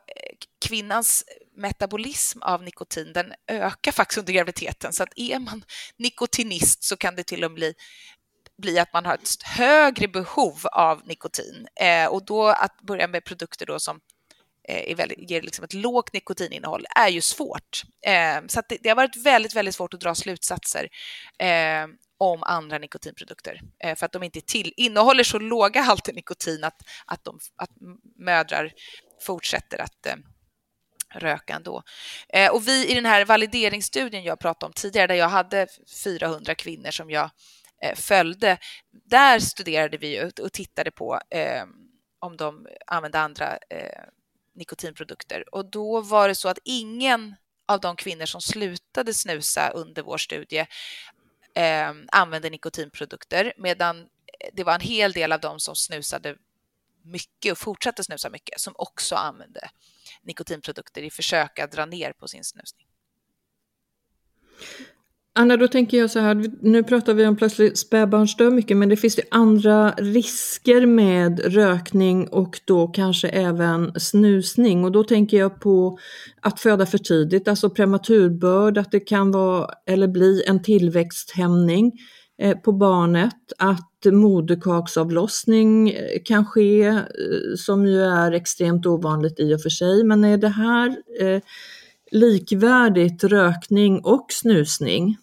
kvinnans 0.66 1.24
metabolism 1.56 2.42
av 2.42 2.62
nikotin, 2.62 3.12
den 3.12 3.32
ökar 3.46 3.92
faktiskt 3.92 4.18
under 4.18 4.32
graviditeten. 4.32 4.92
Så 4.92 5.02
att 5.02 5.12
är 5.16 5.38
man 5.38 5.64
nikotinist 5.96 6.84
så 6.84 6.96
kan 6.96 7.16
det 7.16 7.22
till 7.22 7.44
och 7.44 7.50
med 7.50 7.54
bli, 7.54 7.74
bli 8.58 8.78
att 8.78 8.92
man 8.92 9.06
har 9.06 9.14
ett 9.14 9.42
högre 9.42 10.08
behov 10.08 10.66
av 10.72 11.02
nikotin. 11.06 11.68
Eh, 11.80 12.06
och 12.06 12.24
då 12.24 12.46
att 12.46 12.80
börja 12.80 13.08
med 13.08 13.24
produkter 13.24 13.66
då 13.66 13.78
som 13.78 14.00
eh, 14.68 14.96
väldigt, 14.96 15.30
ger 15.30 15.42
liksom 15.42 15.64
ett 15.64 15.74
lågt 15.74 16.12
nikotininnehåll 16.12 16.86
är 16.96 17.08
ju 17.08 17.20
svårt. 17.20 17.82
Eh, 18.06 18.46
så 18.48 18.62
det, 18.68 18.78
det, 18.82 18.88
har 18.88 18.96
varit 18.96 19.16
väldigt, 19.16 19.56
väldigt 19.56 19.74
svårt 19.74 19.94
att 19.94 20.00
dra 20.00 20.14
slutsatser 20.14 20.88
eh, 21.38 21.86
om 22.18 22.42
andra 22.42 22.78
nikotinprodukter 22.78 23.60
eh, 23.84 23.96
för 23.96 24.06
att 24.06 24.12
de 24.12 24.22
inte 24.22 24.40
till, 24.40 24.72
innehåller 24.76 25.24
så 25.24 25.38
låga 25.38 25.80
halter 25.80 26.12
nikotin 26.12 26.64
att, 26.64 26.82
att, 27.06 27.24
de, 27.24 27.38
att 27.56 27.70
mödrar 28.18 28.72
fortsätter 29.20 29.80
att 29.80 30.06
eh, 30.06 30.14
röka 31.14 31.54
ändå. 31.54 31.82
Eh, 32.28 32.50
och 32.50 32.68
vi 32.68 32.86
i 32.90 32.94
den 32.94 33.06
här 33.06 33.24
valideringsstudien 33.24 34.24
jag 34.24 34.38
pratade 34.38 34.66
om 34.66 34.72
tidigare, 34.72 35.06
där 35.06 35.14
jag 35.14 35.28
hade 35.28 35.66
400 36.04 36.54
kvinnor 36.54 36.90
som 36.90 37.10
jag 37.10 37.30
följde, 37.94 38.58
där 38.90 39.38
studerade 39.38 39.96
vi 39.96 40.30
och 40.42 40.52
tittade 40.52 40.90
på 40.90 41.20
om 42.20 42.36
de 42.36 42.66
använde 42.86 43.18
andra 43.18 43.58
nikotinprodukter. 44.54 45.54
Och 45.54 45.70
då 45.70 46.00
var 46.00 46.28
det 46.28 46.34
så 46.34 46.48
att 46.48 46.58
ingen 46.64 47.34
av 47.68 47.80
de 47.80 47.96
kvinnor 47.96 48.26
som 48.26 48.40
slutade 48.40 49.14
snusa 49.14 49.70
under 49.70 50.02
vår 50.02 50.18
studie 50.18 50.66
eh, 51.54 51.92
använde 52.12 52.50
nikotinprodukter, 52.50 53.52
medan 53.56 54.00
eh, 54.00 54.50
det 54.52 54.64
var 54.64 54.74
en 54.74 54.80
hel 54.80 55.12
del 55.12 55.32
av 55.32 55.40
dem 55.40 55.60
som 55.60 55.76
snusade 55.76 56.36
mycket 57.02 57.52
och 57.52 57.58
fortsatte 57.58 58.04
snusa 58.04 58.30
mycket 58.30 58.60
som 58.60 58.74
också 58.76 59.14
använde 59.14 59.70
nikotinprodukter 60.22 61.02
i 61.02 61.10
försök 61.10 61.58
att 61.58 61.72
dra 61.72 61.86
ner 61.86 62.12
på 62.12 62.28
sin 62.28 62.44
snusning. 62.44 62.86
Anna, 65.40 65.56
då 65.56 65.68
tänker 65.68 65.98
jag 65.98 66.10
så 66.10 66.18
här, 66.18 66.44
nu 66.60 66.82
pratar 66.82 67.14
vi 67.14 67.26
om 67.26 67.36
plötsligt 67.36 67.78
spädbarnsdöd 67.78 68.52
mycket, 68.52 68.76
men 68.76 68.88
det 68.88 68.96
finns 68.96 69.18
ju 69.18 69.22
andra 69.30 69.90
risker 69.90 70.86
med 70.86 71.40
rökning 71.54 72.28
och 72.28 72.60
då 72.64 72.88
kanske 72.88 73.28
även 73.28 73.92
snusning. 74.00 74.84
Och 74.84 74.92
då 74.92 75.04
tänker 75.04 75.36
jag 75.36 75.60
på 75.60 75.98
att 76.40 76.60
föda 76.60 76.86
för 76.86 76.98
tidigt, 76.98 77.48
alltså 77.48 77.70
prematurbörd, 77.70 78.78
att 78.78 78.90
det 78.90 79.00
kan 79.00 79.30
vara 79.30 79.70
eller 79.86 80.08
bli 80.08 80.42
en 80.46 80.62
tillväxthämning 80.62 81.92
eh, 82.42 82.56
på 82.56 82.72
barnet, 82.72 83.52
att 83.58 84.12
moderkaksavlossning 84.12 85.90
eh, 85.90 86.22
kan 86.24 86.46
ske, 86.46 86.86
eh, 86.86 87.04
som 87.56 87.86
ju 87.86 88.02
är 88.02 88.32
extremt 88.32 88.86
ovanligt 88.86 89.40
i 89.40 89.54
och 89.54 89.62
för 89.62 89.70
sig. 89.70 90.04
Men 90.04 90.24
är 90.24 90.36
det 90.36 90.48
här 90.48 90.96
eh, 91.20 91.40
likvärdigt 92.10 93.24
rökning 93.24 94.00
och 94.04 94.26
snusning? 94.30 95.16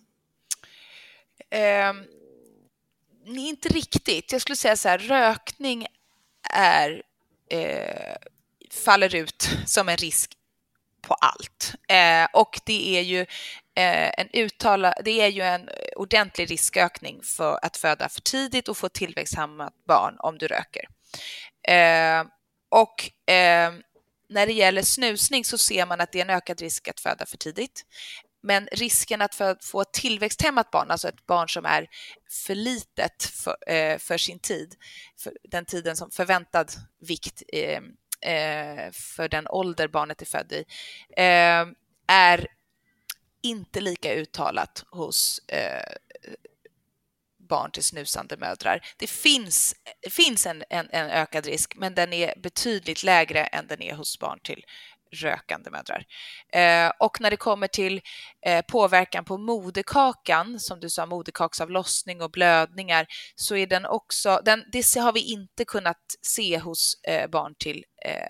Eh, 1.56 1.94
inte 3.26 3.70
riktigt. 3.70 4.32
Jag 4.32 4.42
skulle 4.42 4.56
säga 4.56 4.78
så 4.78 4.90
här, 4.90 4.98
rökning 4.98 5.88
är, 6.54 7.04
eh, 7.50 8.16
faller 8.72 9.16
ut 9.16 9.50
som 9.66 9.90
en 9.90 9.98
risk 9.98 10.32
på 11.02 11.14
allt. 11.14 11.74
Eh, 11.88 12.28
och 12.34 12.60
det 12.66 12.98
är 12.98 13.02
ju 13.02 13.22
eh, 13.76 14.20
en 14.20 14.30
uttala, 14.34 14.94
det 15.06 15.22
är 15.22 15.28
ju 15.28 15.42
en 15.42 15.70
ordentlig 15.96 16.52
riskökning 16.52 17.22
för 17.24 17.60
att 17.62 17.78
föda 17.78 18.10
för 18.10 18.22
tidigt 18.22 18.68
och 18.68 18.78
få 18.78 18.90
tillväxthämmat 18.90 19.74
barn 19.88 20.16
om 20.20 20.38
du 20.38 20.48
röker. 20.48 20.86
Eh, 21.68 22.26
och 22.70 23.32
eh, 23.34 23.74
när 24.30 24.48
det 24.48 24.54
gäller 24.54 24.82
snusning 24.82 25.46
så 25.46 25.58
ser 25.58 25.86
man 25.86 26.02
att 26.02 26.12
det 26.12 26.20
är 26.20 26.26
en 26.26 26.30
ökad 26.30 26.62
risk 26.62 26.88
att 26.88 27.00
föda 27.00 27.26
för 27.26 27.38
tidigt. 27.38 27.86
Men 28.46 28.68
risken 28.72 29.22
att 29.22 29.36
få 29.62 29.82
ett 29.82 29.94
tillväxthämmat 29.94 30.72
barn, 30.72 30.92
alltså 30.92 31.08
ett 31.08 31.26
barn 31.26 31.50
som 31.50 31.66
är 31.66 31.88
för 32.30 32.56
litet 32.56 33.24
för, 33.24 33.70
eh, 33.70 33.98
för 33.98 34.18
sin 34.18 34.40
tid, 34.40 34.76
för 35.18 35.34
den 35.44 35.66
tiden 35.66 35.98
som 35.98 36.12
förväntad 36.12 36.72
vikt 37.00 37.44
eh, 37.54 37.82
eh, 38.32 38.92
för 38.92 39.30
den 39.30 39.48
ålder 39.48 39.88
barnet 39.88 40.22
är 40.22 40.26
född 40.26 40.52
i, 40.52 40.66
eh, 41.18 41.66
är 42.08 42.48
inte 43.42 43.82
lika 43.82 44.14
uttalat 44.14 44.86
hos 44.90 45.40
eh, 45.48 45.96
barn 47.50 47.72
till 47.72 47.84
snusande 47.84 48.38
mödrar. 48.38 48.86
Det 48.98 49.08
finns, 49.08 49.76
finns 50.10 50.46
en, 50.46 50.64
en, 50.70 50.90
en, 50.90 51.10
ökad 51.10 51.46
risk, 51.46 51.76
men 51.76 51.96
den 51.96 52.14
är 52.14 52.34
betydligt 52.40 53.04
lägre 53.04 53.46
än 53.46 53.68
den 53.68 53.82
är 53.82 53.94
hos 53.94 54.20
barn 54.20 54.40
till 54.44 54.66
rökande 55.16 55.70
mödrar. 55.72 56.06
Eh, 56.54 56.92
och 57.00 57.22
när 57.22 57.32
det 57.32 57.38
kommer 57.38 57.68
till 57.68 58.02
eh, 58.46 58.66
påverkan 58.68 59.26
på 59.26 59.38
moderkakan, 59.38 60.60
som 60.60 60.80
du 60.80 60.90
sa, 60.90 61.06
moderkaksavlossning 61.06 62.22
och 62.22 62.32
blödningar, 62.32 63.08
så 63.36 63.56
är 63.56 63.68
den 63.68 63.86
också, 63.86 64.42
den, 64.46 64.64
det 64.72 64.96
har 64.96 65.14
vi 65.14 65.32
inte 65.32 65.66
kunnat 65.66 66.02
se 66.22 66.60
hos 66.60 67.00
eh, 67.04 67.30
barn 67.30 67.56
till 67.60 67.84
eh, 68.06 68.30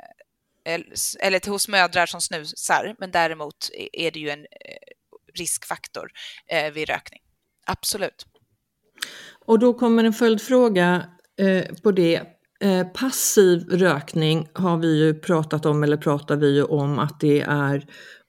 eller 1.20 1.40
till, 1.40 1.52
hos 1.52 1.68
mödrar 1.68 2.06
som 2.06 2.22
snusar, 2.22 2.96
men 3.00 3.12
däremot 3.12 3.70
är 3.94 4.12
det 4.12 4.20
ju 4.20 4.30
en 4.30 4.40
eh, 4.40 4.46
riskfaktor 5.34 6.12
eh, 6.48 6.72
vid 6.72 6.90
rökning. 6.90 7.22
Absolut. 7.66 8.26
Och 9.46 9.60
då 9.60 9.74
kommer 9.74 10.04
en 10.04 10.14
följdfråga 10.14 11.10
eh, 11.40 11.76
på 11.84 11.92
det. 11.92 12.35
Eh, 12.66 12.88
passiv 12.88 13.60
rökning 13.70 14.48
har 14.54 14.78
vi 14.78 14.98
ju 14.98 15.14
pratat 15.14 15.66
om, 15.66 15.84
eller 15.84 15.98
pratar 15.98 16.36
vi 16.36 16.56
ju 16.56 16.64
om 16.64 17.00
att 17.00 17.20
det 17.20 17.42
är 17.42 17.86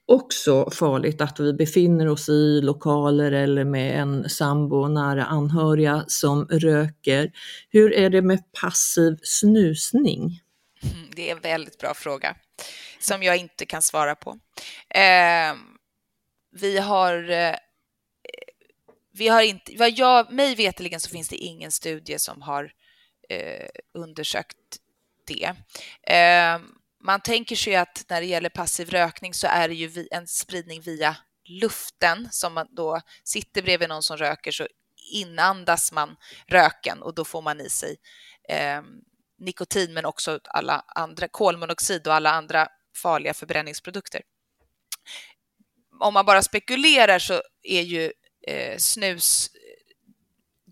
också 0.07 0.69
farligt 0.71 1.21
att 1.21 1.39
vi 1.39 1.53
befinner 1.53 2.07
oss 2.07 2.29
i 2.29 2.61
lokaler 2.61 3.31
eller 3.31 3.63
med 3.63 3.99
en 4.01 4.29
sambo 4.29 4.87
nära 4.87 5.25
anhöriga 5.25 6.03
som 6.07 6.45
röker. 6.45 7.31
Hur 7.69 7.93
är 7.93 8.09
det 8.09 8.21
med 8.21 8.39
passiv 8.61 9.17
snusning? 9.23 10.41
Mm, 10.83 11.09
det 11.15 11.29
är 11.29 11.35
en 11.35 11.41
väldigt 11.41 11.77
bra 11.77 11.93
fråga 11.93 12.35
som 12.99 13.23
jag 13.23 13.37
inte 13.37 13.65
kan 13.65 13.81
svara 13.81 14.15
på. 14.15 14.39
Eh, 14.89 15.55
vi 16.59 16.77
har 16.77 17.29
eh, 17.29 17.55
vi 19.13 19.27
har 19.27 19.41
inte, 19.41 19.71
vad 19.77 19.91
jag, 19.91 20.31
mig 20.31 20.55
veteligen 20.55 20.99
så 20.99 21.09
finns 21.09 21.29
det 21.29 21.35
ingen 21.35 21.71
studie 21.71 22.19
som 22.19 22.41
har 22.41 22.71
Eh, 23.29 23.67
undersökt 23.93 24.57
det. 25.27 25.55
Eh, 26.13 26.59
man 27.03 27.21
tänker 27.21 27.55
sig 27.55 27.75
att 27.75 28.05
när 28.09 28.21
det 28.21 28.27
gäller 28.27 28.49
passiv 28.49 28.89
rökning 28.89 29.33
så 29.33 29.47
är 29.47 29.67
det 29.67 29.75
ju 29.75 30.07
en 30.11 30.27
spridning 30.27 30.81
via 30.81 31.17
luften 31.49 32.27
som 32.31 32.53
man 32.53 32.67
då 32.69 33.01
sitter 33.23 33.61
bredvid 33.61 33.89
någon 33.89 34.03
som 34.03 34.17
röker 34.17 34.51
så 34.51 34.67
inandas 35.13 35.91
man 35.91 36.15
röken 36.47 37.01
och 37.01 37.15
då 37.15 37.25
får 37.25 37.41
man 37.41 37.61
i 37.61 37.69
sig 37.69 37.97
eh, 38.49 38.81
nikotin 39.39 39.93
men 39.93 40.05
också 40.05 40.39
alla 40.43 40.85
andra 40.87 41.27
kolmonoxid 41.27 42.07
och 42.07 42.13
alla 42.13 42.31
andra 42.31 42.67
farliga 42.95 43.33
förbränningsprodukter. 43.33 44.21
Om 45.99 46.13
man 46.13 46.25
bara 46.25 46.41
spekulerar 46.41 47.19
så 47.19 47.41
är 47.63 47.81
ju 47.81 48.11
eh, 48.47 48.77
snus 48.77 49.49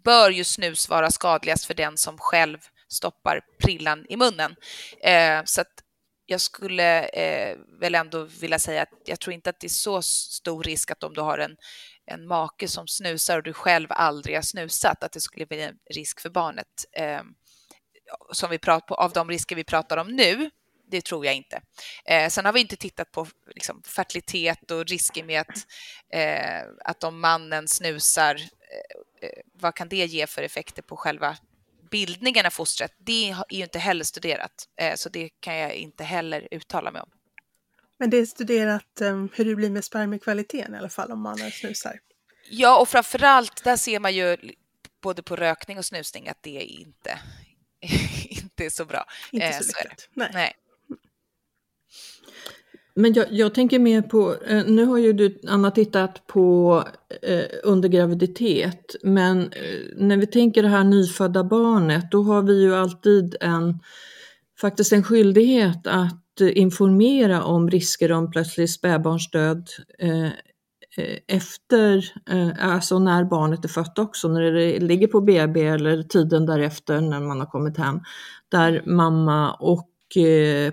bör 0.05 0.29
ju 0.29 0.43
snus 0.43 0.89
vara 0.89 1.11
skadligast 1.11 1.65
för 1.65 1.73
den 1.73 1.97
som 1.97 2.17
själv 2.17 2.57
stoppar 2.87 3.41
prillan 3.59 4.05
i 4.09 4.17
munnen. 4.17 4.55
Eh, 5.03 5.41
så 5.45 5.61
att 5.61 5.73
jag 6.25 6.41
skulle 6.41 7.03
eh, 7.03 7.57
väl 7.79 7.95
ändå 7.95 8.23
vilja 8.23 8.59
säga 8.59 8.81
att 8.81 8.89
jag 9.05 9.19
tror 9.19 9.33
inte 9.33 9.49
att 9.49 9.59
det 9.59 9.67
är 9.67 9.69
så 9.69 10.01
stor 10.01 10.63
risk 10.63 10.91
att 10.91 11.03
om 11.03 11.13
du 11.13 11.21
har 11.21 11.37
en, 11.37 11.57
en 12.05 12.27
make 12.27 12.67
som 12.67 12.87
snusar 12.87 13.37
och 13.37 13.43
du 13.43 13.53
själv 13.53 13.87
aldrig 13.89 14.35
har 14.37 14.41
snusat, 14.41 15.03
att 15.03 15.11
det 15.11 15.21
skulle 15.21 15.45
bli 15.45 15.61
en 15.61 15.75
risk 15.93 16.19
för 16.19 16.29
barnet. 16.29 16.85
Eh, 16.91 17.21
som 18.31 18.49
vi 18.49 18.57
pratar 18.57 18.95
av 18.95 19.11
de 19.11 19.29
risker 19.29 19.55
vi 19.55 19.63
pratar 19.63 19.97
om 19.97 20.07
nu, 20.07 20.49
det 20.91 21.05
tror 21.05 21.25
jag 21.25 21.35
inte. 21.35 21.61
Eh, 22.05 22.29
sen 22.29 22.45
har 22.45 22.53
vi 22.53 22.59
inte 22.59 22.75
tittat 22.75 23.11
på 23.11 23.27
liksom, 23.55 23.81
fertilitet 23.83 24.71
och 24.71 24.85
risker 24.85 25.23
med 25.23 25.41
att, 25.41 25.67
eh, 26.13 26.61
att 26.85 27.03
om 27.03 27.19
mannen 27.19 27.67
snusar, 27.67 28.41
vad 29.53 29.75
kan 29.75 29.89
det 29.89 30.05
ge 30.05 30.27
för 30.27 30.41
effekter 30.41 30.81
på 30.81 30.97
själva 30.97 31.37
bildningen 31.91 32.45
av 32.45 32.49
fostret? 32.49 32.93
Det 32.97 33.29
är 33.29 33.43
ju 33.49 33.63
inte 33.63 33.79
heller 33.79 34.03
studerat, 34.03 34.69
eh, 34.81 34.95
så 34.95 35.09
det 35.09 35.29
kan 35.29 35.55
jag 35.55 35.73
inte 35.73 36.03
heller 36.03 36.47
uttala 36.51 36.91
mig 36.91 37.01
om. 37.01 37.09
Men 37.97 38.09
det 38.09 38.17
är 38.17 38.25
studerat 38.25 39.01
hur 39.33 39.45
det 39.45 39.55
blir 39.55 39.69
med 39.69 39.85
spermiekvaliteten 39.85 40.75
i 40.75 40.77
alla 40.77 40.89
fall 40.89 41.11
om 41.11 41.21
mannen 41.21 41.51
snusar? 41.51 41.99
Ja, 42.49 42.79
och 42.79 42.89
framförallt 42.89 43.63
där 43.63 43.77
ser 43.77 43.99
man 43.99 44.15
ju 44.15 44.37
både 45.01 45.23
på 45.23 45.35
rökning 45.35 45.77
och 45.77 45.85
snusning 45.85 46.27
att 46.27 46.43
det 46.43 46.49
inte, 46.49 47.19
inte 48.29 48.65
är 48.65 48.69
så 48.69 48.85
bra. 48.85 49.05
Inte 49.31 49.53
så, 49.53 49.63
så 49.63 49.83
lyckat. 49.83 50.09
Nej. 50.13 50.29
Nej. 50.33 50.53
Men 52.97 53.13
jag, 53.13 53.25
jag, 53.31 53.53
tänker 53.53 53.79
mer 53.79 54.01
på, 54.01 54.35
eh, 54.47 54.65
nu 54.65 54.85
har 54.85 54.97
ju 54.97 55.13
du 55.13 55.39
Anna 55.47 55.71
tittat 55.71 56.27
på 56.27 56.83
eh, 57.21 57.45
under 57.63 57.89
graviditet, 57.89 58.95
men 59.03 59.41
eh, 59.41 59.97
när 59.97 60.17
vi 60.17 60.27
tänker 60.27 60.63
det 60.63 60.69
här 60.69 60.83
nyfödda 60.83 61.43
barnet, 61.43 62.11
då 62.11 62.23
har 62.23 62.41
vi 62.41 62.61
ju 62.61 62.75
alltid 62.75 63.35
en, 63.41 63.79
faktiskt 64.61 64.93
en 64.93 65.03
skyldighet 65.03 65.87
att 65.87 66.41
eh, 66.41 66.57
informera 66.57 67.43
om 67.43 67.69
risker 67.69 68.11
om 68.11 68.31
plötslig 68.31 68.69
spädbarnsdöd 68.69 69.69
eh, 69.99 70.25
eh, 70.97 71.17
efter, 71.27 72.13
eh, 72.29 72.73
alltså 72.73 72.99
när 72.99 73.23
barnet 73.23 73.65
är 73.65 73.69
fött 73.69 73.99
också, 73.99 74.27
när 74.27 74.51
det 74.51 74.79
ligger 74.79 75.07
på 75.07 75.21
BB 75.21 75.65
eller 75.65 76.03
tiden 76.03 76.45
därefter 76.45 77.01
när 77.01 77.19
man 77.19 77.39
har 77.39 77.47
kommit 77.47 77.77
hem, 77.77 77.99
där 78.49 78.83
mamma 78.85 79.53
och 79.53 79.89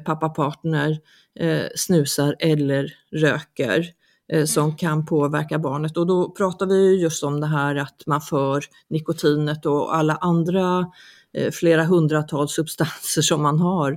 pappa 0.04 0.28
partner 0.28 0.98
eh, 1.40 1.66
snusar 1.76 2.36
eller 2.38 2.94
röker 3.12 3.92
eh, 4.32 4.44
som 4.44 4.64
mm. 4.64 4.76
kan 4.76 5.06
påverka 5.06 5.58
barnet. 5.58 5.96
Och 5.96 6.06
då 6.06 6.30
pratar 6.30 6.66
vi 6.66 7.00
just 7.00 7.24
om 7.24 7.40
det 7.40 7.46
här 7.46 7.76
att 7.76 8.02
man 8.06 8.20
för 8.20 8.64
nikotinet 8.88 9.66
och 9.66 9.96
alla 9.96 10.16
andra 10.16 10.86
eh, 11.36 11.50
flera 11.50 11.84
hundratals 11.84 12.52
substanser 12.52 13.22
som 13.22 13.42
man 13.42 13.58
har 13.58 13.92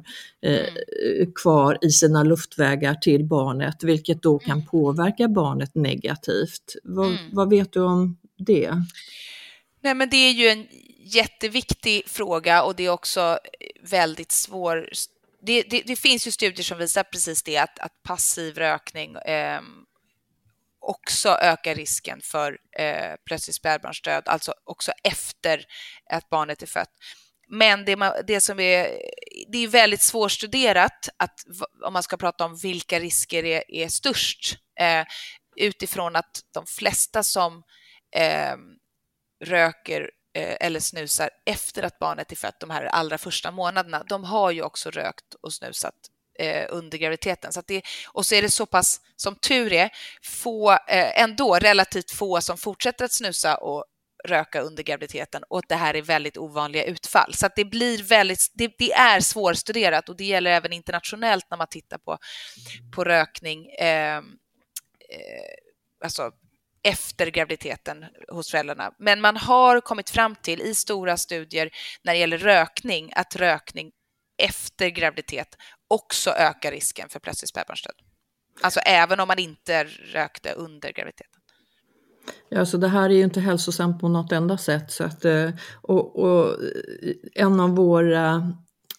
eh, 0.46 0.54
mm. 0.54 1.32
kvar 1.36 1.78
i 1.82 1.90
sina 1.90 2.24
luftvägar 2.24 2.96
till 2.96 3.26
barnet, 3.26 3.84
vilket 3.84 4.22
då 4.22 4.40
kan 4.40 4.58
mm. 4.58 4.66
påverka 4.66 5.28
barnet 5.28 5.76
negativt. 5.76 6.76
Vad, 6.84 7.08
mm. 7.08 7.20
vad 7.32 7.50
vet 7.50 7.74
du 7.74 7.82
om 7.82 8.18
det? 8.38 8.72
Nej, 9.82 9.96
men 9.96 10.10
det 10.10 10.18
är 10.18 10.32
ju 10.32 10.48
en 10.48 10.68
jätteviktig 11.06 12.04
fråga 12.08 12.64
och 12.64 12.76
det 12.76 12.86
är 12.86 12.90
också 12.90 13.40
väldigt 13.92 14.32
svår 14.32 14.90
det, 15.46 15.64
det, 15.64 15.82
det, 15.86 15.96
finns 15.96 16.28
ju 16.28 16.32
studier 16.32 16.64
som 16.64 16.78
visar 16.78 17.04
precis 17.04 17.44
det, 17.44 17.58
att, 17.58 17.80
att 17.80 18.04
passiv 18.04 18.58
rökning 18.58 19.16
eh, 19.16 19.62
också 20.80 21.30
ökar 21.30 21.76
risken 21.76 22.22
för 22.24 22.58
eh, 22.80 23.16
plötslig 23.26 23.56
spädbarnsdöd, 23.56 24.24
alltså 24.28 24.54
också 24.64 24.92
efter 25.04 25.66
att 26.10 26.30
barnet 26.30 26.62
är 26.62 26.68
fött. 26.68 26.92
Men 27.48 27.86
det, 27.86 28.24
det 28.28 28.42
som 28.42 28.60
är, 28.60 28.88
det 29.48 29.58
är 29.58 29.68
väldigt 29.68 30.02
svårstuderat 30.02 31.10
att, 31.18 31.40
om 31.86 31.94
man 31.94 32.04
ska 32.04 32.18
prata 32.18 32.46
om 32.46 32.56
vilka 32.56 33.00
risker 33.00 33.46
är, 33.46 33.64
är 33.72 33.88
störst 33.88 34.58
eh, 34.80 35.06
utifrån 35.56 36.16
att 36.16 36.42
de 36.54 36.66
flesta 36.66 37.24
som 37.24 37.64
eh, 38.16 38.56
röker 39.46 40.10
Eh, 40.36 40.58
eller 40.60 40.80
snusar 40.80 41.30
efter 41.46 41.84
att 41.84 42.00
barnet 42.00 42.32
är 42.32 42.36
fött, 42.36 42.60
de 42.60 42.70
här 42.70 42.86
allra 42.86 43.18
första 43.18 43.52
månaderna, 43.52 44.04
de 44.10 44.24
har 44.24 44.52
ju 44.52 44.62
också 44.62 44.90
rökt 44.90 45.34
och 45.42 45.54
snusat 45.54 45.94
eh, 46.40 46.66
under 46.70 46.98
graviditeten. 46.98 47.54
Så 47.54 47.62
det, 47.68 47.82
och 48.14 48.26
så 48.26 48.36
är 48.36 48.42
det 48.42 48.50
så 48.50 48.66
pass, 48.66 49.02
som 49.16 49.36
tur 49.36 49.74
är, 49.74 49.90
få, 50.24 50.72
eh, 50.72 51.22
ändå 51.22 51.56
relativt 51.56 52.12
få 52.12 52.42
som 52.42 52.58
fortsätter 52.58 53.06
att 53.06 53.12
snusa 53.12 53.58
och 53.58 53.86
röka 54.26 54.62
under 54.62 54.84
graviditeten 54.84 55.44
och 55.50 55.62
det 55.68 55.76
här 55.76 55.94
är 55.96 56.02
väldigt 56.02 56.38
ovanliga 56.38 56.84
utfall. 56.84 57.34
Så 57.34 57.50
det 57.56 57.66
blir 57.66 58.04
väldigt, 58.04 58.52
det, 58.54 58.72
det, 58.78 58.94
är 58.94 59.20
svårstuderat 59.20 60.10
och 60.10 60.18
det 60.18 60.26
gäller 60.26 60.52
även 60.52 60.74
internationellt 60.74 61.46
när 61.50 61.58
man 61.58 61.68
tittar 61.68 61.98
på, 61.98 62.18
på 62.96 63.04
rökning. 63.04 63.70
Ehm, 63.80 64.26
eh, 65.10 66.04
alltså 66.04 66.32
efter 66.86 67.28
graviditeten 67.28 68.06
hos 68.28 68.52
föräldrarna. 68.52 68.92
Men 69.00 69.22
man 69.22 69.38
har 69.38 69.82
kommit 69.82 70.10
fram 70.10 70.36
till 70.36 70.62
i 70.62 70.76
stora 70.76 71.18
studier 71.18 71.70
när 72.04 72.14
det 72.14 72.20
gäller 72.20 72.38
rökning 72.38 73.12
att 73.16 73.36
rökning 73.36 73.92
efter 74.44 74.90
graviditet 74.90 75.48
också 75.90 76.30
ökar 76.30 76.72
risken 76.72 77.10
för 77.10 77.20
plötslig 77.20 77.50
spädbarnsdöd. 77.50 77.96
Alltså 78.62 78.80
även 78.80 79.20
om 79.20 79.28
man 79.28 79.40
inte 79.40 79.84
rökte 80.14 80.52
under 80.52 80.92
graviditeten. 80.92 81.42
Ja, 82.50 82.66
så 82.66 82.78
det 82.78 82.88
här 82.88 83.10
är 83.10 83.14
ju 83.14 83.24
inte 83.24 83.40
hälsosamt 83.40 84.02
på 84.02 84.08
något 84.08 84.32
enda 84.32 84.58
sätt. 84.58 84.92
Så 84.92 85.04
att, 85.04 85.26
eh, 85.26 85.50
och, 85.82 86.20
och 86.20 86.50
eh, 86.50 87.16
en 87.36 87.60
av 87.60 87.70
våra 87.70 88.54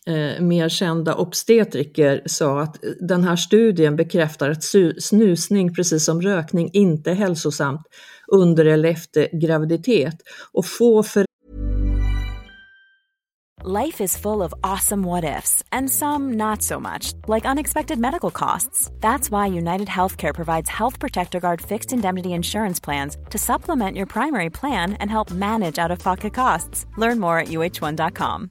eh, 0.07 0.41
mer 0.41 0.69
kända 0.69 1.15
obstetriker 1.15 2.23
sa 2.27 2.61
att 2.61 2.77
den 3.01 3.25
här 3.25 3.37
studien 3.37 3.97
bekräftar 3.97 4.51
att 4.51 4.65
snusning, 4.99 5.75
precis 5.75 6.05
som 6.05 6.23
rökning, 6.23 6.71
inte 6.73 7.11
är 7.11 7.15
hälsosamt 7.15 7.83
under 8.33 8.65
eller 8.65 8.89
efter 8.89 9.29
graviditet. 9.41 10.17
Och 10.53 10.67
få 10.67 11.03
för 11.03 11.27
Life 13.69 14.05
is 14.05 14.17
full 14.17 14.43
of 14.43 14.55
awesome 14.63 15.03
what 15.03 15.25
ifs 15.25 15.65
and 15.73 15.91
some 15.91 16.35
not 16.35 16.63
so 16.63 16.79
much, 16.79 17.15
like 17.27 17.45
unexpected 17.45 17.99
medical 17.99 18.31
costs. 18.31 18.93
That's 19.01 19.29
why 19.29 19.59
United 19.59 19.89
Healthcare 19.89 20.35
provides 20.35 20.69
Health 20.69 21.01
Protector 21.01 21.41
Guard 21.41 21.61
fixed 21.61 21.93
indemnity 21.93 22.33
insurance 22.33 22.79
plans 22.79 23.17
to 23.31 23.39
supplement 23.39 23.97
your 23.97 24.07
primary 24.07 24.51
plan 24.51 24.93
and 25.01 25.11
help 25.11 25.33
manage 25.33 25.81
out 25.81 25.91
of 25.91 25.99
pocket 25.99 26.35
costs. 26.35 26.87
Learn 26.97 27.19
more 27.19 27.41
at 27.41 27.49
uh1.com. 27.49 28.51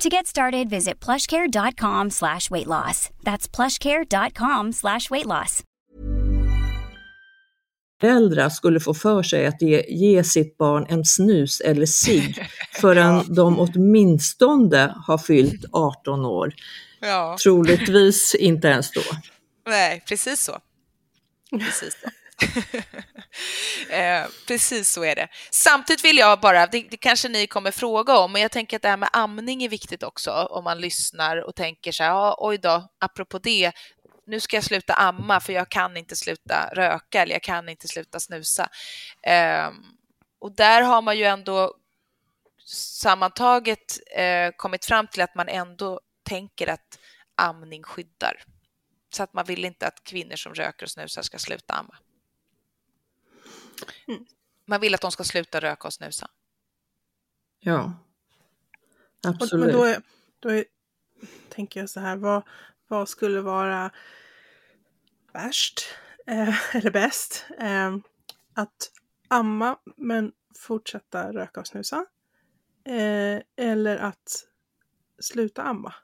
To 0.00 0.08
get 0.08 0.26
started, 0.26 0.68
visit 0.70 1.00
plushcare.com 1.04 2.10
slash 2.10 2.50
weight 2.50 2.66
loss. 2.66 3.10
That's 3.24 3.48
plushcare.com 3.56 4.72
slash 4.72 5.10
weight 5.10 5.26
loss. 5.26 5.62
föräldrar 8.00 8.48
skulle 8.48 8.80
få 8.80 8.94
för 8.94 9.22
sig 9.22 9.46
att 9.46 9.62
ge, 9.62 9.84
ge 9.88 10.24
sitt 10.24 10.58
barn 10.58 10.86
en 10.88 11.04
snus 11.04 11.60
eller 11.60 11.86
cigg 11.86 12.46
förrän 12.80 13.14
Ja. 13.14 13.24
de 13.28 13.58
åtminstone 13.60 14.94
har 15.06 15.18
fyllt 15.18 15.64
18 15.72 16.24
år. 16.24 16.54
Ja. 17.00 17.36
Troligtvis 17.42 18.34
inte 18.34 18.68
ens 18.68 18.90
då. 18.90 19.00
Nej, 19.68 20.04
precis 20.08 20.40
så. 20.44 20.58
Precis 21.50 21.96
så. 22.02 22.08
eh, 23.90 24.26
precis 24.46 24.92
så 24.92 25.04
är 25.04 25.14
det. 25.14 25.28
Samtidigt 25.50 26.04
vill 26.04 26.18
jag 26.18 26.40
bara, 26.40 26.66
det, 26.66 26.86
det 26.90 26.96
kanske 26.96 27.28
ni 27.28 27.46
kommer 27.46 27.70
fråga 27.70 28.18
om, 28.18 28.32
men 28.32 28.42
jag 28.42 28.50
tänker 28.50 28.76
att 28.76 28.82
det 28.82 28.88
här 28.88 28.96
med 28.96 29.08
amning 29.12 29.62
är 29.62 29.68
viktigt 29.68 30.02
också 30.02 30.30
om 30.30 30.64
man 30.64 30.80
lyssnar 30.80 31.36
och 31.36 31.54
tänker 31.54 31.92
så 31.92 32.02
här, 32.02 32.10
ja, 32.10 32.36
oj 32.38 32.58
då, 32.58 32.88
apropå 33.00 33.38
det, 33.38 33.72
nu 34.26 34.40
ska 34.40 34.56
jag 34.56 34.64
sluta 34.64 34.94
amma 34.94 35.40
för 35.40 35.52
jag 35.52 35.68
kan 35.68 35.96
inte 35.96 36.16
sluta 36.16 36.70
röka 36.72 37.22
eller 37.22 37.32
jag 37.32 37.42
kan 37.42 37.68
inte 37.68 37.88
sluta 37.88 38.20
snusa. 38.20 38.68
Eh, 39.22 39.70
och 40.40 40.56
där 40.56 40.82
har 40.82 41.02
man 41.02 41.18
ju 41.18 41.24
ändå 41.24 41.74
sammantaget 42.66 43.98
eh, 44.16 44.50
kommit 44.56 44.84
fram 44.84 45.06
till 45.06 45.22
att 45.22 45.34
man 45.34 45.48
ändå 45.48 46.00
tänker 46.22 46.66
att 46.66 46.98
amning 47.36 47.82
skyddar. 47.82 48.42
Så 49.14 49.22
att 49.22 49.32
man 49.32 49.44
vill 49.44 49.64
inte 49.64 49.86
att 49.86 50.04
kvinnor 50.04 50.36
som 50.36 50.54
röker 50.54 50.86
och 50.86 50.90
snusar 50.90 51.22
ska 51.22 51.38
sluta 51.38 51.74
amma. 51.74 51.94
Mm. 54.06 54.24
Man 54.66 54.80
vill 54.80 54.94
att 54.94 55.00
de 55.00 55.12
ska 55.12 55.24
sluta 55.24 55.60
röka 55.60 55.88
och 55.88 55.94
snusa. 55.94 56.30
Ja, 57.60 57.92
Och, 59.24 59.30
absolut. 59.30 59.66
men 59.66 59.74
då, 59.74 59.84
är, 59.84 60.02
då 60.40 60.48
är, 60.48 60.64
tänker 61.48 61.80
jag 61.80 61.90
så 61.90 62.00
här, 62.00 62.16
vad, 62.16 62.42
vad 62.88 63.08
skulle 63.08 63.40
vara 63.40 63.90
värst 65.32 65.80
eh, 66.26 66.76
eller 66.76 66.90
bäst? 66.90 67.46
Eh, 67.58 67.96
att 68.54 68.90
amma 69.28 69.78
men 69.96 70.32
fortsätta 70.58 71.32
röka 71.32 71.60
och 71.60 71.66
snusa? 71.66 72.06
Eh, 72.84 73.42
eller 73.56 73.96
att 73.96 74.46
sluta 75.18 75.62
amma? 75.62 75.94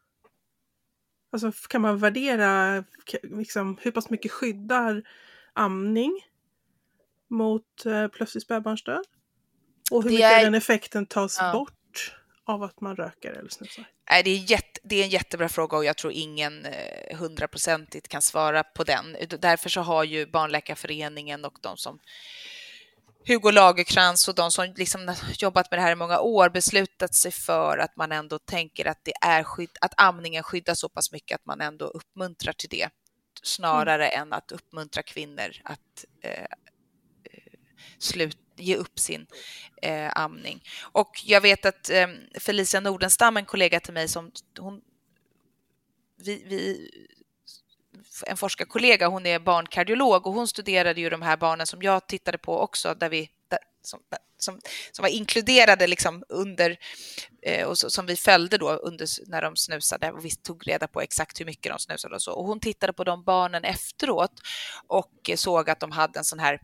Alltså 1.33 1.53
kan 1.69 1.81
man 1.81 1.99
värdera 1.99 2.85
liksom, 3.23 3.79
hur 3.81 3.91
pass 3.91 4.11
mycket 4.11 4.33
skyddar 4.33 5.03
amning 5.53 6.21
mot 7.31 7.87
eh, 7.87 8.09
plötslig 8.09 8.43
spädbarnsdöd? 8.43 9.05
Och 9.91 10.03
hur 10.03 10.11
Det 10.11 10.15
mycket 10.15 10.33
är- 10.33 10.45
den 10.45 10.55
effekten 10.55 11.07
tas 11.07 11.37
Ja. 11.41 11.53
bort 11.53 12.17
av 12.45 12.63
att 12.63 12.81
man 12.81 12.97
röker 12.97 13.33
eller 13.33 13.49
snusar? 13.49 13.85
Nej, 14.11 14.23
det, 14.23 14.31
är 14.31 14.37
jätte, 14.51 14.81
det 14.83 14.97
är 14.97 15.05
en 15.05 15.11
jättebra 15.11 15.49
fråga 15.49 15.77
och 15.77 15.85
jag 15.85 15.97
tror 15.97 16.13
ingen 16.13 16.65
eh, 16.67 17.19
hundraprocentigt 17.19 18.09
kan 18.09 18.23
svara 18.23 18.63
på 18.63 18.85
den. 18.85 19.17
Därför 19.41 19.69
så 19.71 19.81
har 19.81 20.05
ju 20.05 20.27
Barnläkarföreningen 20.27 21.45
och 21.45 21.59
de 21.61 21.77
som 21.77 21.99
Hugo 23.27 23.51
Lagerkrans 23.51 24.29
och 24.29 24.35
de 24.35 24.51
som 24.51 24.75
liksom 24.77 25.15
jobbat 25.39 25.71
med 25.71 25.79
det 25.79 25.83
här 25.83 25.93
i 25.93 25.97
många 25.97 26.21
år 26.21 26.49
beslutat 26.51 27.15
sig 27.15 27.31
för 27.33 27.79
att 27.79 27.97
man 27.97 28.13
ändå 28.13 28.39
tänker 28.39 28.87
att 28.87 29.05
det 29.05 29.13
är 29.21 29.43
skydd, 29.43 29.71
att 29.81 29.93
amningen 29.97 30.43
skyddas 30.43 30.81
så 30.81 30.89
pass 30.89 31.13
mycket 31.13 31.35
att 31.35 31.47
man 31.47 31.61
ändå 31.61 31.85
uppmuntrar 31.85 32.53
till 32.53 32.69
det 32.69 32.89
snarare 33.43 34.09
än 34.09 34.33
att 34.33 34.53
uppmuntra 34.53 35.03
kvinnor 35.03 35.51
att 35.65 36.05
eh, 36.23 36.47
slut, 38.03 38.39
ge 38.57 38.77
upp 38.77 38.99
sin 38.99 39.27
eh, 39.83 40.11
amning. 40.15 40.63
Och 40.81 41.23
jag 41.25 41.41
vet 41.41 41.67
att 41.67 41.91
eh, 41.91 42.07
Felicia 42.39 42.81
Nordenstam, 42.81 43.37
en 43.37 43.45
kollega 43.45 43.81
till 43.81 43.95
mig 43.95 44.09
som 44.09 44.33
hon 44.59 44.81
vi, 46.17 46.45
vi 46.47 46.91
en 48.27 48.37
forskarkollega, 48.37 49.09
hon 49.09 49.27
är 49.27 49.39
barnkardiolog 49.39 50.27
och 50.27 50.35
hon 50.35 50.49
studerade 50.49 51.01
ju 51.01 51.11
de 51.11 51.23
här 51.23 51.37
barnen 51.37 51.67
som 51.67 51.83
jag 51.83 52.07
tittade 52.07 52.39
på 52.39 52.59
också, 52.59 52.95
där 52.95 53.09
vi, 53.09 53.31
där, 53.49 53.59
som, 53.83 54.01
som, 54.39 54.61
som 54.93 55.03
var 55.03 55.09
inkluderade 55.09 55.87
liksom 55.87 56.25
under, 56.29 56.77
eh, 57.43 57.67
och 57.67 57.79
så, 57.79 57.91
som 57.91 58.07
vi 58.07 58.17
följde 58.17 58.59
då 58.59 58.71
under, 58.71 59.09
när 59.27 59.43
de 59.43 59.57
snusade 59.57 60.13
och 60.13 60.25
vi 60.25 60.31
tog 60.31 60.69
reda 60.69 60.89
på 60.89 61.01
exakt 61.01 61.41
hur 61.41 61.45
mycket 61.45 61.73
de 61.73 61.79
snusade 61.79 62.15
och 62.15 62.23
så. 62.23 62.33
Och 62.33 62.47
hon 62.47 62.61
tittade 62.61 62.93
på 62.93 63.05
de 63.05 63.25
barnen 63.25 63.65
efteråt 63.65 64.33
och 64.87 65.31
eh, 65.31 65.37
såg 65.37 65.71
att 65.71 65.81
de 65.81 65.93
hade 65.93 66.19
en 66.19 66.25
sån 66.25 66.39
här 66.39 66.61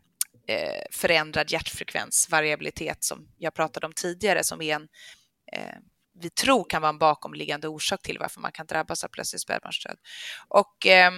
eh, 0.49 0.83
förändrad 0.91 1.51
hjärtfrekvensvariabilitet 1.51 3.05
som 3.05 3.29
jag 3.39 3.55
pratade 3.55 3.87
om 3.87 3.93
tidigare, 3.93 4.45
som 4.45 4.63
är 4.63 4.75
en 4.75 4.89
eh, 5.53 5.77
vi 6.21 6.31
tror 6.31 6.71
kan 6.71 6.83
vara 6.83 6.91
en 6.91 6.99
bakomliggande 6.99 7.69
orsak 7.69 8.03
till 8.03 8.19
varför 8.19 8.41
man 8.41 8.53
kan 8.53 8.67
drabbas 8.67 9.05
av 9.05 9.09
plötslig 9.09 9.41
spädbarnsdöd. 9.41 9.97
Och 10.49 10.87
eh, 10.87 11.13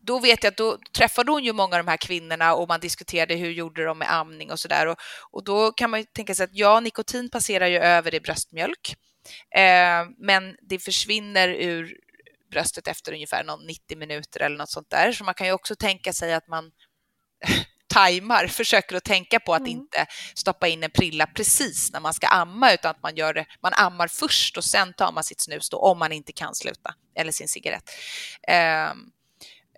då 0.00 0.18
vet 0.18 0.44
jag 0.44 0.50
att 0.50 0.56
då 0.56 0.78
träffade 0.96 1.32
hon 1.32 1.44
ju 1.44 1.52
många 1.52 1.76
av 1.76 1.84
de 1.84 1.90
här 1.90 1.96
kvinnorna 1.96 2.54
och 2.54 2.68
man 2.68 2.80
diskuterade 2.80 3.34
hur 3.34 3.50
gjorde 3.50 3.84
de 3.84 3.98
med 3.98 4.12
amning 4.12 4.52
och 4.52 4.60
sådär. 4.60 4.86
Och, 4.86 4.96
och 5.30 5.44
då 5.44 5.72
kan 5.72 5.90
man 5.90 6.00
ju 6.00 6.06
tänka 6.06 6.34
sig 6.34 6.44
att 6.44 6.54
ja, 6.54 6.80
nikotin 6.80 7.30
passerar 7.30 7.66
ju 7.66 7.78
över 7.78 8.14
i 8.14 8.20
bröstmjölk, 8.20 8.96
eh, 9.56 10.04
men 10.18 10.56
det 10.60 10.78
försvinner 10.78 11.48
ur 11.48 11.96
bröstet 12.50 12.88
efter 12.88 13.12
ungefär 13.12 13.44
någon 13.44 13.66
90 13.66 13.98
minuter 13.98 14.40
eller 14.40 14.56
något 14.56 14.70
sånt 14.70 14.90
där. 14.90 15.12
Så 15.12 15.24
man 15.24 15.34
kan 15.34 15.46
ju 15.46 15.52
också 15.52 15.76
tänka 15.76 16.12
sig 16.12 16.34
att 16.34 16.48
man 16.48 16.70
tajmar, 17.96 18.46
försöker 18.46 18.96
att 18.96 19.04
tänka 19.04 19.40
på 19.40 19.54
att 19.54 19.60
Mm. 19.60 19.70
inte 19.70 20.06
stoppa 20.34 20.68
in 20.68 20.82
en 20.82 20.90
prilla 20.90 21.26
precis 21.26 21.92
när 21.92 22.00
man 22.00 22.14
ska 22.14 22.26
amma, 22.26 22.72
utan 22.72 22.90
att 22.90 23.02
man 23.02 23.16
gör 23.16 23.34
det, 23.34 23.46
man 23.62 23.72
ammar 23.74 24.08
först 24.08 24.56
och 24.56 24.64
sen 24.64 24.92
tar 24.94 25.12
man 25.12 25.24
sitt 25.24 25.40
snus 25.40 25.70
då, 25.70 25.78
om 25.78 25.98
man 25.98 26.12
inte 26.12 26.32
kan 26.32 26.54
sluta, 26.54 26.94
eller 27.16 27.32
sin 27.32 27.48
cigarett. 27.48 27.90
Ehm, 28.48 28.98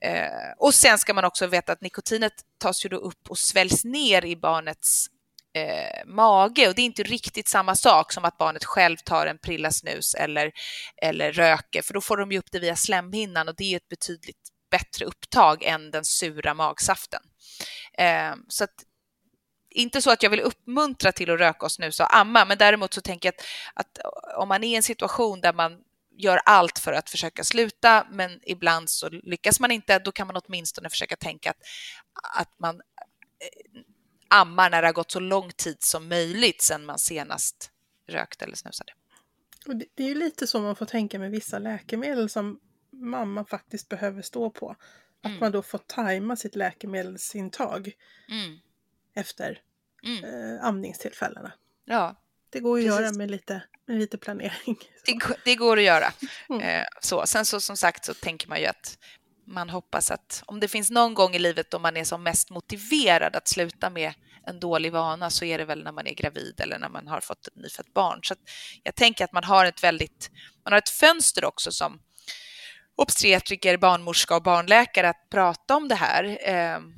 eh, 0.03 0.53
och 0.59 0.75
sen 0.75 0.99
ska 0.99 1.15
man 1.15 1.25
också 1.25 1.47
veta 1.47 1.73
att 1.73 1.81
nikotinet 1.81 2.33
tas 2.59 2.85
ju 2.85 2.89
då 2.89 2.97
upp 2.97 3.31
och 3.31 3.39
sväljs 3.39 3.85
ner 3.85 4.25
i 4.25 4.37
barnets 4.37 5.07
eh, 5.55 6.07
mage 6.07 6.69
och 6.69 6.75
det 6.75 6.83
är 6.83 6.87
inte 6.87 7.03
riktigt 7.03 7.49
samma 7.49 7.75
sak 7.75 8.13
som 8.13 8.25
att 8.25 8.39
barnet 8.39 8.65
själv 8.65 8.97
tar 8.97 9.27
en 9.27 9.39
prilla 9.39 9.71
snus 9.71 10.15
eller, 10.15 10.53
eller 11.03 11.33
röker, 11.33 11.83
för 11.83 11.95
då 11.95 12.01
får 12.01 12.17
de 12.17 12.33
ju 12.33 12.39
upp 12.39 12.53
det 12.53 12.59
via 12.59 12.77
slemhinnan 12.77 13.49
och 13.49 13.55
det 13.57 13.73
är 13.73 13.77
ett 13.77 13.89
betydligt 13.89 14.49
bättre 14.71 15.05
upptag 15.05 15.63
än 15.63 15.91
den 15.91 16.05
sura 16.05 16.55
magsaften. 16.55 17.21
Eh, 17.99 18.35
så 18.49 18.65
att, 18.65 18.85
inte 19.71 20.03
så 20.03 20.11
att 20.11 20.23
jag 20.23 20.31
vill 20.31 20.41
uppmuntra 20.41 21.13
till 21.13 21.31
att 21.31 21.41
röka 21.41 21.67
och 21.67 21.73
snusa 21.73 22.05
och 22.05 22.17
amma, 22.17 22.45
men 22.45 22.59
däremot 22.59 22.95
så 22.95 23.01
tänker 23.01 23.29
jag 23.29 23.35
att, 23.35 23.45
att 23.75 23.99
om 24.37 24.49
man 24.49 24.65
är 24.65 24.69
i 24.69 24.75
en 24.75 24.83
situation 24.83 25.41
där 25.41 25.53
man 25.53 25.79
gör 26.19 26.41
allt 26.45 26.79
för 26.79 26.93
att 26.93 27.11
försöka 27.11 27.45
sluta, 27.45 28.07
men 28.11 28.41
ibland 28.43 28.91
så 28.91 29.09
lyckas 29.09 29.61
man 29.61 29.71
inte, 29.71 29.99
då 29.99 30.13
kan 30.13 30.27
man 30.27 30.37
åtminstone 30.37 30.91
försöka 30.91 31.17
tänka 31.17 31.51
att, 31.51 31.63
att 32.41 32.59
man 32.59 32.75
eh, 32.75 33.81
ammar 34.29 34.71
när 34.71 34.83
det 34.83 34.89
har 34.89 34.93
gått 34.93 35.11
så 35.11 35.21
lång 35.21 35.51
tid 35.51 35.77
som 35.83 36.09
möjligt 36.09 36.63
sedan 36.63 36.85
man 36.85 36.99
senast 36.99 37.71
rökte 38.09 38.45
eller 38.45 38.57
snusade. 38.57 38.93
Och 39.67 39.77
det, 39.77 39.87
det 39.95 40.03
är 40.03 40.09
ju 40.09 40.15
lite 40.15 40.47
så 40.47 40.61
man 40.61 40.77
får 40.77 40.87
tänka 40.87 41.19
med 41.19 41.31
vissa 41.31 41.59
läkemedel 41.59 42.29
som 42.29 42.61
mamma 42.93 43.45
faktiskt 43.45 43.89
behöver 43.89 44.23
stå 44.23 44.51
på. 44.51 44.77
Att 45.23 45.27
Mm. 45.29 45.41
man 45.41 45.53
då 45.53 45.63
får 45.63 45.79
tajma 45.79 46.37
sitt 46.37 46.57
läkemedelsintag 46.57 47.93
Mm. 48.31 48.59
efter 49.15 49.61
Mm. 50.05 50.25
eh, 50.25 50.65
amningstillfällena. 50.65 51.53
Ja, 51.85 52.23
Det 52.51 52.61
går 52.61 52.79
att 52.79 52.85
Precis. 52.85 53.01
göra 53.01 53.13
med 53.13 53.31
lite, 53.31 53.63
med 53.87 53.99
lite 53.99 54.19
planering. 54.19 54.79
det, 55.05 55.13
går- 55.13 55.37
det 55.45 55.55
går 55.55 55.77
att 55.77 55.83
göra. 55.85 56.13
Mm. 56.51 56.63
Eh, 56.63 56.85
så. 57.01 57.27
Sen 57.27 57.45
så 57.47 57.61
som 57.61 57.77
sagt 57.77 58.05
så 58.05 58.15
tänker 58.15 58.49
man 58.49 58.61
ju 58.61 58.67
att 58.67 58.99
man 59.47 59.71
hoppas 59.71 60.11
att 60.11 60.43
om 60.47 60.61
det 60.61 60.69
finns 60.69 60.91
någon 60.91 61.15
gång 61.15 61.35
i 61.35 61.39
livet 61.39 61.71
då 61.71 61.79
man 61.79 61.97
är 61.97 62.05
som 62.05 62.23
mest 62.23 62.51
motiverad 62.51 63.37
att 63.37 63.49
sluta 63.49 63.91
med 63.91 64.13
en 64.47 64.61
dålig 64.61 64.93
vana 64.93 65.31
så 65.31 65.45
är 65.45 65.59
det 65.59 65.65
väl 65.65 65.85
när 65.85 65.93
man 65.93 66.07
är 66.07 66.15
gravid 66.15 66.61
eller 66.61 66.79
när 66.79 66.89
man 66.89 67.09
har 67.09 67.21
fått 67.21 67.47
ett 67.47 67.57
nyfött 67.57 67.95
barn. 67.95 68.21
Så 68.23 68.35
jag 68.83 68.95
tänker 68.95 69.25
att 69.25 69.33
man 69.33 69.45
har 69.45 69.65
ett 69.67 69.83
väldigt, 69.83 70.31
man 70.65 70.73
har 70.73 70.79
ett 70.79 70.89
fönster 70.89 71.45
också 71.45 71.73
som 71.73 72.01
obstetriker, 72.99 73.77
barnmorska 73.77 74.37
och 74.37 74.43
barnläkare 74.43 75.09
att 75.09 75.29
prata 75.31 75.77
om 75.77 75.89
det 75.89 75.95
här. 75.95 76.39
Ehm, 76.41 76.95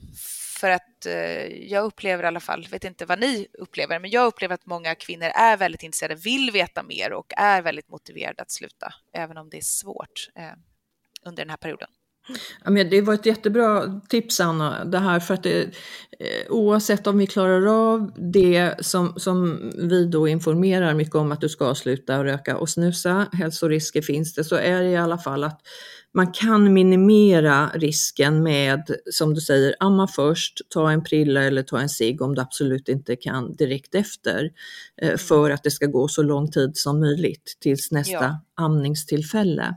för 0.60 0.70
att 0.70 1.06
eh, 1.06 1.46
jag 1.46 1.84
upplever 1.84 2.24
i 2.24 2.26
alla 2.26 2.40
fall, 2.40 2.68
vet 2.70 2.84
inte 2.84 3.06
vad 3.06 3.20
ni 3.20 3.46
upplever, 3.52 4.00
men 4.00 4.10
jag 4.10 4.26
upplever 4.26 4.54
att 4.54 4.66
många 4.66 4.94
kvinnor 4.94 5.30
är 5.34 5.56
väldigt 5.56 5.82
intresserade, 5.82 6.14
vill 6.14 6.50
veta 6.50 6.82
mer 6.82 7.12
och 7.12 7.32
är 7.36 7.62
väldigt 7.62 7.88
motiverade 7.88 8.42
att 8.42 8.50
sluta, 8.50 8.94
även 9.12 9.36
om 9.36 9.50
det 9.50 9.56
är 9.56 9.62
svårt 9.62 10.28
eh, 10.36 10.52
under 11.24 11.42
den 11.42 11.50
här 11.50 11.56
perioden. 11.56 11.88
Ja, 12.64 12.70
men 12.70 12.90
det 12.90 13.00
var 13.02 13.14
ett 13.14 13.26
jättebra 13.26 14.00
tips 14.08 14.40
Anna, 14.40 14.84
det 14.84 14.98
här 14.98 15.20
för 15.20 15.34
att 15.34 15.42
det, 15.42 15.62
eh, 15.62 16.50
oavsett 16.50 17.06
om 17.06 17.18
vi 17.18 17.26
klarar 17.26 17.66
av 17.66 18.12
det 18.32 18.74
som, 18.80 19.12
som 19.16 19.70
vi 19.90 20.06
då 20.06 20.28
informerar 20.28 20.94
mycket 20.94 21.14
om 21.14 21.32
att 21.32 21.40
du 21.40 21.48
ska 21.48 21.74
sluta 21.74 22.24
röka 22.24 22.56
och 22.56 22.68
snusa, 22.68 23.26
hälsorisker 23.32 24.02
finns 24.02 24.34
det, 24.34 24.44
så 24.44 24.56
är 24.56 24.82
det 24.82 24.88
i 24.90 24.96
alla 24.96 25.18
fall 25.18 25.44
att 25.44 25.60
man 26.14 26.32
kan 26.32 26.72
minimera 26.72 27.70
risken 27.74 28.42
med, 28.42 28.90
som 29.12 29.34
du 29.34 29.40
säger, 29.40 29.74
amma 29.80 30.06
först, 30.08 30.60
ta 30.68 30.90
en 30.90 31.04
prilla 31.04 31.42
eller 31.42 31.62
ta 31.62 31.78
en 31.80 31.88
cigg 31.88 32.22
om 32.22 32.34
du 32.34 32.40
absolut 32.40 32.88
inte 32.88 33.16
kan 33.16 33.52
direkt 33.56 33.94
efter, 33.94 34.50
eh, 35.02 35.16
för 35.16 35.50
att 35.50 35.62
det 35.62 35.70
ska 35.70 35.86
gå 35.86 36.08
så 36.08 36.22
lång 36.22 36.50
tid 36.50 36.70
som 36.76 37.00
möjligt 37.00 37.56
tills 37.60 37.90
nästa 37.90 38.12
Ja. 38.12 38.40
amningstillfälle. 38.54 39.74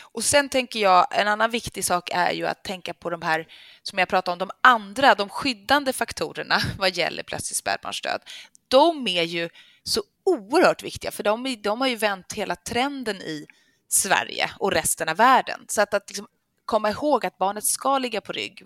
Och 0.00 0.24
sen 0.24 0.48
tänker 0.48 0.80
jag, 0.80 1.06
en 1.10 1.28
annan 1.28 1.50
viktig 1.50 1.84
sak 1.84 2.10
är 2.12 2.30
ju 2.30 2.46
att 2.46 2.64
tänka 2.64 2.94
på 2.94 3.10
de 3.10 3.22
här, 3.22 3.46
som 3.82 3.98
jag 3.98 4.08
pratade 4.08 4.32
om, 4.32 4.38
de 4.38 4.50
andra, 4.60 5.14
de 5.14 5.28
skyddande 5.28 5.92
faktorerna 5.92 6.58
vad 6.78 6.96
gäller 6.96 7.22
plötslig 7.22 7.56
spädbarnsdöd. 7.56 8.20
De 8.68 9.08
är 9.08 9.22
ju 9.22 9.48
så 9.84 10.02
oerhört 10.24 10.82
viktiga, 10.82 11.10
för 11.10 11.22
de, 11.22 11.56
de 11.62 11.80
har 11.80 11.88
ju 11.88 11.96
vänt 11.96 12.32
hela 12.32 12.56
trenden 12.56 13.16
i 13.16 13.46
Sverige 13.88 14.50
och 14.58 14.72
resten 14.72 15.08
av 15.08 15.16
världen. 15.16 15.64
Så 15.68 15.82
att, 15.82 15.94
att 15.94 16.08
liksom 16.10 16.26
komma 16.64 16.90
ihåg 16.90 17.26
att 17.26 17.38
barnet 17.38 17.64
ska 17.64 17.98
ligga 17.98 18.20
på 18.20 18.32
rygg. 18.32 18.62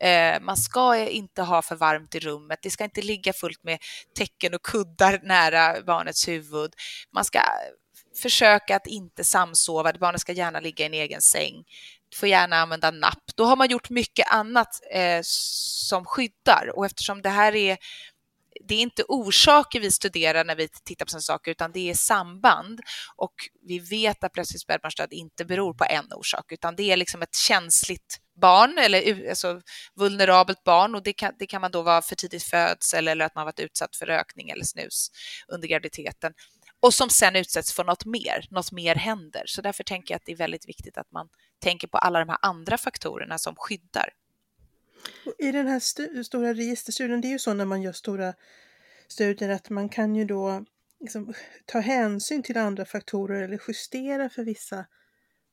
Eh, 0.00 0.40
man 0.40 0.56
ska 0.56 0.96
inte 0.96 1.42
ha 1.42 1.62
för 1.62 1.76
varmt 1.76 2.14
i 2.14 2.20
rummet. 2.20 2.58
Det 2.62 2.70
ska 2.70 2.84
inte 2.84 3.02
ligga 3.02 3.32
fullt 3.32 3.64
med 3.64 3.78
täcken 4.14 4.54
och 4.54 4.62
kuddar 4.62 5.20
nära 5.26 5.82
barnets 5.82 6.28
huvud. 6.28 6.74
Man 7.12 7.24
ska 7.24 7.40
försöka 8.22 8.76
att 8.76 8.86
inte 8.86 9.24
samsova. 9.24 9.92
Barnet 9.92 10.20
ska 10.20 10.32
gärna 10.32 10.60
ligga 10.60 10.84
i 10.84 10.86
en 10.86 10.94
egen 10.94 11.22
säng. 11.22 11.64
Får 12.14 12.28
gärna 12.28 12.56
använda 12.56 12.90
napp. 12.90 13.22
Då 13.34 13.44
har 13.44 13.56
man 13.56 13.68
gjort 13.68 13.90
mycket 13.90 14.32
annat 14.32 14.80
eh, 14.92 15.20
som 15.22 16.04
skyddar 16.04 16.72
och 16.76 16.86
eftersom 16.86 17.22
det 17.22 17.28
här 17.28 17.54
är 17.54 17.78
det 18.68 18.74
är 18.74 18.82
inte 18.82 19.04
orsaker 19.08 19.80
vi 19.80 19.90
studerar 19.90 20.44
när 20.44 20.56
vi 20.56 20.68
tittar 20.68 21.04
på 21.04 21.10
sådana 21.10 21.20
saker, 21.20 21.50
utan 21.50 21.72
det 21.72 21.90
är 21.90 21.94
samband. 21.94 22.80
Och 23.16 23.34
vi 23.68 23.78
vet 23.78 24.24
att 24.24 24.32
plötslig 24.32 24.60
spädbarnsdöd 24.60 25.12
inte 25.12 25.44
beror 25.44 25.74
på 25.74 25.84
en 25.84 26.12
orsak, 26.12 26.52
utan 26.52 26.76
det 26.76 26.92
är 26.92 26.96
liksom 26.96 27.22
ett 27.22 27.34
känsligt 27.34 28.20
barn 28.40 28.78
eller 28.78 29.28
alltså 29.28 29.60
vulnerabelt 29.94 30.64
barn 30.64 30.94
och 30.94 31.02
det 31.02 31.12
kan, 31.12 31.32
det 31.38 31.46
kan 31.46 31.60
man 31.60 31.70
då 31.70 31.82
vara 31.82 32.02
för 32.02 32.14
tidigt 32.14 32.42
födsel, 32.42 33.08
eller 33.08 33.24
att 33.24 33.34
man 33.34 33.44
varit 33.44 33.60
utsatt 33.60 33.96
för 33.96 34.06
rökning 34.06 34.50
eller 34.50 34.64
snus 34.64 35.10
under 35.48 35.68
graviditeten 35.68 36.32
och 36.80 36.94
som 36.94 37.10
sen 37.10 37.36
utsätts 37.36 37.72
för 37.72 37.84
något 37.84 38.04
mer, 38.04 38.46
något 38.50 38.72
mer 38.72 38.94
händer. 38.94 39.42
Så 39.46 39.62
därför 39.62 39.84
tänker 39.84 40.14
jag 40.14 40.16
att 40.16 40.26
det 40.26 40.32
är 40.32 40.36
väldigt 40.36 40.68
viktigt 40.68 40.98
att 40.98 41.12
man 41.12 41.28
tänker 41.58 41.88
på 41.88 41.98
alla 41.98 42.18
de 42.18 42.28
här 42.28 42.38
andra 42.42 42.78
faktorerna 42.78 43.38
som 43.38 43.54
skyddar. 43.56 44.12
I 45.38 45.52
den 45.52 45.66
här 45.66 45.76
st 45.76 46.24
stora 46.24 46.54
registerstudien, 46.54 47.20
det 47.20 47.28
är 47.28 47.32
ju 47.32 47.38
så 47.38 47.54
när 47.54 47.64
man 47.64 47.82
gör 47.82 47.92
stora 47.92 48.34
studier 49.08 49.48
att 49.48 49.70
man 49.70 49.88
kan 49.88 50.16
ju 50.16 50.24
då 50.24 50.64
liksom 51.00 51.34
ta 51.64 51.78
hänsyn 51.78 52.42
till 52.42 52.56
andra 52.56 52.84
faktorer 52.84 53.42
eller 53.42 53.60
justera 53.68 54.28
för 54.28 54.44
vissa 54.44 54.86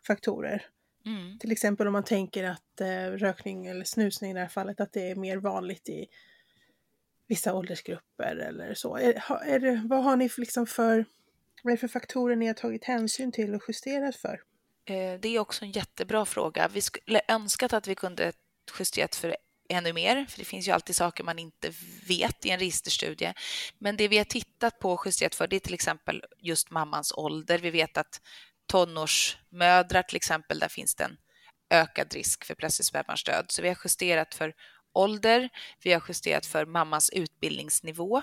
faktorer. 0.07 0.65
Mm. 1.05 1.39
Till 1.39 1.51
exempel 1.51 1.87
om 1.87 1.93
man 1.93 2.03
tänker 2.03 2.43
att 2.43 2.81
eh, 2.81 3.11
rökning 3.11 3.65
eller 3.65 3.85
snusning 3.85 4.31
i 4.31 4.33
det 4.33 4.39
här 4.39 4.47
fallet, 4.47 4.79
att 4.79 4.93
det 4.93 5.11
är 5.11 5.15
mer 5.15 5.37
vanligt 5.37 5.89
i 5.89 6.07
vissa 7.33 7.53
åldersgrupper 7.53 8.35
eller 8.35 8.73
så. 8.73 8.97
Är, 8.97 9.23
är 9.45 9.59
det, 9.59 9.81
vad 9.89 10.03
har 10.03 10.15
ni 10.15 10.29
för, 10.29 10.41
liksom 10.41 10.67
för, 10.67 11.05
vad 11.63 11.71
är 11.71 11.77
det 11.77 11.81
för 11.81 11.87
faktorer 11.87 12.35
ni 12.35 12.47
har 12.47 12.53
tagit 12.53 12.83
hänsyn 12.85 13.31
till 13.31 13.55
och 13.55 13.63
justerat 13.67 14.15
för? 14.15 14.41
Eh, 14.85 15.19
det 15.19 15.27
är 15.27 15.39
också 15.39 15.65
en 15.65 15.71
jättebra 15.71 16.25
fråga. 16.25 16.67
Vi 16.73 16.81
skulle 16.81 17.21
önskat 17.27 17.73
att 17.73 17.87
vi 17.87 17.95
kunde 17.95 18.31
justerat 18.79 19.15
för 19.15 19.35
ännu 19.69 19.93
mer, 19.93 20.25
för 20.29 20.39
det 20.39 20.45
finns 20.45 20.67
ju 20.67 20.71
alltid 20.71 20.95
saker 20.95 21.23
man 21.23 21.39
inte 21.39 21.73
vet 22.07 22.45
i 22.45 22.49
en 22.49 22.59
registerstudie. 22.59 23.33
Men 23.79 23.97
det 23.97 24.07
vi 24.07 24.17
har 24.17 24.25
tittat 24.25 24.79
på 24.79 24.91
och 24.91 25.03
justerat 25.05 25.35
för 25.35 25.47
det 25.47 25.55
är 25.55 25.59
till 25.59 25.73
exempel 25.73 26.23
just 26.39 26.71
mammans 26.71 27.13
ålder. 27.15 27.59
Vi 27.59 27.69
vet 27.69 27.97
att 27.97 28.21
tonårsmödrar 28.71 30.03
till 30.03 30.15
exempel, 30.15 30.59
där 30.59 30.67
finns 30.67 30.95
det 30.95 31.03
en 31.03 31.17
ökad 31.69 32.13
risk 32.13 32.45
för 32.45 32.55
plötslig 32.55 32.85
spädbarnsdöd. 32.85 33.45
Så 33.49 33.61
vi 33.61 33.67
har 33.67 33.77
justerat 33.83 34.35
för 34.35 34.53
ålder, 34.93 35.49
vi 35.83 35.93
har 35.93 36.03
justerat 36.07 36.45
för 36.45 36.65
mammans 36.65 37.09
utbildningsnivå 37.09 38.17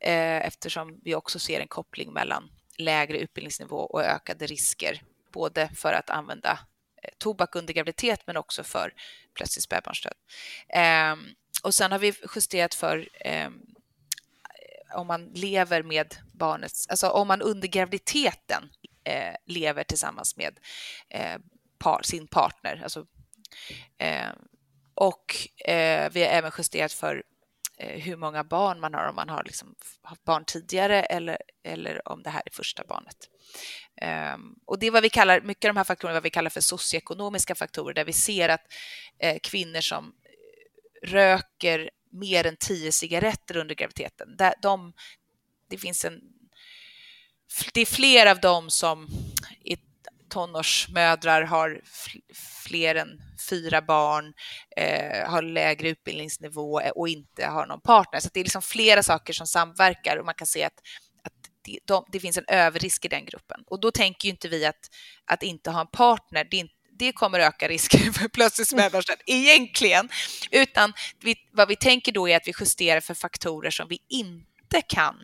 eh, 0.00 0.46
eftersom 0.46 1.00
vi 1.02 1.14
också 1.14 1.38
ser 1.38 1.60
en 1.60 1.68
koppling 1.68 2.12
mellan 2.12 2.50
lägre 2.78 3.18
utbildningsnivå 3.18 3.76
och 3.76 4.02
ökade 4.02 4.46
risker, 4.46 5.02
både 5.32 5.68
för 5.74 5.92
att 5.92 6.10
använda 6.10 6.58
eh, 7.02 7.10
tobak 7.18 7.56
under 7.56 7.74
graviditet 7.74 8.20
men 8.26 8.36
också 8.36 8.64
för 8.64 8.92
plötslig 9.34 9.62
spädbarnsdöd. 9.62 10.14
Eh, 10.68 11.16
och 11.62 11.74
sen 11.74 11.92
har 11.92 11.98
vi 11.98 12.14
justerat 12.34 12.74
för 12.74 13.08
ehm, 13.14 13.60
eh, 14.90 14.98
om 14.98 15.06
man 15.06 15.24
lever 15.24 15.82
med 15.82 16.16
barnets, 16.32 16.88
alltså 16.88 17.08
om 17.08 17.28
man 17.28 17.42
under 17.42 17.68
graviditeten 17.68 18.70
eh, 19.04 19.34
lever 19.46 19.84
tillsammans 19.84 20.36
med 20.36 20.58
eh, 21.08 21.38
par, 21.78 22.02
sin 22.02 22.26
partner, 22.26 22.80
alltså 22.82 23.06
ehm, 23.98 24.38
och 24.94 25.48
eh, 25.68 26.10
vi 26.12 26.22
har 26.22 26.30
även 26.30 26.52
justerat 26.58 26.92
för 26.92 27.22
eh, 27.78 28.00
hur 28.00 28.16
många 28.16 28.44
barn 28.44 28.80
man 28.80 28.94
har, 28.94 29.08
om 29.08 29.14
man 29.14 29.28
har 29.28 29.44
liksom 29.44 29.74
haft 30.02 30.24
barn 30.24 30.44
tidigare 30.44 31.02
eller, 31.02 31.38
eller 31.62 32.08
om 32.08 32.22
det 32.22 32.30
här 32.30 32.42
är 32.46 32.50
första 32.50 32.84
barnet. 32.84 33.30
Um, 34.34 34.58
och 34.64 34.78
det 34.78 34.86
är 34.86 34.90
vad 34.90 35.02
vi 35.02 35.10
kallar, 35.10 35.40
mycket 35.40 35.64
av 35.64 35.74
de 35.74 35.76
här 35.76 35.84
faktorerna 35.84 36.16
vad 36.16 36.22
vi 36.22 36.30
kallar 36.30 36.50
för 36.50 36.60
socioekonomiska 36.60 37.54
faktorer, 37.54 37.94
där 37.94 38.04
vi 38.04 38.12
ser 38.12 38.48
att 38.48 38.72
eh, 39.18 39.38
kvinnor 39.42 39.80
som 39.80 40.04
eh, 40.04 41.08
röker 41.08 41.90
mer 42.10 42.46
än 42.46 42.56
tio 42.56 42.92
cigaretter 42.92 43.56
under 43.56 43.74
graviditeten, 43.74 44.36
där 44.36 44.54
de, 44.62 44.92
det 45.68 45.78
finns 45.78 46.04
en 46.04 46.20
det 47.72 47.80
är 47.80 47.86
fler 47.86 48.26
av 48.26 48.40
dem 48.40 48.70
som 48.70 49.08
tonårsmödrar 50.34 51.42
har 51.42 51.80
fler 52.64 52.94
än 52.94 53.08
fyra 53.50 53.82
barn, 53.82 54.32
eh, 54.76 55.30
har 55.30 55.42
lägre 55.42 55.88
utbildningsnivå 55.88 56.80
och 56.94 57.08
inte 57.08 57.46
har 57.46 57.66
någon 57.66 57.80
partner. 57.80 58.20
Så 58.20 58.28
det 58.32 58.40
är 58.40 58.44
liksom 58.44 58.62
flera 58.62 59.02
saker 59.02 59.32
som 59.32 59.46
samverkar 59.46 60.16
och 60.16 60.24
man 60.24 60.34
kan 60.34 60.46
se 60.46 60.64
att, 60.64 60.78
att 61.24 61.32
det, 61.64 61.78
de, 61.84 62.04
det 62.12 62.20
finns 62.20 62.38
en 62.38 62.44
överrisk 62.48 63.04
i 63.04 63.08
den 63.08 63.24
gruppen. 63.24 63.60
Och 63.66 63.80
då 63.80 63.90
tänker 63.90 64.26
ju 64.26 64.30
inte 64.30 64.48
vi 64.48 64.66
att, 64.66 64.90
att 65.24 65.42
inte 65.42 65.70
ha 65.70 65.80
en 65.80 65.86
partner, 65.86 66.46
det, 66.50 66.66
det 66.98 67.12
kommer 67.12 67.38
öka 67.40 67.68
risken 67.68 68.12
för 68.12 68.28
plötslig 68.28 68.66
spädbarnsdöd 68.66 69.18
egentligen, 69.26 70.08
utan 70.50 70.92
vi, 71.20 71.34
vad 71.52 71.68
vi 71.68 71.76
tänker 71.76 72.12
då 72.12 72.28
är 72.28 72.36
att 72.36 72.48
vi 72.48 72.52
justerar 72.60 73.00
för 73.00 73.14
faktorer 73.14 73.70
som 73.70 73.88
vi 73.88 73.98
inte 74.08 74.82
kan 74.88 75.14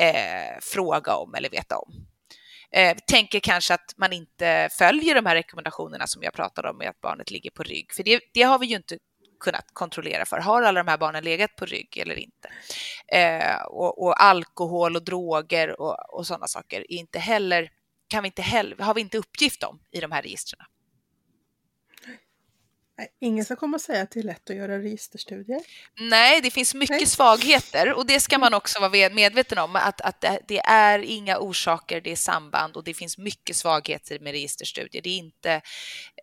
eh, 0.00 0.60
fråga 0.62 1.14
om 1.14 1.34
eller 1.34 1.50
veta 1.50 1.78
om 1.78 2.06
eh, 2.70 2.96
tänker 3.06 3.40
kanske 3.40 3.74
att 3.74 3.94
man 3.96 4.12
inte 4.12 4.68
följer 4.78 5.14
de 5.14 5.26
här 5.26 5.34
rekommendationerna 5.34 6.06
som 6.06 6.22
jag 6.22 6.32
pratade 6.32 6.70
om 6.70 6.78
med 6.78 6.88
att 6.88 7.00
barnet 7.00 7.30
ligger 7.30 7.50
på 7.50 7.62
rygg. 7.62 7.92
För 7.92 8.02
det, 8.02 8.20
det 8.34 8.42
har 8.42 8.58
vi 8.58 8.66
ju 8.66 8.76
inte 8.76 8.98
kunnat 9.40 9.66
kontrollera 9.72 10.24
för. 10.24 10.38
Har 10.38 10.62
alla 10.62 10.84
de 10.84 10.90
här 10.90 10.98
barnen 10.98 11.24
legat 11.24 11.56
på 11.56 11.66
rygg 11.66 11.98
eller 11.98 12.14
inte? 12.14 12.48
Eh, 13.12 13.62
och, 13.62 14.02
och, 14.02 14.22
alkohol 14.22 14.96
och 14.96 15.04
droger 15.04 15.80
och, 15.80 16.14
och 16.14 16.26
sådana 16.26 16.46
saker 16.46 16.80
är 16.80 16.92
inte 16.92 17.18
heller, 17.18 17.70
kan 18.08 18.22
vi 18.22 18.26
inte 18.26 18.42
heller, 18.42 18.76
har 18.76 18.94
vi 18.94 19.00
inte 19.00 19.18
uppgift 19.18 19.62
om 19.62 19.78
i 19.92 20.00
de 20.00 20.12
här 20.12 20.22
registren. 20.22 20.66
Nej, 22.98 23.08
ingen 23.20 23.44
ska 23.44 23.56
komma 23.56 23.74
och 23.74 23.80
säga 23.80 24.02
att 24.02 24.10
det 24.10 24.20
är 24.20 24.24
lätt 24.24 24.50
att 24.50 24.56
göra 24.56 24.78
registerstudier. 24.78 25.60
Nej, 26.00 26.40
det 26.40 26.50
finns 26.50 26.74
mycket 26.74 26.96
Nej. 26.96 27.06
svagheter 27.06 27.92
och 27.92 28.06
det 28.06 28.20
ska 28.20 28.38
man 28.38 28.54
också 28.54 28.80
vara 28.80 29.10
medveten 29.10 29.58
om 29.58 29.76
att, 29.76 30.00
att 30.00 30.24
det 30.48 30.58
är 30.58 30.98
inga 30.98 31.38
orsaker, 31.38 32.00
det 32.00 32.12
är 32.12 32.16
samband 32.16 32.76
och 32.76 32.84
det 32.84 32.94
finns 32.94 33.18
mycket 33.18 33.56
svagheter 33.56 34.18
med 34.18 34.32
registerstudier. 34.32 35.02
Det 35.02 35.10
är 35.10 35.18
inte, 35.18 35.52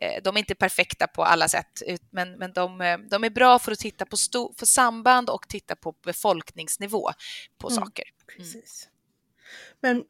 eh, 0.02 0.24
de 0.24 0.36
är 0.36 0.40
inte 0.40 0.56
perfekta 0.56 1.08
på 1.08 1.24
alla 1.24 1.48
sätt, 1.48 1.82
men, 2.10 2.32
men 2.38 2.54
de, 2.54 2.82
eh, 2.82 2.98
de 2.98 3.24
är 3.24 3.30
bra 3.30 3.60
för 3.60 3.72
att 3.72 3.80
titta 3.80 4.06
på, 4.06 4.18
sto, 4.18 4.54
för 4.58 4.66
samband 4.66 5.30
och 5.30 5.48
titta 5.50 5.76
på 5.76 5.96
befolkningsnivå 6.04 7.12
på 7.58 7.70
mm, 7.70 7.84
saker. 7.84 8.06
Precis. 8.38 8.90
Men 9.82 9.98
eh, 9.98 10.04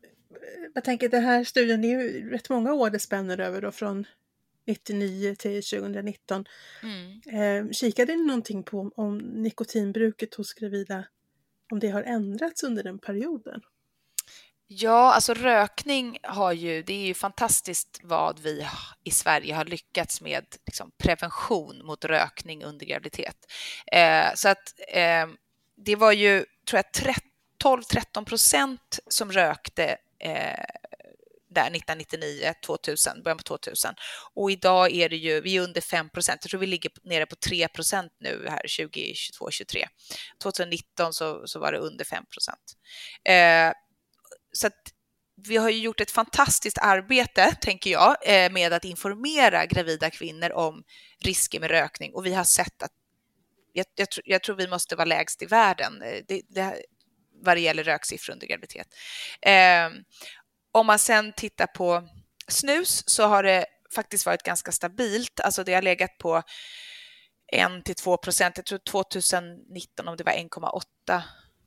jag 0.74 0.84
tänker 0.84 1.10
den 1.10 1.24
här 1.24 1.44
studien, 1.44 1.82
det 1.82 1.88
är 1.88 2.02
ju 2.02 2.30
rätt 2.30 2.50
många 2.50 2.74
år 2.74 2.90
det 2.90 3.00
spänner 3.00 3.40
över 3.40 3.62
då 3.62 3.72
från 3.72 4.06
99 4.68 5.36
till 5.36 5.64
2019. 5.64 6.46
Mm. 6.84 7.22
Eh, 7.66 7.72
kikade 7.72 8.16
ni 8.16 8.26
någonting 8.26 8.64
på 8.64 8.92
om 8.96 9.18
nikotinbruket 9.18 10.36
hos 10.36 10.54
gravida, 10.54 11.06
om 11.72 11.80
det 11.80 11.90
har 11.90 12.04
ändrats 12.04 12.64
under 12.64 12.84
den 12.84 13.00
perioden? 13.00 13.62
Ja, 14.68 15.14
alltså 15.14 15.34
rökning 15.34 16.18
har 16.24 16.52
ju, 16.52 16.84
det 16.84 16.94
är 16.94 17.06
ju 17.06 17.14
fantastiskt 17.14 18.00
vad 18.04 18.40
vi 18.40 18.68
i 19.04 19.12
Sverige 19.12 19.54
har 19.54 19.66
lyckats 19.66 20.22
med 20.22 20.46
liksom, 20.66 20.92
prevention 20.98 21.86
mot 21.86 22.06
rökning 22.06 22.64
under 22.64 22.86
graviditet. 22.86 23.38
Eh, 23.92 24.26
så 24.36 24.50
att 24.50 24.74
eh, 24.88 25.28
det 25.76 25.96
var 25.96 26.12
ju, 26.12 26.46
tror 26.70 26.82
jag, 27.04 27.16
12-13 27.64 28.26
procent 28.26 29.00
som 29.08 29.32
rökte 29.32 29.98
eh, 30.20 30.66
där 31.54 31.62
1999, 31.62 32.54
2000, 32.66 33.24
början 33.24 33.38
på 33.38 33.44
2000. 33.44 33.94
Och 34.34 34.52
idag 34.52 34.92
är 34.92 35.10
det 35.10 35.16
ju, 35.16 35.42
vi 35.42 35.58
är 35.58 35.62
under 35.62 35.82
5 35.82 36.10
procent. 36.10 36.40
Jag 36.44 36.50
tror 36.50 36.60
vi 36.60 36.68
ligger 36.68 36.92
nere 37.04 37.26
på 37.26 37.36
3 37.36 37.68
procent 37.68 38.14
nu 38.20 38.46
här 38.50 38.62
2022, 38.80 39.46
2023. 39.46 39.88
2019 40.44 41.14
så, 41.14 41.48
så 41.48 41.60
var 41.60 41.72
det 41.72 41.78
under 41.78 42.06
5 42.06 42.26
procent. 42.26 42.74
Eh, 43.26 43.72
så 44.54 44.68
att 44.68 44.82
vi 45.36 45.58
har 45.58 45.70
ju 45.70 45.80
gjort 45.80 46.02
ett 46.02 46.12
fantastiskt 46.12 46.78
arbete, 46.78 47.56
tänker 47.62 47.92
jag, 47.92 48.16
eh, 48.26 48.52
med 48.52 48.74
att 48.74 48.86
informera 48.86 49.66
gravida 49.66 50.10
kvinnor 50.10 50.52
om 50.52 50.84
risker 51.24 51.60
med 51.60 51.72
rökning 51.72 52.14
och 52.14 52.26
vi 52.26 52.34
har 52.34 52.44
sett 52.44 52.84
att 52.84 52.92
jag, 53.74 53.86
jag, 53.96 54.08
jag 54.26 54.44
tror 54.44 54.56
vi 54.56 54.68
måste 54.68 54.96
vara 54.96 55.06
lägst 55.06 55.42
i 55.42 55.46
världen 55.46 56.02
eh, 56.02 56.24
det, 56.28 56.42
det, 56.50 56.82
vad 57.44 57.58
det 57.58 57.62
gäller 57.62 57.84
röksiffror 57.84 58.34
under 58.34 58.48
graviditet. 58.48 58.88
Eh, 59.42 59.90
om 60.74 60.86
man 60.86 61.00
sen 61.00 61.34
tittar 61.34 61.68
på 61.68 62.08
snus 62.48 63.04
så 63.10 63.24
har 63.24 63.44
det 63.44 63.66
faktiskt 63.96 64.26
varit 64.26 64.44
ganska 64.44 64.72
stabilt. 64.72 65.40
Alltså 65.40 65.64
det 65.64 65.74
har 65.74 65.82
legat 65.82 66.18
på 66.18 66.44
1 67.52 67.86
till 67.86 67.96
2 67.96 68.18
procent. 68.18 68.58
Jag 68.58 68.66
tror 68.66 68.80
2019 68.80 70.08
om 70.08 70.18
det 70.18 70.24
var 70.24 70.34
1,8 70.34 71.22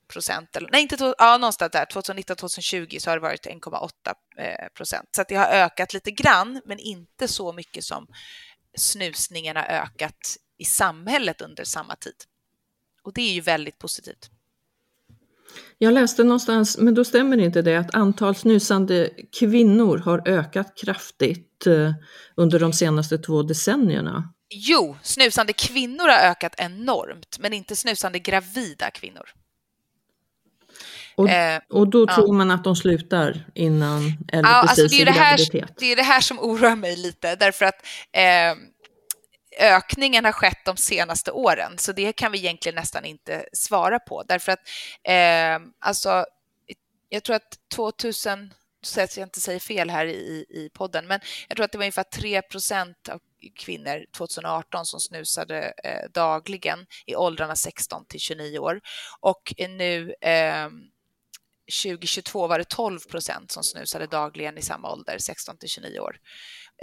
procent, 0.08 0.56
eller 0.56 0.68
nej, 0.72 0.82
inte 0.82 1.14
ja, 1.18 1.38
någonstans 1.38 1.72
där, 1.72 1.84
2019-2020 1.84 2.98
så 2.98 3.10
har 3.10 3.16
det 3.16 3.22
varit 3.22 3.46
1,8 3.46 3.88
eh, 4.38 4.68
procent. 4.68 5.08
Så 5.16 5.22
att 5.22 5.28
det 5.28 5.34
har 5.34 5.46
ökat 5.46 5.94
lite 5.94 6.10
grann, 6.10 6.62
men 6.64 6.78
inte 6.78 7.28
så 7.28 7.52
mycket 7.52 7.84
som 7.84 8.06
snusningen 8.78 9.56
har 9.56 9.64
ökat 9.64 10.36
i 10.58 10.64
samhället 10.64 11.40
under 11.40 11.64
samma 11.64 11.96
tid. 11.96 12.24
Och 13.02 13.12
det 13.12 13.22
är 13.22 13.32
ju 13.32 13.40
väldigt 13.40 13.78
positivt. 13.78 14.30
Jag 15.78 15.94
läste 15.94 16.24
någonstans, 16.24 16.78
men 16.78 16.94
då 16.94 17.04
stämmer 17.04 17.38
inte 17.38 17.62
det, 17.62 17.76
att 17.76 17.94
antal 17.94 18.34
snusande 18.34 19.10
kvinnor 19.38 19.98
har 19.98 20.28
ökat 20.28 20.72
kraftigt 20.84 21.66
eh, 21.66 21.92
under 22.36 22.60
de 22.60 22.72
senaste 22.72 23.18
två 23.18 23.42
decennierna. 23.42 24.32
Jo, 24.50 24.96
snusande 25.02 25.52
kvinnor 25.52 26.08
har 26.08 26.30
ökat 26.30 26.54
enormt, 26.58 27.38
men 27.38 27.52
inte 27.52 27.76
snusande 27.76 28.18
gravida 28.18 28.90
kvinnor. 28.90 29.24
Och, 31.16 31.30
eh, 31.30 31.60
och 31.70 31.88
då 31.88 32.06
tror 32.06 32.28
ja. 32.28 32.32
man 32.32 32.50
att 32.50 32.64
de 32.64 32.76
slutar 32.76 33.46
innan 33.54 34.12
eller 34.32 34.48
ja, 34.48 34.62
precis 34.62 34.84
alltså 34.84 34.96
det 34.96 35.02
är 35.02 35.02
i 35.02 35.04
det 35.04 35.10
här, 35.10 35.36
graviditet? 35.36 35.74
Det 35.78 35.92
är 35.92 35.96
det 35.96 36.02
här 36.02 36.20
som 36.20 36.38
oroar 36.40 36.76
mig 36.76 36.96
lite, 36.96 37.36
därför 37.36 37.64
att 37.64 37.86
eh, 38.12 38.22
ökningen 39.58 40.24
har 40.24 40.32
skett 40.32 40.64
de 40.64 40.76
senaste 40.76 41.32
åren, 41.32 41.78
så 41.78 41.92
det 41.92 42.12
kan 42.12 42.32
vi 42.32 42.38
egentligen 42.38 42.76
nästan 42.76 43.04
inte 43.04 43.46
svara 43.52 43.98
på, 43.98 44.22
därför 44.22 44.52
att 44.52 44.60
eh, 45.02 45.68
alltså, 45.78 46.26
jag 47.08 47.24
tror 47.24 47.36
att 47.36 47.58
2000 47.74 48.54
så 48.82 49.00
att 49.00 49.16
jag 49.16 49.26
inte 49.26 49.40
säger 49.40 49.60
fel 49.60 49.90
här 49.90 50.06
i, 50.06 50.46
i 50.50 50.70
podden, 50.74 51.06
men 51.06 51.20
jag 51.48 51.56
tror 51.56 51.64
att 51.64 51.72
det 51.72 51.78
var 51.78 51.84
ungefär 51.84 52.02
3 52.02 52.42
procent 52.42 53.08
av 53.08 53.20
kvinnor 53.56 54.04
2018 54.16 54.86
som 54.86 55.00
snusade 55.00 55.72
eh, 55.84 56.10
dagligen 56.14 56.86
i 57.06 57.16
åldrarna 57.16 57.56
16 57.56 58.04
till 58.06 58.20
29 58.20 58.58
år. 58.58 58.80
Och 59.20 59.54
nu 59.58 60.14
eh, 60.20 60.68
2022 61.84 62.46
var 62.46 62.58
det 62.58 62.68
12 62.68 62.98
procent 62.98 63.50
som 63.50 63.62
snusade 63.62 64.06
dagligen 64.06 64.58
i 64.58 64.62
samma 64.62 64.92
ålder, 64.92 65.18
16 65.18 65.58
till 65.58 65.68
29 65.68 65.98
år. 66.00 66.16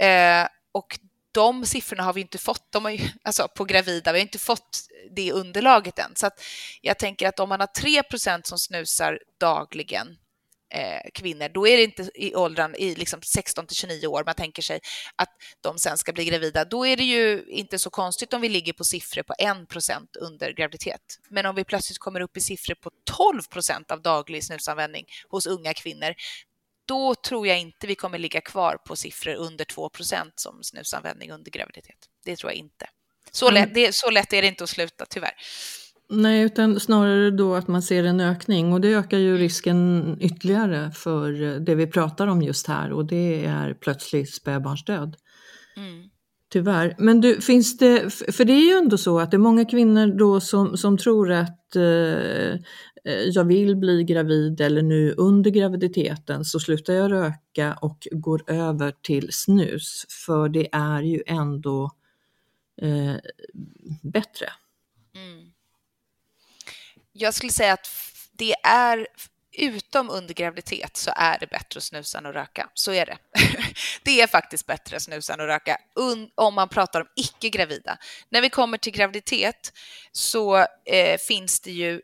Eh, 0.00 0.46
och 0.72 0.98
de 1.34 1.66
siffrorna 1.66 2.02
har 2.02 2.12
vi 2.12 2.20
inte 2.20 2.38
fått, 2.38 2.72
de 2.72 2.84
har 2.84 2.92
ju, 2.92 3.08
alltså 3.22 3.48
på 3.56 3.64
gravida, 3.64 4.12
vi 4.12 4.18
har 4.18 4.22
inte 4.22 4.38
fått 4.38 4.80
det 5.16 5.32
underlaget 5.32 5.98
än. 5.98 6.12
Så 6.16 6.26
att 6.26 6.42
jag 6.80 6.98
tänker 6.98 7.28
att 7.28 7.40
om 7.40 7.48
man 7.48 7.60
har 7.60 7.66
3 7.66 8.02
som 8.44 8.58
snusar 8.58 9.18
dagligen 9.40 10.06
eh, 10.74 11.10
kvinnor, 11.14 11.48
då 11.48 11.68
är 11.68 11.76
det 11.76 11.82
inte 11.82 12.10
i 12.14 12.34
åldern 12.34 12.74
i 12.74 12.94
liksom 12.94 13.22
16 13.22 13.66
till 13.66 13.76
29 13.76 14.06
år 14.06 14.22
man 14.26 14.34
tänker 14.34 14.62
sig 14.62 14.80
att 15.16 15.30
de 15.60 15.78
sen 15.78 15.98
ska 15.98 16.12
bli 16.12 16.24
gravida. 16.24 16.64
Då 16.64 16.86
är 16.86 16.96
det 16.96 17.04
ju 17.04 17.44
inte 17.48 17.78
så 17.78 17.90
konstigt 17.90 18.32
om 18.32 18.40
vi 18.40 18.48
ligger 18.48 18.72
på 18.72 18.84
siffror 18.84 19.22
på 19.22 19.34
1 19.38 19.56
under 20.20 20.52
graviditet. 20.52 21.18
Men 21.28 21.46
om 21.46 21.54
vi 21.54 21.64
plötsligt 21.64 21.98
kommer 21.98 22.20
upp 22.20 22.36
i 22.36 22.40
siffror 22.40 22.74
på 22.74 22.90
12 23.04 23.40
av 23.88 24.02
daglig 24.02 24.44
snusanvändning 24.44 25.06
hos 25.28 25.46
unga 25.46 25.74
kvinnor, 25.74 26.14
då 26.86 27.14
tror 27.14 27.46
jag 27.46 27.60
inte 27.60 27.86
vi 27.86 27.94
kommer 27.94 28.18
ligga 28.18 28.40
kvar 28.40 28.76
på 28.86 28.96
siffror 28.96 29.34
under 29.34 29.64
2 29.64 29.88
procent 29.88 30.32
som 30.36 30.62
snusanvändning 30.62 31.32
under 31.32 31.50
graviditet. 31.50 31.96
Det 32.24 32.36
tror 32.36 32.52
jag 32.52 32.58
inte. 32.58 32.86
Så 33.32 33.50
lätt, 33.50 33.74
det, 33.74 33.94
så 33.94 34.10
lätt 34.10 34.32
är 34.32 34.42
det 34.42 34.48
inte 34.48 34.64
att 34.64 34.70
sluta, 34.70 35.04
tyvärr. 35.10 35.32
Nej, 36.10 36.42
utan 36.42 36.80
snarare 36.80 37.30
då 37.30 37.54
att 37.54 37.68
man 37.68 37.82
ser 37.82 38.04
en 38.04 38.20
ökning 38.20 38.72
och 38.72 38.80
det 38.80 38.88
ökar 38.88 39.18
ju 39.18 39.38
risken 39.38 40.16
ytterligare 40.20 40.90
för 40.90 41.32
det 41.60 41.74
vi 41.74 41.86
pratar 41.86 42.26
om 42.26 42.42
just 42.42 42.66
här 42.66 42.92
och 42.92 43.06
det 43.06 43.44
är 43.44 43.74
plötslig 43.74 44.28
spädbarnsdöd. 44.28 45.16
Mm. 45.76 46.10
Tyvärr. 46.52 46.94
Men 46.98 47.20
du, 47.20 47.40
finns 47.40 47.78
det, 47.78 48.10
för 48.34 48.44
det 48.44 48.52
är 48.52 48.70
ju 48.70 48.78
ändå 48.78 48.98
så 48.98 49.20
att 49.20 49.30
det 49.30 49.36
är 49.36 49.38
många 49.38 49.64
kvinnor 49.64 50.18
då 50.18 50.40
som, 50.40 50.76
som 50.76 50.98
tror 50.98 51.32
att 51.32 51.76
eh, 51.76 52.60
Eh, 53.04 53.14
jag 53.14 53.44
vill 53.44 53.76
bli 53.76 54.04
gravid 54.04 54.60
eller 54.60 54.82
nu 54.82 55.14
under 55.16 55.50
graviditeten 55.50 56.44
så 56.44 56.60
slutar 56.60 56.92
jag 56.92 57.12
röka 57.12 57.78
och 57.80 58.08
går 58.10 58.50
över 58.50 58.94
till 59.02 59.28
snus 59.32 60.06
för 60.26 60.48
det 60.48 60.68
är 60.72 61.02
ju 61.02 61.22
ändå 61.26 61.90
eh, 62.82 63.16
bättre. 64.02 64.46
Mm 65.14 65.54
jag 67.14 67.34
skulle 67.34 67.52
säga 67.52 67.72
att 67.72 67.88
det 68.32 68.54
är 68.62 69.06
utom 69.52 70.10
under 70.10 70.34
graviditet 70.34 70.96
så 70.96 71.12
är 71.16 71.38
det 71.38 71.46
bättre 71.46 71.78
att 71.78 71.82
snusa 71.82 72.18
än 72.18 72.26
att 72.26 72.34
röka. 72.34 72.68
Så 72.74 72.92
är 72.92 73.06
det. 73.06 73.18
det 74.02 74.20
är 74.20 74.26
faktiskt 74.26 74.66
bättre 74.66 74.96
att 74.96 75.02
snusa 75.02 75.34
än 75.34 75.40
att 75.40 75.46
röka 75.46 75.76
om 76.34 76.54
man 76.54 76.68
pratar 76.68 77.00
om 77.00 77.06
icke-gravida. 77.16 77.98
När 78.28 78.42
vi 78.42 78.50
kommer 78.50 78.78
till 78.78 78.92
graviditet 78.92 79.72
så 80.12 80.56
eh, 80.84 81.18
finns 81.28 81.60
det 81.60 81.70
ju 81.70 82.00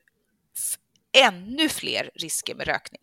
ännu 1.12 1.68
fler 1.68 2.10
risker 2.14 2.54
med 2.54 2.66
rökning 2.66 3.02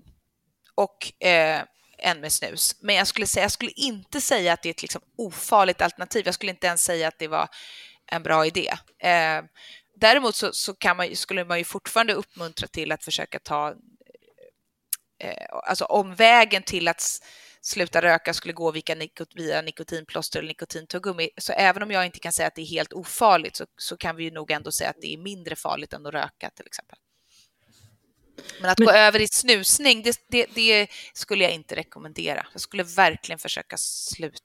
och 0.75 1.23
eh, 1.27 1.63
än 1.97 2.19
med 2.19 2.31
snus. 2.31 2.75
Men 2.81 2.95
jag 2.95 3.07
skulle, 3.07 3.27
säga, 3.27 3.43
jag 3.43 3.51
skulle 3.51 3.71
inte 3.71 4.21
säga 4.21 4.53
att 4.53 4.63
det 4.63 4.69
är 4.69 4.73
ett 4.73 4.81
liksom 4.81 5.01
ofarligt 5.17 5.81
alternativ. 5.81 6.25
Jag 6.25 6.33
skulle 6.33 6.51
inte 6.51 6.67
ens 6.67 6.83
säga 6.83 7.07
att 7.07 7.19
det 7.19 7.27
var 7.27 7.49
en 8.11 8.23
bra 8.23 8.45
idé. 8.45 8.69
Eh, 8.99 9.41
däremot 9.95 10.35
så, 10.35 10.53
så 10.53 10.73
kan 10.73 10.97
man, 10.97 11.15
skulle 11.15 11.45
man 11.45 11.57
ju 11.57 11.63
fortfarande 11.63 12.13
uppmuntra 12.13 12.67
till 12.67 12.91
att 12.91 13.03
försöka 13.03 13.39
ta 13.39 13.75
eh, 15.19 15.45
alltså 15.49 15.85
omvägen 15.85 16.63
till 16.63 16.87
att 16.87 17.01
sluta 17.61 18.01
röka 18.01 18.33
skulle 18.33 18.53
gå 18.53 18.71
via, 18.71 18.95
nikot, 18.95 19.29
via 19.35 19.61
nikotinplåster 19.61 20.39
eller 20.39 20.47
nikotintuggummi. 20.47 21.29
Så 21.37 21.53
även 21.53 21.83
om 21.83 21.91
jag 21.91 22.05
inte 22.05 22.19
kan 22.19 22.31
säga 22.31 22.47
att 22.47 22.55
det 22.55 22.61
är 22.61 22.65
helt 22.65 22.93
ofarligt 22.93 23.55
så, 23.55 23.65
så 23.77 23.97
kan 23.97 24.15
vi 24.15 24.23
ju 24.23 24.31
nog 24.31 24.51
ändå 24.51 24.71
säga 24.71 24.89
att 24.89 25.01
det 25.01 25.13
är 25.13 25.17
mindre 25.17 25.55
farligt 25.55 25.93
än 25.93 26.05
att 26.05 26.13
röka 26.13 26.49
till 26.49 26.65
exempel. 26.65 26.97
Men 28.61 28.69
att 28.69 28.79
Men... 28.79 28.85
gå 28.85 28.91
över 28.91 29.21
i 29.21 29.27
snusning, 29.27 30.03
det, 30.03 30.17
det, 30.27 30.45
det, 30.55 30.87
skulle 31.13 31.43
jag 31.43 31.53
inte 31.53 31.75
rekommendera. 31.75 32.45
Jag 32.53 32.61
skulle 32.61 32.83
verkligen 32.83 33.39
försöka 33.39 33.77
sluta 33.77 34.41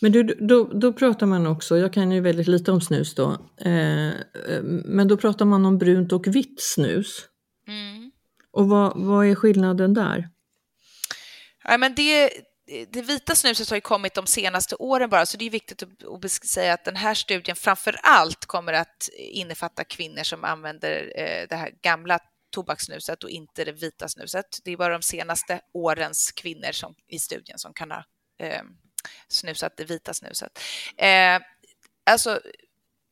men 0.00 0.12
du, 0.12 0.22
då, 0.22 0.64
då 0.64 0.92
pratar 0.92 1.26
man 1.26 1.46
också, 1.46 1.78
jag 1.78 1.92
kan 1.92 2.12
ju 2.12 2.20
väldigt 2.20 2.48
lite 2.48 2.72
om 2.72 2.80
snus 2.80 3.14
då, 3.14 3.32
eh, 3.60 4.12
men 4.84 5.08
då 5.08 5.16
pratar 5.16 5.44
man 5.44 5.66
om 5.66 5.78
brunt 5.78 6.12
och 6.12 6.26
vitt 6.26 6.62
snus. 6.62 7.24
Mm. 7.68 8.10
Och 8.52 8.68
vad, 8.68 8.92
vad 8.96 9.26
är 9.26 9.34
skillnaden 9.34 9.94
där? 9.94 10.28
Ja, 11.64 11.78
men 11.78 11.94
det, 11.94 12.30
det 12.90 13.02
vita 13.02 13.34
snuset 13.34 13.70
har 13.70 13.76
ju 13.76 13.80
kommit 13.80 14.14
de 14.14 14.26
senaste 14.26 14.74
åren 14.74 15.10
bara, 15.10 15.26
så 15.26 15.36
det 15.36 15.46
är 15.46 15.50
viktigt 15.50 15.82
att, 15.82 16.30
säga 16.32 16.74
att 16.74 16.84
den 16.84 16.96
här 16.96 17.14
studien 17.14 17.56
framför 17.56 17.98
allt 18.02 18.46
kommer 18.46 18.72
att 18.72 19.08
innefatta 19.18 19.84
kvinnor 19.84 20.22
som 20.22 20.44
använder 20.44 21.12
eh, 21.16 21.46
det 21.48 21.56
här 21.56 21.70
gamla 21.82 22.18
tobakssnuset 22.50 23.24
och 23.24 23.30
inte 23.30 23.64
det 23.64 23.72
vita 23.72 24.08
snuset. 24.08 24.46
Det 24.64 24.70
är 24.70 24.76
bara 24.76 24.92
de 24.92 25.02
senaste 25.02 25.60
årens 25.72 26.32
kvinnor 26.32 26.72
som, 26.72 26.94
i 27.08 27.18
studien 27.18 27.58
som 27.58 27.74
kan 27.74 27.90
ha 27.90 28.04
eh, 28.38 28.62
snusat, 29.28 29.76
det 29.76 29.84
vita 29.84 30.14
snuset. 30.14 30.58
Eh, 30.96 31.40
alltså, 32.10 32.40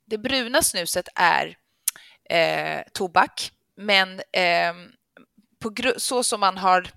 det 0.06 0.18
bruna 0.18 0.62
snuset 0.62 1.08
är 1.14 1.56
eh, 2.30 2.82
tobak, 2.92 3.52
men 3.76 4.20
eh, 4.32 4.74
på 5.58 5.74
så 5.96 6.24
som 6.24 6.40
man 6.40 6.58
har 6.58 6.90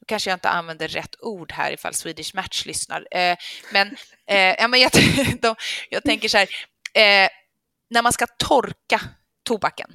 nu 0.00 0.04
kanske 0.06 0.30
jag 0.30 0.36
inte 0.36 0.48
använder 0.48 0.88
rätt 0.88 1.14
ord 1.20 1.52
här 1.52 1.72
ifall 1.72 1.94
Swedish 1.94 2.34
Match 2.34 2.66
lyssnar, 2.66 3.06
eh, 3.10 3.36
men, 3.72 3.96
eh, 4.26 4.54
ja, 4.58 4.68
men 4.68 4.80
jag, 4.80 4.90
de, 5.40 5.54
jag 5.90 6.02
tänker 6.02 6.28
så 6.28 6.38
här, 6.38 6.48
eh, 6.94 7.28
när 7.90 8.02
man 8.02 8.12
ska 8.12 8.26
torka 8.26 9.00
tobaken, 9.50 9.90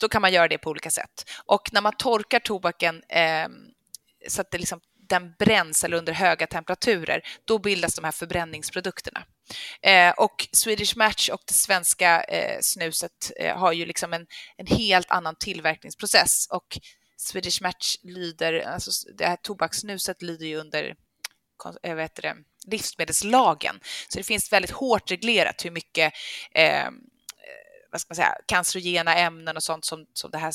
då 0.00 0.08
kan 0.08 0.22
man 0.22 0.32
göra 0.32 0.48
det 0.48 0.58
på 0.58 0.70
olika 0.70 0.90
sätt. 0.90 1.30
Och 1.44 1.72
när 1.72 1.80
man 1.80 1.92
torkar 1.98 2.38
tobaken 2.38 3.02
eh, 3.08 3.48
så 4.28 4.40
att 4.40 4.50
det 4.50 4.58
liksom 4.58 4.80
den 5.08 5.34
bränns 5.38 5.84
eller 5.84 5.96
under 5.96 6.12
höga 6.12 6.46
temperaturer, 6.46 7.22
då 7.44 7.58
bildas 7.58 7.94
de 7.94 8.04
här 8.04 8.12
förbränningsprodukterna. 8.12 9.24
Eh, 9.82 10.10
och 10.10 10.48
Swedish 10.52 10.96
Match 10.96 11.28
och 11.28 11.40
det 11.46 11.54
svenska 11.54 12.22
eh, 12.22 12.60
snuset 12.60 13.32
eh, 13.36 13.56
har 13.56 13.72
ju 13.72 13.86
liksom 13.86 14.12
en, 14.12 14.26
en 14.56 14.66
helt 14.66 15.10
annan 15.10 15.36
tillverkningsprocess 15.36 16.46
och 16.50 16.78
Swedish 17.16 17.62
Match 17.62 17.96
lyder, 18.02 18.60
alltså 18.60 18.90
det 19.18 19.26
här 19.26 19.36
tobakssnuset 19.36 20.22
lyder 20.22 20.46
ju 20.46 20.56
under 20.56 20.94
jag 21.64 21.76
eh, 21.82 21.94
vet 21.94 22.14
det, 22.14 22.36
livsmedelslagen. 22.66 23.80
Så 24.08 24.18
det 24.18 24.24
finns 24.24 24.52
väldigt 24.52 24.70
hårt 24.70 25.10
reglerat 25.10 25.64
hur 25.64 25.70
mycket 25.70 26.12
eh, 26.54 26.88
vad 27.90 28.00
ska 28.00 28.10
man 28.10 28.16
säga, 28.16 28.34
cancerogena 28.46 29.14
ämnen 29.14 29.56
och 29.56 29.62
sånt 29.62 29.84
som, 29.84 30.06
som 30.12 30.30
det 30.30 30.38
här 30.38 30.52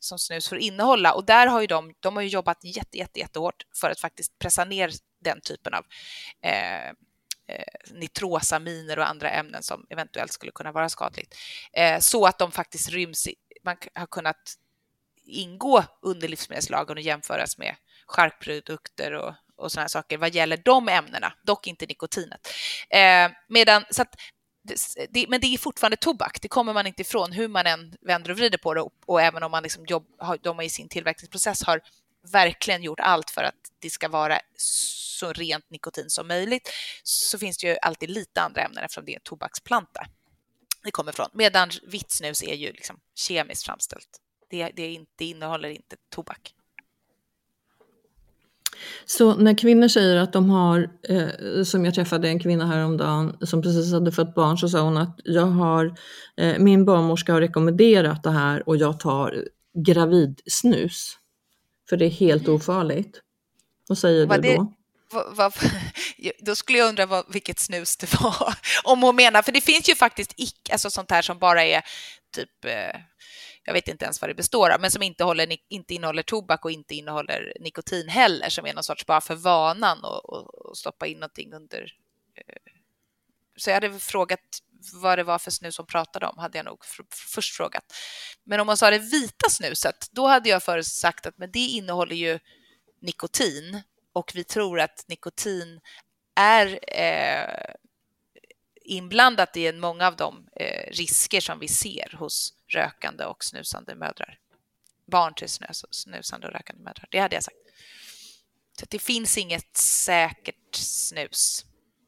som 0.00 0.18
snus 0.18 0.48
får 0.48 0.58
innehålla. 0.58 1.12
Och 1.12 1.24
där 1.24 1.46
har 1.46 1.60
ju 1.60 1.66
de, 1.66 1.94
de 2.00 2.16
har 2.16 2.22
ju 2.22 2.28
jobbat 2.28 2.64
jätte, 2.64 2.98
jätte, 2.98 3.18
jättehårt 3.18 3.66
för 3.80 3.90
att 3.90 4.00
faktiskt 4.00 4.38
pressa 4.38 4.64
ner 4.64 4.90
den 5.20 5.40
typen 5.40 5.74
av 5.74 5.84
eh, 6.42 6.88
eh 6.88 6.92
nitrosaminer 7.90 8.98
och 8.98 9.08
andra 9.08 9.30
ämnen 9.30 9.62
som 9.62 9.86
eventuellt 9.90 10.32
skulle 10.32 10.52
kunna 10.52 10.72
vara 10.72 10.88
skadligt. 10.88 11.34
Eh, 11.72 11.98
så 12.00 12.26
att 12.26 12.38
de 12.38 12.52
faktiskt 12.52 12.90
ryms, 12.90 13.26
i, 13.26 13.34
man 13.64 13.76
har 13.94 14.06
kunnat 14.06 14.54
ingå 15.24 15.84
under 16.02 16.28
livsmedelslagen 16.28 16.96
och 16.96 17.02
jämföras 17.02 17.58
med 17.58 17.76
charkprodukter 18.06 19.12
och, 19.12 19.34
och 19.56 19.72
sådana 19.72 19.88
saker 19.88 20.18
vad 20.18 20.34
gäller 20.34 20.56
de 20.64 20.88
ämnena, 20.88 21.32
dock 21.42 21.66
inte 21.66 21.86
nikotinet. 21.86 22.48
Eh, 22.90 23.30
medan, 23.48 23.84
så 23.90 24.02
att, 24.02 24.14
det, 25.10 25.28
men 25.28 25.40
det 25.40 25.46
är 25.46 25.58
fortfarande 25.58 25.96
tobak, 25.96 26.38
det 26.42 26.48
kommer 26.48 26.72
man 26.72 26.86
inte 26.86 27.02
ifrån 27.02 27.32
hur 27.32 27.48
man 27.48 27.66
än 27.66 27.94
vänder 28.00 28.30
och 28.30 28.36
vrider 28.36 28.58
på 28.58 28.74
det 28.74 28.80
och, 28.80 28.92
och 29.06 29.22
även 29.22 29.42
om 29.42 29.50
man 29.50 29.62
liksom 29.62 29.86
jobb, 29.86 30.06
har, 30.18 30.38
de 30.42 30.60
i 30.60 30.70
sin 30.70 30.88
tillverkningsprocess 30.88 31.62
har 31.62 31.80
verkligen 32.32 32.82
gjort 32.82 33.00
allt 33.00 33.30
för 33.30 33.42
att 33.42 33.54
det 33.78 33.90
ska 33.90 34.08
vara 34.08 34.40
så 34.56 35.32
rent 35.32 35.70
nikotin 35.70 36.10
som 36.10 36.28
möjligt 36.28 36.70
så 37.02 37.38
finns 37.38 37.58
det 37.58 37.66
ju 37.66 37.76
alltid 37.82 38.10
lite 38.10 38.42
andra 38.42 38.62
ämnen 38.62 38.84
eftersom 38.84 39.04
det 39.04 39.12
är 39.12 39.16
en 39.16 39.22
tobaksplanta 39.24 40.06
det 40.84 40.90
kommer 40.90 41.12
ifrån. 41.12 41.28
Medan 41.32 41.70
vitt 41.82 42.10
snus 42.10 42.42
är 42.42 42.54
ju 42.54 42.72
liksom 42.72 43.00
kemiskt 43.14 43.64
framställt. 43.64 44.08
Det, 44.50 44.70
det, 44.76 44.92
inte, 44.92 45.12
det 45.16 45.24
innehåller 45.24 45.68
inte 45.68 45.96
tobak. 46.08 46.54
Så 49.06 49.34
när 49.34 49.58
kvinnor 49.58 49.88
säger 49.88 50.16
att 50.16 50.32
de 50.32 50.50
har, 50.50 50.90
eh, 51.08 51.62
som 51.64 51.84
jag 51.84 51.94
träffade 51.94 52.28
en 52.28 52.40
kvinna 52.40 52.66
häromdagen 52.66 53.36
som 53.40 53.62
precis 53.62 53.92
hade 53.92 54.12
fött 54.12 54.34
barn, 54.34 54.58
så 54.58 54.68
sa 54.68 54.80
hon 54.80 54.96
att 54.96 55.20
jag 55.24 55.46
har, 55.46 55.94
eh, 56.36 56.58
min 56.58 56.84
barnmorska 56.84 57.32
har 57.32 57.40
rekommenderat 57.40 58.22
det 58.22 58.30
här 58.30 58.68
och 58.68 58.76
jag 58.76 59.00
tar 59.00 59.44
gravidsnus. 59.86 61.18
För 61.88 61.96
det 61.96 62.04
är 62.04 62.10
helt 62.10 62.44
mm. 62.44 62.54
ofarligt. 62.54 63.20
Vad 63.88 63.98
säger 63.98 64.26
Var 64.26 64.38
du 64.38 64.56
då? 64.56 64.72
vad, 65.12 65.36
vad, 65.36 65.54
då 66.40 66.56
skulle 66.56 66.78
jag 66.78 66.88
undra 66.88 67.06
vad, 67.06 67.24
vilket 67.28 67.58
snus 67.58 67.96
det 67.96 68.20
var. 68.20 68.54
Om 68.84 69.02
hon 69.02 69.16
menar, 69.16 69.42
för 69.42 69.52
det 69.52 69.60
finns 69.60 69.88
ju 69.88 69.94
faktiskt 69.94 70.34
ick, 70.36 70.70
alltså 70.72 70.90
sånt 70.90 71.10
här 71.10 71.22
som 71.22 71.38
bara 71.38 71.64
är 71.64 71.82
typ, 72.34 72.64
eh, 72.64 73.00
jag 73.68 73.74
vet 73.74 73.88
inte 73.88 74.04
ens 74.04 74.20
vad 74.20 74.30
det 74.30 74.34
består 74.34 74.70
av, 74.70 74.80
men 74.80 74.90
som 74.90 75.02
inte, 75.02 75.24
håller, 75.24 75.56
inte 75.68 75.94
innehåller 75.94 76.22
tobak 76.22 76.64
och 76.64 76.70
inte 76.70 76.94
innehåller 76.94 77.52
nikotin 77.60 78.08
heller, 78.08 78.48
som 78.48 78.66
är 78.66 78.74
någon 78.74 78.84
sorts 78.84 79.06
bara 79.06 79.20
för 79.20 79.34
vanan 79.34 80.04
och, 80.04 80.76
stoppa 80.76 81.06
in 81.06 81.18
någonting 81.18 81.52
under. 81.52 81.92
Eh. 82.36 82.72
Så 83.56 83.70
jag 83.70 83.74
hade 83.74 83.98
frågat 83.98 84.40
vad 84.92 85.18
det 85.18 85.22
var 85.24 85.38
för 85.38 85.50
snus 85.50 85.76
hon 85.76 85.86
pratade 85.86 86.26
om, 86.26 86.38
hade 86.38 86.58
jag 86.58 86.64
nog 86.64 86.84
först 87.34 87.56
frågat. 87.56 87.84
Men 88.44 88.60
om 88.60 88.68
hon 88.68 88.76
sa 88.76 88.90
det 88.90 88.98
vita 88.98 89.50
snuset, 89.50 90.08
då 90.10 90.26
hade 90.26 90.48
jag 90.48 90.62
först 90.62 91.00
sagt 91.00 91.26
att 91.26 91.38
men 91.38 91.50
det 91.50 91.58
innehåller 91.58 92.16
ju 92.16 92.38
nikotin 93.00 93.82
och 94.12 94.32
vi 94.34 94.44
tror 94.44 94.80
att 94.80 95.04
nikotin 95.08 95.80
är 96.34 96.78
eh, 97.00 97.74
inblandat 98.88 99.56
i 99.56 99.72
många 99.72 100.06
av 100.06 100.16
de 100.16 100.48
eh, 100.56 100.90
risker 100.90 101.40
som 101.40 101.58
vi 101.58 101.68
ser 101.68 102.16
hos 102.16 102.54
rökande 102.66 103.24
och 103.24 103.44
snusande 103.44 103.94
mödrar. 103.94 104.38
Barn 105.06 105.34
till 105.34 105.48
snus, 105.48 105.84
snusande 105.90 106.46
och 106.46 106.52
rökande 106.52 106.82
mödrar. 106.82 107.08
Det 107.10 107.18
hade 107.18 107.36
jag 107.36 107.44
sagt. 107.44 107.56
Så 108.80 108.86
det 108.90 108.98
finns 108.98 109.38
inget 109.38 109.76
säkert 109.76 110.74
snus 110.74 111.64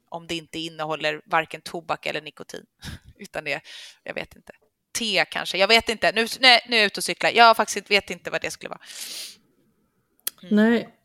om 0.08 0.26
det 0.26 0.34
inte 0.34 0.58
innehåller 0.58 1.22
varken 1.24 1.60
tobak 1.60 2.06
eller 2.06 2.22
nikotin, 2.22 2.66
utan 3.18 3.44
det, 3.44 3.60
jag 4.02 4.14
vet 4.14 4.36
inte. 4.36 4.52
Te 4.92 5.24
kanske, 5.30 5.58
jag 5.58 5.68
vet 5.68 5.88
inte. 5.88 6.12
Nu, 6.12 6.26
nej, 6.40 6.66
nu 6.68 6.76
är 6.76 6.80
jag 6.80 6.86
ute 6.86 7.00
och 7.00 7.04
cyklar. 7.04 7.30
Jag 7.30 7.56
faktiskt 7.56 7.90
vet 7.90 8.10
inte 8.10 8.30
vad 8.30 8.42
det 8.42 8.50
skulle 8.50 8.68
vara. 8.68 8.80
Mm. 10.42 10.56
Nej, 10.56 10.99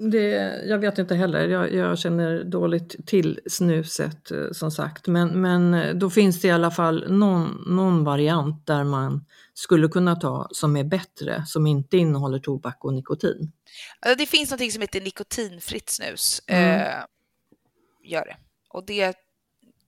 det, 0.00 0.62
jag 0.66 0.78
vet 0.78 0.98
inte 0.98 1.14
heller, 1.14 1.48
jag, 1.48 1.72
jag, 1.72 1.98
känner 1.98 2.44
dåligt 2.44 3.06
till 3.06 3.40
snuset 3.46 4.30
eh, 4.30 4.50
som 4.52 4.70
sagt. 4.70 5.06
Men, 5.06 5.40
men 5.40 5.74
eh, 5.74 5.94
då 5.94 6.10
finns 6.10 6.40
det 6.40 6.48
i 6.48 6.50
alla 6.50 6.70
fall 6.70 7.12
någon, 7.12 7.64
någon 7.66 8.04
variant 8.04 8.66
där 8.66 8.84
man 8.84 9.24
skulle 9.54 9.88
kunna 9.88 10.16
ta 10.16 10.48
som 10.50 10.76
är 10.76 10.84
bättre, 10.84 11.44
som 11.46 11.66
inte 11.66 11.96
innehåller 11.96 12.38
tobak 12.38 12.84
och 12.84 12.94
nikotin. 12.94 13.52
Det 14.18 14.26
finns 14.26 14.50
något 14.50 14.72
som 14.72 14.80
heter 14.80 15.00
nikotinfritt 15.00 15.90
snus. 15.90 16.42
Mm. 16.46 16.80
Eh, 16.80 17.04
gör 18.04 18.24
det. 18.24 18.36
Och 18.68 18.84
det 18.84 19.16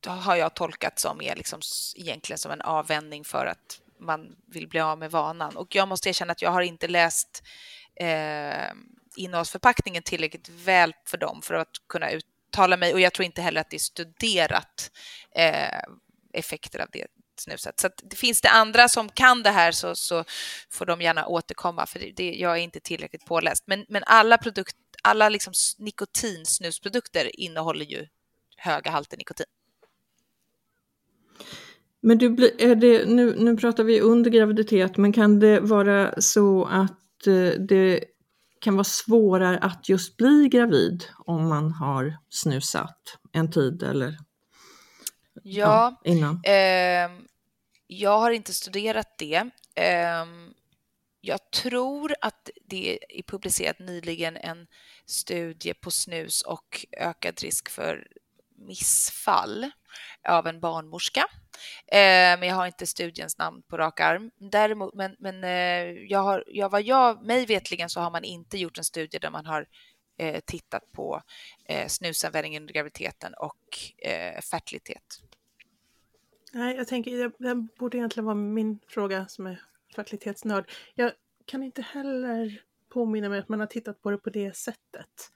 har 0.07 0.37
jag 0.37 0.55
tolkat 0.55 0.99
som 0.99 1.21
är 1.21 1.37
liksom 1.37 1.61
egentligen 1.97 2.39
som 2.39 2.53
en 2.53 2.61
avvändning 2.61 3.25
för 3.25 3.47
att 3.47 3.81
man 4.01 4.37
vill 4.47 4.69
bli 4.69 4.81
av 4.81 4.99
med 4.99 5.11
vanan. 5.11 5.57
Och 5.57 5.75
jag 5.75 5.89
måste 5.89 6.09
erkänna 6.09 6.33
att 6.33 6.43
jag 6.43 6.51
har 6.51 6.63
inte 6.63 6.89
läst 6.89 7.43
eh, 7.95 8.75
innehållsförpackningen 9.17 10.03
tillräckligt 10.03 10.49
väl 10.49 10.95
för 11.07 11.19
dem 11.19 11.43
för 11.43 11.55
att 11.55 11.69
kunna 11.89 12.11
uttala 12.11 12.77
mig 12.77 12.93
och 12.93 13.01
jag 13.01 13.13
tror 13.13 13.27
inte 13.27 13.43
heller 13.43 13.61
att 13.61 13.71
det 13.71 13.77
är 13.77 13.79
studerat 13.79 14.91
eh, 15.37 15.83
effekter 16.33 16.79
av 16.81 16.89
det 16.93 17.07
snuset. 17.41 17.81
Så 17.81 17.87
att, 17.87 18.03
finns 18.15 18.41
det 18.41 18.49
andra 18.49 18.89
som 18.89 19.09
kan 19.09 19.43
det 19.43 19.51
här 19.51 19.73
så, 19.73 19.95
så 19.95 20.25
får 20.71 20.87
de 20.87 21.01
gärna 21.01 21.27
återkomma 21.27 21.87
för 21.87 21.99
det, 21.99 22.13
det, 22.17 22.33
jag 22.33 22.53
är 22.53 22.63
inte 22.63 22.81
tillräckligt 22.81 23.27
påläst. 23.27 23.65
Men, 23.67 23.85
men 23.89 24.03
alla, 24.07 24.39
produkt, 24.39 24.77
alla 25.03 25.29
liksom 25.29 25.53
nikotinsnusprodukter 25.79 27.41
innehåller 27.41 27.85
ju 27.85 28.07
höga 28.57 28.91
halter 28.91 29.17
nikotin. 29.17 29.47
Men 32.01 32.19
du, 32.19 32.57
är 32.59 32.75
det, 32.75 33.05
nu, 33.09 33.37
nu 33.39 33.57
pratar 33.57 33.85
vi 33.85 34.01
under 34.01 34.31
graviditet, 34.31 34.97
men 34.97 35.13
kan 35.13 35.41
det 35.41 35.61
vara 35.61 36.21
så 36.21 36.65
att 36.65 37.27
eh, 37.27 37.61
det 37.69 38.05
kan 38.63 38.75
vara 38.75 38.85
svårare 38.85 39.59
att 39.59 39.89
just 39.89 40.17
bli 40.17 40.49
gravid 40.49 41.05
om 41.19 41.49
man 41.49 41.73
har 41.73 42.19
snusat 42.29 43.19
en 43.33 43.51
tid 43.51 43.83
eller 43.83 44.19
ja, 45.43 45.43
ja 45.43 46.01
innan? 46.05 46.41
Eh, 46.45 47.11
jag 47.87 48.19
har 48.19 48.31
inte 48.31 48.55
studerat 48.55 49.19
det. 49.19 49.51
Eh, 49.75 50.27
jag 51.21 51.51
tror 51.51 52.15
att 52.21 52.51
det 52.65 52.99
är 53.19 53.23
publicerat 53.23 53.79
nyligen 53.79 54.37
en 54.37 54.67
studie 55.07 55.75
på 55.75 55.91
snus 55.91 56.43
och 56.43 56.87
ökad 56.93 57.41
risk 57.41 57.69
för 57.71 58.07
missfall 58.57 59.71
av 60.29 60.47
en 60.47 60.61
barnmorska. 60.61 61.21
Eh, 61.87 62.39
men 62.39 62.43
jag 62.43 62.55
har 62.55 62.67
inte 62.67 62.87
studiens 62.87 63.39
namn 63.39 63.63
på 63.63 63.77
rak 63.77 64.01
arm. 64.01 64.31
Däremot, 64.39 64.95
men, 64.95 65.17
men 65.19 65.45
eh, 65.45 66.05
jag 66.09 66.19
har, 66.19 66.45
jag, 66.47 66.71
vad 66.71 66.83
jag, 66.83 67.25
mig 67.27 67.47
vetligen 67.47 67.91
så 67.91 68.01
har 68.01 68.11
man 68.11 68.25
inte 68.25 68.59
gjort 68.59 68.79
en 68.79 68.85
studie 68.85 69.19
där 69.19 69.31
man 69.31 69.47
har 69.47 69.67
eh, 70.19 70.41
tittat 70.41 70.93
på 70.93 71.23
snusanvändning 71.87 72.57
under 72.57 72.75
graviditeten 72.75 73.35
och 73.35 73.59
fertilitet. 74.51 75.21
Nej, 76.53 76.77
jag 76.77 76.89
tänker, 76.89 77.33
det 77.39 77.55
borde 77.79 77.97
egentligen 77.97 78.25
vara 78.25 78.35
min 78.35 78.79
fråga 78.89 79.29
som 79.29 79.47
är 79.47 79.63
fertilitetsnörd. 79.97 80.71
Jag 80.95 81.13
kan 81.47 81.63
inte 81.63 81.83
heller 81.83 82.63
påminna 82.89 83.29
mig 83.29 83.39
att 83.39 83.49
man 83.49 83.61
har 83.61 83.67
tittat 83.67 84.03
på 84.03 84.11
det 84.11 84.19
på 84.19 84.31
det 84.31 84.57
sättet. 84.57 85.33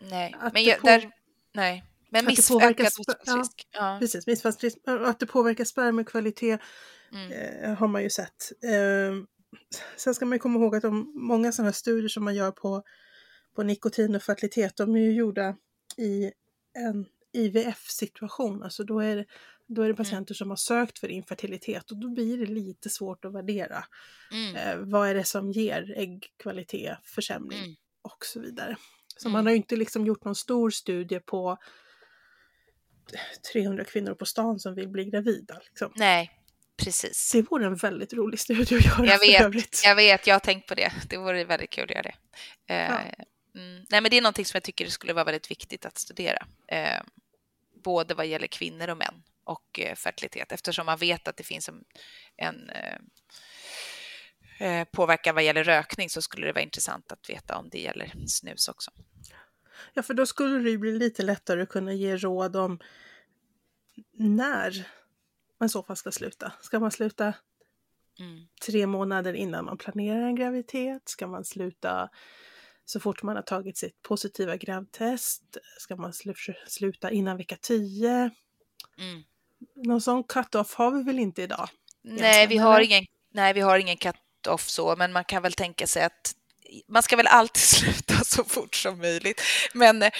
Nej, 0.00 0.34
att 0.40 0.52
men 0.52 0.64
jag, 0.64 0.80
på... 0.80 0.86
där, 0.86 1.10
nej. 1.52 1.84
Men 2.10 2.26
missökad 2.26 2.80
risk. 2.80 3.68
Ja, 3.70 3.96
Precis, 4.00 4.26
missfallsrisk. 4.26 4.78
Att 4.84 5.20
det 5.20 5.26
påverkar 5.26 5.64
spermiekvalitet 5.64 6.60
mm. 7.12 7.32
eh, 7.32 7.74
har 7.74 7.88
man 7.88 8.02
ju 8.02 8.10
sett. 8.10 8.52
Eh, 8.64 9.14
sen 9.96 10.14
ska 10.14 10.26
man 10.26 10.38
komma 10.38 10.58
ihåg 10.60 10.76
att 10.76 10.82
de, 10.82 11.12
många 11.14 11.52
sådana 11.52 11.72
studier 11.72 12.08
som 12.08 12.24
man 12.24 12.34
gör 12.34 12.50
på, 12.50 12.82
på 13.56 13.62
nikotin 13.62 14.14
och 14.14 14.22
fertilitet, 14.22 14.76
de 14.76 14.96
är 14.96 15.00
ju 15.00 15.12
gjorda 15.12 15.56
i 15.96 16.32
en 16.78 17.06
IVF-situation. 17.32 18.62
Alltså 18.62 18.84
då 18.84 19.00
är, 19.00 19.16
det, 19.16 19.24
då 19.66 19.82
är 19.82 19.86
det 19.86 19.94
mm. 19.94 19.96
patienter 19.96 20.32
mm. 20.32 20.36
som 20.36 20.50
har 20.50 20.56
sökt 20.56 20.98
för 20.98 21.08
infertilitet 21.08 21.90
och 21.90 21.96
då 21.96 22.10
blir 22.10 22.38
det 22.38 22.46
lite 22.46 22.88
svårt 22.88 23.24
att 23.24 23.32
värdera. 23.32 23.84
Mm. 24.32 24.56
Eh, 24.56 24.88
vad 24.92 25.08
är 25.08 25.14
det 25.14 25.24
som 25.24 25.52
ger 25.52 25.94
äggkvalitet, 25.96 26.98
försämring 27.04 27.64
mm. 27.64 27.76
och 28.02 28.24
så 28.24 28.40
vidare. 28.40 28.76
Så 29.16 29.28
man 29.28 29.34
mm. 29.34 29.46
har 29.46 29.50
ju 29.50 29.56
inte 29.56 29.76
liksom 29.76 30.06
gjort 30.06 30.24
någon 30.24 30.34
stor 30.34 30.70
studie 30.70 31.20
på 31.20 31.58
300 33.52 33.84
kvinnor 33.84 34.14
på 34.14 34.26
stan 34.26 34.58
som 34.58 34.74
vill 34.74 34.88
bli 34.88 35.04
gravida. 35.04 35.60
Liksom. 35.64 35.92
Nej, 35.96 36.30
precis. 36.76 37.32
Det 37.32 37.42
vore 37.42 37.66
en 37.66 37.76
väldigt 37.76 38.12
rolig 38.12 38.40
studie 38.40 38.62
att 38.62 38.84
göra. 38.84 39.06
Jag 39.06 39.18
vet, 39.50 39.84
jag 39.84 39.96
vet, 39.96 40.26
jag 40.26 40.34
har 40.34 40.40
tänkt 40.40 40.68
på 40.68 40.74
det. 40.74 40.92
Det 41.08 41.16
vore 41.16 41.44
väldigt 41.44 41.70
kul 41.70 41.84
att 41.84 41.90
göra 41.90 42.02
det. 42.02 42.14
Ja. 42.66 42.74
Uh, 42.74 43.62
mm, 43.62 43.86
nej, 43.90 44.00
men 44.00 44.10
det 44.10 44.16
är 44.16 44.22
någonting 44.22 44.44
som 44.44 44.56
jag 44.56 44.62
tycker 44.62 44.86
skulle 44.86 45.12
vara 45.12 45.24
väldigt 45.24 45.50
viktigt 45.50 45.86
att 45.86 45.98
studera. 45.98 46.46
Uh, 46.72 47.02
både 47.84 48.14
vad 48.14 48.26
gäller 48.26 48.46
kvinnor 48.46 48.88
och 48.88 48.98
män 48.98 49.22
och 49.44 49.80
uh, 49.88 49.94
fertilitet 49.94 50.52
eftersom 50.52 50.86
man 50.86 50.98
vet 50.98 51.28
att 51.28 51.36
det 51.36 51.44
finns 51.44 51.68
en, 51.68 51.84
en 52.36 52.70
påverkan 54.92 55.34
vad 55.34 55.44
gäller 55.44 55.64
rökning 55.64 56.10
så 56.10 56.22
skulle 56.22 56.46
det 56.46 56.52
vara 56.52 56.62
intressant 56.62 57.12
att 57.12 57.30
veta 57.30 57.56
om 57.56 57.68
det 57.68 57.80
gäller 57.80 58.12
snus 58.26 58.68
också. 58.68 58.90
Ja, 59.94 60.02
för 60.02 60.14
då 60.14 60.26
skulle 60.26 60.58
det 60.58 60.70
ju 60.70 60.78
bli 60.78 60.92
lite 60.92 61.22
lättare 61.22 61.62
att 61.62 61.68
kunna 61.68 61.92
ge 61.92 62.16
råd 62.16 62.56
om 62.56 62.78
när 64.12 64.86
man 65.60 65.66
i 65.66 65.68
så 65.68 65.82
fall 65.82 65.96
ska 65.96 66.12
sluta. 66.12 66.52
Ska 66.60 66.80
man 66.80 66.90
sluta 66.90 67.34
mm. 68.20 68.48
tre 68.66 68.86
månader 68.86 69.32
innan 69.32 69.64
man 69.64 69.78
planerar 69.78 70.22
en 70.22 70.36
graviditet? 70.36 71.08
Ska 71.08 71.26
man 71.26 71.44
sluta 71.44 72.08
så 72.84 73.00
fort 73.00 73.22
man 73.22 73.36
har 73.36 73.42
tagit 73.42 73.76
sitt 73.78 74.02
positiva 74.02 74.56
gravtest? 74.56 75.56
Ska 75.78 75.96
man 75.96 76.12
sl 76.12 76.30
sluta 76.66 77.10
innan 77.10 77.36
vecka 77.36 77.56
10? 77.60 78.30
Mm. 78.98 79.22
Någon 79.74 80.00
sån 80.00 80.24
cut-off 80.24 80.74
har 80.74 80.90
vi 80.90 81.02
väl 81.02 81.18
inte 81.18 81.42
idag? 81.42 81.68
Nej, 82.02 82.46
vi 82.46 82.56
har 82.56 82.80
ingen, 82.80 83.04
nej, 83.32 83.54
vi 83.54 83.60
har 83.60 83.78
ingen 83.78 83.96
cut-off 83.96 84.68
så, 84.68 84.96
men 84.96 85.12
man 85.12 85.24
kan 85.24 85.42
väl 85.42 85.52
tänka 85.52 85.86
sig 85.86 86.02
att 86.02 86.34
man 86.88 87.02
ska 87.02 87.16
väl 87.16 87.26
alltid 87.26 87.62
sluta 87.62 88.14
så 88.24 88.44
fort 88.44 88.74
som 88.74 88.98
möjligt. 88.98 89.42
Men 89.74 90.02
eh, 90.02 90.10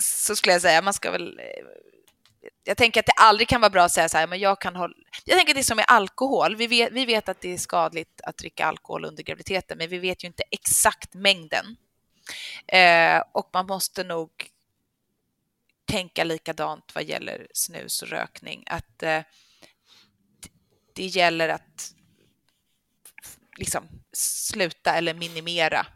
så 0.00 0.36
skulle 0.36 0.52
jag 0.52 0.62
säga, 0.62 0.82
man 0.82 0.94
ska 0.94 1.10
väl 1.10 1.38
eh, 1.38 1.44
jag 2.64 2.76
tänker 2.76 3.00
att 3.00 3.06
det 3.06 3.12
aldrig 3.12 3.48
kan 3.48 3.60
vara 3.60 3.70
bra 3.70 3.82
att 3.82 3.92
säga 3.92 4.08
så 4.08 4.18
här, 4.18 4.26
men 4.26 4.38
jag 4.38 4.60
kan 4.60 4.76
hålla... 4.76 4.94
Jag 5.24 5.36
tänker 5.36 5.52
att 5.52 5.54
det 5.54 5.60
är 5.60 5.64
som 5.64 5.76
med 5.76 5.84
alkohol. 5.88 6.56
Vi 6.56 6.66
vet, 6.66 6.92
vi 6.92 7.06
vet 7.06 7.28
att 7.28 7.40
det 7.40 7.52
är 7.54 7.58
skadligt 7.58 8.20
att 8.24 8.36
dricka 8.36 8.66
alkohol 8.66 9.04
under 9.04 9.22
graviditeten, 9.22 9.78
men 9.78 9.88
vi 9.88 9.98
vet 9.98 10.24
ju 10.24 10.26
inte 10.26 10.42
exakt 10.50 11.14
mängden. 11.14 11.76
Eh, 12.66 13.22
och 13.32 13.50
man 13.52 13.66
måste 13.66 14.04
nog 14.04 14.30
tänka 15.84 16.24
likadant 16.24 16.94
vad 16.94 17.04
gäller 17.04 17.46
snus 17.52 18.02
och 18.02 18.08
rökning. 18.08 18.64
Att 18.66 19.02
eh, 19.02 19.22
det 20.92 21.06
gäller 21.06 21.48
att 21.48 21.94
liksom 23.56 23.99
sluta 24.12 24.94
eller 24.94 25.14
minimera 25.14 25.86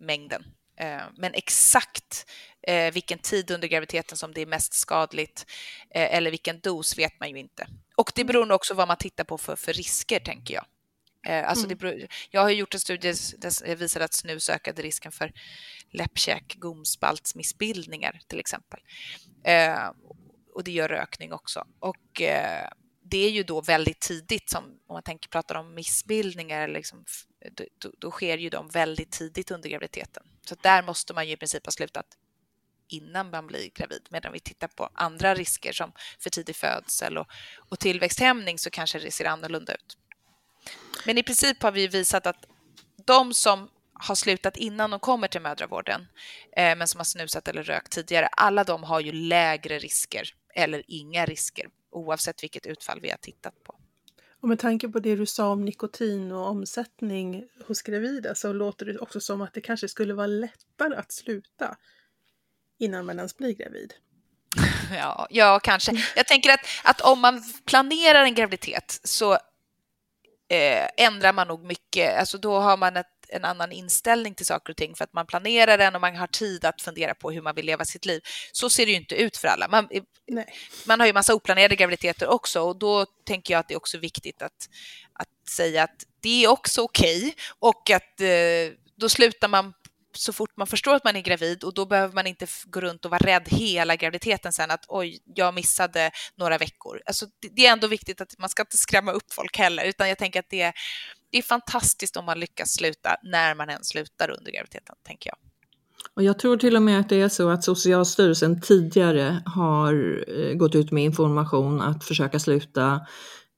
mängden. 0.00 0.44
Eh, 0.76 1.02
men 1.16 1.34
exakt 1.34 2.26
eh, 2.62 2.92
vilken 2.92 3.18
tid 3.18 3.50
under 3.50 3.68
graviditeten 3.68 4.18
som 4.18 4.32
det 4.32 4.40
är 4.40 4.46
mest 4.46 4.74
skadligt 4.74 5.46
eh, 5.90 6.16
eller 6.16 6.30
vilken 6.30 6.60
dos 6.60 6.98
vet 6.98 7.20
man 7.20 7.30
ju 7.30 7.38
inte. 7.38 7.66
Och 7.96 8.12
det 8.14 8.24
beror 8.24 8.46
nog 8.46 8.54
också 8.54 8.74
vad 8.74 8.88
man 8.88 8.96
tittar 8.96 9.24
på 9.24 9.38
för, 9.38 9.56
för 9.56 9.72
risker, 9.72 10.20
tänker 10.20 10.54
jag. 10.54 10.64
Alltså 11.26 11.64
mm. 11.64 11.78
beror, 11.78 12.06
jag 12.30 12.40
har 12.40 12.50
gjort 12.50 12.74
en 12.74 12.80
studie 12.80 13.14
som 13.14 13.76
visar 13.76 14.00
att 14.00 14.12
snus 14.12 14.50
ökade 14.50 14.82
risken 14.82 15.12
för 15.12 15.32
läppkäk, 15.90 16.54
gomspaltsmissbildningar 16.56 18.20
till 18.28 18.40
exempel. 18.40 18.80
och 20.54 20.64
det 20.64 20.72
gör 20.72 20.88
rökning 20.88 21.32
också. 21.32 21.66
Och 21.78 22.22
det 23.06 23.26
är 23.26 23.30
ju 23.30 23.42
då 23.42 23.60
väldigt 23.60 24.00
tidigt, 24.00 24.50
som 24.50 24.64
om 24.64 24.94
man 24.94 25.02
tänker 25.02 25.28
pratar 25.28 25.54
om 25.54 25.74
missbildningar, 25.74 26.68
liksom, 26.68 27.04
då, 27.52 27.90
då, 27.98 28.10
sker 28.10 28.38
ju 28.38 28.50
de 28.50 28.68
väldigt 28.68 29.10
tidigt 29.10 29.50
under 29.50 29.68
graviditeten. 29.68 30.22
Så 30.46 30.54
där 30.60 30.82
måste 30.82 31.14
man 31.14 31.26
ju 31.26 31.32
i 31.32 31.36
princip 31.36 31.66
ha 31.66 31.72
slutat 31.72 32.06
innan 32.88 33.30
man 33.30 33.46
blir 33.46 33.70
gravid. 33.74 34.06
Medan 34.10 34.32
vi 34.32 34.40
tittar 34.40 34.68
på 34.68 34.90
andra 34.94 35.34
risker 35.34 35.72
som 35.72 35.92
för 36.18 36.30
tidig 36.30 36.56
födsel 36.56 37.18
och, 37.18 37.26
och 37.68 37.78
tillväxthämning 37.78 38.58
så 38.58 38.70
kanske 38.70 38.98
det 38.98 39.10
ser 39.10 39.24
annorlunda 39.24 39.74
ut. 39.74 39.98
Men 41.06 41.18
i 41.18 41.22
princip 41.22 41.62
har 41.62 41.72
vi 41.72 41.88
visat 41.88 42.26
att 42.26 42.46
de 43.04 43.34
som 43.34 43.70
har 43.92 44.14
slutat 44.14 44.56
innan 44.56 44.90
de 44.90 45.00
kommer 45.00 45.28
till 45.28 45.40
mödravården, 45.40 46.06
eh, 46.56 46.76
men 46.76 46.88
som 46.88 46.98
har 46.98 47.04
snusat 47.04 47.48
eller 47.48 47.62
rökt 47.62 47.92
tidigare, 47.92 48.26
alla 48.26 48.64
de 48.64 48.84
har 48.84 49.00
ju 49.00 49.12
lägre 49.12 49.78
risker 49.78 50.34
eller 50.54 50.82
inga 50.88 51.26
risker 51.26 51.66
oavsett 51.94 52.42
vilket 52.42 52.66
utfall 52.66 53.00
vi 53.00 53.10
har 53.10 53.16
tittat 53.16 53.64
på. 53.64 53.74
Och 54.40 54.48
med 54.48 54.58
tanke 54.58 54.88
på 54.88 54.98
det 54.98 55.16
du 55.16 55.26
sa 55.26 55.48
om 55.48 55.64
nikotin 55.64 56.32
och 56.32 56.48
omsättning 56.48 57.44
hos 57.66 57.82
gravida 57.82 58.34
så 58.34 58.52
låter 58.52 58.86
det 58.86 58.98
också 58.98 59.20
som 59.20 59.40
att 59.40 59.54
det 59.54 59.60
kanske 59.60 59.88
skulle 59.88 60.14
vara 60.14 60.26
lättare 60.26 60.94
att 60.96 61.12
sluta 61.12 61.76
innan 62.78 63.06
man 63.06 63.16
ens 63.18 63.36
blir 63.36 63.52
gravid. 63.52 63.94
Ja, 64.96 65.26
ja 65.30 65.60
kanske. 65.62 65.92
Jag 66.16 66.26
tänker 66.26 66.50
att, 66.50 66.60
att 66.84 67.00
om 67.00 67.20
man 67.20 67.42
planerar 67.64 68.24
en 68.24 68.34
graviditet 68.34 69.00
så 69.04 69.32
eh, 70.48 70.88
ändrar 70.96 71.32
man 71.32 71.48
nog 71.48 71.64
mycket. 71.64 72.18
Alltså 72.18 72.38
då 72.38 72.58
har 72.58 72.76
man 72.76 72.96
ett 72.96 73.13
en 73.28 73.44
annan 73.44 73.72
inställning 73.72 74.34
till 74.34 74.46
saker 74.46 74.72
och 74.72 74.76
ting 74.76 74.94
för 74.94 75.04
att 75.04 75.12
man 75.12 75.26
planerar 75.26 75.78
den 75.78 75.94
och 75.94 76.00
man 76.00 76.16
har 76.16 76.26
tid 76.26 76.64
att 76.64 76.82
fundera 76.82 77.14
på 77.14 77.30
hur 77.30 77.42
man 77.42 77.54
vill 77.54 77.66
leva 77.66 77.84
sitt 77.84 78.06
liv. 78.06 78.20
Så 78.52 78.70
ser 78.70 78.86
det 78.86 78.92
ju 78.92 78.98
inte 78.98 79.14
ut 79.14 79.36
för 79.36 79.48
alla. 79.48 79.68
Man, 79.68 79.88
man 80.86 81.00
har 81.00 81.06
ju 81.06 81.12
massa 81.12 81.34
oplanerade 81.34 81.76
graviditeter 81.76 82.28
också 82.28 82.60
och 82.60 82.78
då 82.78 83.06
tänker 83.26 83.54
jag 83.54 83.58
att 83.60 83.68
det 83.68 83.74
är 83.74 83.78
också 83.78 83.98
viktigt 83.98 84.42
att, 84.42 84.68
att 85.12 85.48
säga 85.50 85.82
att 85.82 86.04
det 86.22 86.44
är 86.44 86.48
också 86.48 86.82
okej 86.82 87.18
okay, 87.18 87.32
och 87.58 87.90
att 87.90 88.20
eh, 88.20 88.76
då 88.96 89.08
slutar 89.08 89.48
man 89.48 89.74
så 90.16 90.32
fort 90.32 90.56
man 90.56 90.66
förstår 90.66 90.94
att 90.94 91.04
man 91.04 91.16
är 91.16 91.20
gravid 91.20 91.64
och 91.64 91.74
då 91.74 91.86
behöver 91.86 92.14
man 92.14 92.26
inte 92.26 92.46
gå 92.64 92.80
runt 92.80 93.04
och 93.04 93.10
vara 93.10 93.26
rädd 93.26 93.42
hela 93.46 93.96
graviditeten 93.96 94.52
sen 94.52 94.70
att 94.70 94.84
oj, 94.88 95.18
jag 95.24 95.54
missade 95.54 96.10
några 96.36 96.58
veckor. 96.58 97.02
Alltså, 97.06 97.26
det 97.52 97.66
är 97.66 97.72
ändå 97.72 97.86
viktigt 97.86 98.20
att 98.20 98.38
man 98.38 98.48
ska 98.48 98.62
inte 98.62 98.76
skrämma 98.76 99.12
upp 99.12 99.32
folk 99.32 99.58
heller, 99.58 99.84
utan 99.84 100.08
jag 100.08 100.18
tänker 100.18 100.40
att 100.40 100.50
det 100.50 100.72
det 101.34 101.38
är 101.38 101.42
fantastiskt 101.42 102.16
om 102.16 102.24
man 102.24 102.40
lyckas 102.40 102.72
sluta 102.74 103.16
när 103.22 103.54
man 103.54 103.70
än 103.70 103.84
slutar 103.84 104.30
under 104.30 104.52
graviditeten, 104.52 104.96
tänker 105.02 105.30
jag. 105.30 105.36
Och 106.14 106.22
jag 106.22 106.38
tror 106.38 106.56
till 106.56 106.76
och 106.76 106.82
med 106.82 107.00
att 107.00 107.08
det 107.08 107.20
är 107.20 107.28
så 107.28 107.48
att 107.48 107.64
Socialstyrelsen 107.64 108.60
tidigare 108.60 109.42
har 109.46 110.24
eh, 110.28 110.54
gått 110.54 110.74
ut 110.74 110.90
med 110.92 111.04
information 111.04 111.80
att 111.80 112.04
försöka 112.04 112.38
sluta 112.38 113.00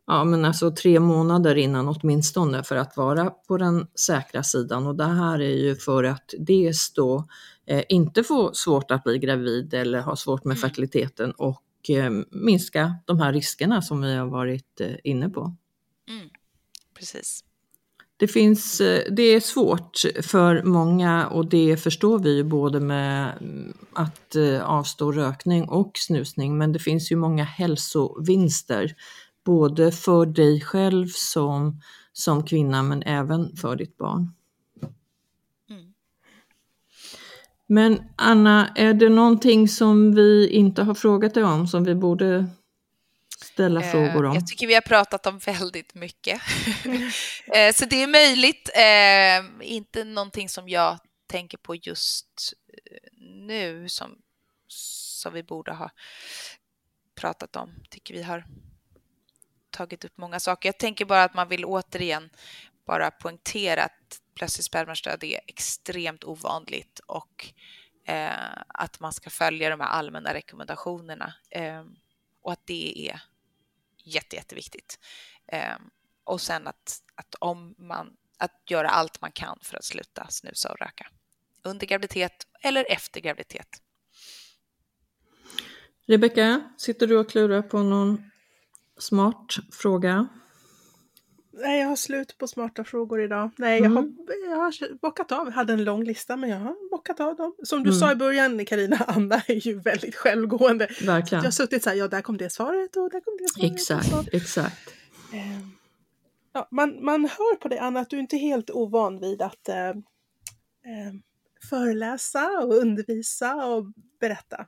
ja, 0.07 0.25
men 0.25 0.45
alltså 0.45 0.71
tre 0.71 1.01
månader 1.01 1.57
innan 1.57 1.89
åtminstone 1.89 2.63
för 2.63 2.77
att 2.77 2.97
vara 2.97 3.31
på 3.31 3.57
den 3.57 3.87
säkra 3.95 4.43
sidan. 4.43 4.87
Och 4.87 4.97
det 4.97 5.05
här 5.05 5.41
är 5.41 5.57
ju 5.57 5.77
för 5.77 6.05
att 6.05 6.35
dels 6.39 6.93
då 6.93 7.29
eh, 7.67 7.85
inte 7.89 8.25
få 8.25 8.55
svårt 8.55 8.91
att 8.91 9.05
bli 9.05 9.19
gravid 9.19 9.75
eller 9.75 10.01
ha 10.01 10.17
svårt 10.17 10.45
med 10.45 10.57
mm. 10.57 10.69
fertiliteten 10.69 11.33
och 11.33 11.91
eh, 11.91 12.11
minska 12.31 12.95
de 13.07 13.21
här 13.21 13.33
riskerna 13.33 13.83
som 13.83 14.01
vi 14.01 14.15
har 14.15 14.27
varit 14.27 14.81
eh, 14.81 14.97
inne 15.05 15.29
på. 15.29 15.57
Mm. 16.09 16.29
Precis. 16.99 17.46
Det, 18.19 18.29
finns, 18.29 18.81
eh, 18.81 19.13
det 19.13 19.23
är 19.23 19.41
svårt 19.41 20.01
för 20.23 20.63
många 20.63 21.27
och 21.27 21.47
det 21.47 21.77
förstår 21.77 22.19
vi 22.19 22.37
ju 22.37 22.45
både 22.45 22.81
med 22.81 23.33
mm, 23.41 23.73
att 23.93 24.37
eh, 24.37 24.71
avstå 24.71 25.13
rökning 25.13 25.69
och 25.69 25.91
snusning 25.95 26.59
men 26.59 26.73
det 26.73 26.79
finns 26.79 27.13
ju 27.13 27.17
många 27.17 27.45
hälsovinster 27.45 28.95
både 29.45 29.93
för 29.93 30.27
dig 30.27 30.61
själv 30.61 31.07
som, 31.15 31.81
som 32.13 32.43
kvinna 32.43 32.83
men 32.83 33.03
även 33.03 33.57
för 33.57 33.77
ditt 33.77 33.97
barn. 33.97 34.33
Mm. 35.71 35.93
Men 37.67 38.03
Anna, 38.17 38.69
är 38.69 38.95
det 38.95 39.09
någonting 39.09 39.69
som 39.69 40.15
vi 40.15 40.49
inte 40.49 40.83
har 40.83 40.95
frågat 40.95 41.35
dig 41.35 41.45
om 41.45 41.67
som 41.67 41.85
vi 41.85 41.95
borde 41.95 42.47
ställa 43.57 43.81
eh, 43.81 43.91
frågor 43.91 44.25
om? 44.25 44.35
Jag 44.35 44.47
tycker 44.47 44.67
vi 44.67 44.75
har 44.75 44.81
pratat 44.81 45.27
om 45.27 45.39
väldigt 45.39 45.95
mycket. 45.95 46.41
eh, 47.55 47.73
så 47.73 47.85
det 47.85 48.03
är 48.03 48.07
möjligt. 48.07 48.71
Eh, 48.75 49.69
inte 49.73 50.05
någonting 50.05 50.49
som 50.49 50.69
jag 50.69 50.99
tänker 51.27 51.59
på 51.59 51.75
just 51.75 52.55
nu 53.21 53.89
som, 53.89 54.19
som 54.69 55.33
vi 55.33 55.43
borde 55.43 55.73
ha 55.73 55.91
pratat 57.15 57.57
om. 57.57 57.75
Tycker 57.91 58.15
vi 58.15 58.23
har 58.23 58.45
tagit 59.71 60.05
upp 60.05 60.19
många 60.19 60.41
saker. 60.41 60.69
Jag 60.69 60.79
tänker 60.79 61.05
bara 61.05 61.25
att 61.25 61.35
man 61.35 61.49
vill 61.49 61.65
återigen 61.65 62.31
bara 62.87 63.11
poängtera 63.11 63.83
att 63.83 64.21
plötslig 64.35 64.65
spermastöd 64.65 65.25
är 65.25 65.41
extremt 65.47 66.25
ovanligt 66.25 67.01
och 67.07 67.47
eh, 68.07 68.63
att 68.69 69.01
man 69.01 69.13
ska 69.13 69.31
följa 69.31 69.71
de 69.71 69.81
här 69.81 69.89
allmänna 69.89 70.35
rekommendationerna 70.35 71.35
eh, 71.51 71.85
och 72.43 72.53
att 72.53 72.67
det 72.67 73.09
är 73.09 73.21
jätte, 74.07 74.37
jätteviktigt. 74.37 74.99
Eh, 75.53 75.77
och 76.25 76.41
sen 76.41 76.67
att, 76.67 77.03
att 77.15 77.35
om 77.35 77.75
man 77.79 78.17
att 78.39 78.63
göra 78.71 78.89
allt 78.89 79.21
man 79.21 79.33
kan 79.33 79.59
för 79.63 79.77
att 79.77 79.85
sluta 79.85 80.27
snusa 80.29 80.73
och 80.73 80.79
röka 80.79 81.07
under 81.63 81.87
graviditet 81.87 82.47
eller 82.63 82.93
efter 82.93 83.21
graviditet. 83.21 83.83
Rebecka, 86.07 86.71
sitter 86.79 87.07
du 87.07 87.17
och 87.17 87.31
klurar 87.31 87.63
på 87.63 87.83
någon 87.83 88.31
Smart 88.99 89.55
fråga. 89.73 90.29
Nej, 91.59 91.81
jag 91.81 91.89
har 91.89 91.97
slut 91.97 92.39
på 92.39 92.49
smarta 92.49 92.85
frågor 92.85 93.23
idag. 93.23 93.51
Nej, 93.57 93.79
mm. 93.79 93.93
jag, 93.93 94.01
har, 94.01 94.11
jag 94.51 94.57
har 94.57 94.99
bockat 94.99 95.33
av. 95.33 95.47
Jag 95.47 95.53
hade 95.53 95.73
en 95.73 95.85
lång 95.85 96.05
lista, 96.05 96.37
men 96.37 96.51
jag 96.51 96.59
har 96.59 96.91
bockat 96.91 97.21
av 97.21 97.37
dem. 97.37 97.55
Som 97.63 97.83
du 97.83 97.91
mm. 97.91 98.01
sa 98.01 98.13
i 98.13 98.15
början, 98.15 98.65
Karina, 98.65 98.97
Anna 99.07 99.43
är 99.47 99.67
ju 99.67 99.81
väldigt 99.81 100.15
självgående. 100.15 100.87
Verkligen. 100.87 101.25
jag 101.31 101.47
har 101.47 101.51
suttit 101.51 101.83
så 101.83 101.91
här, 101.91 101.97
ja, 101.97 102.09
där 102.09 102.23
kom 102.23 102.37
det 102.37 102.51
svaret 102.51 102.97
och 102.97 103.11
där 103.11 103.21
kom 103.21 103.37
det 103.39 103.49
svaret. 103.49 103.73
Exakt, 103.73 104.35
exakt. 104.35 104.95
Eh, 105.33 105.69
ja, 106.53 106.69
man, 106.71 107.05
man 107.05 107.25
hör 107.25 107.57
på 107.57 107.69
dig, 107.69 107.79
Anna, 107.79 108.01
att 108.01 108.11
du 108.11 108.19
inte 108.19 108.37
är 108.37 108.41
helt 108.41 108.71
ovan 108.71 109.21
vid 109.21 109.43
att 109.43 109.69
eh, 109.69 109.89
eh, 109.89 109.95
föreläsa 111.71 112.49
och 112.49 112.75
undervisa 112.75 113.67
och 113.67 113.85
berätta. 114.21 114.67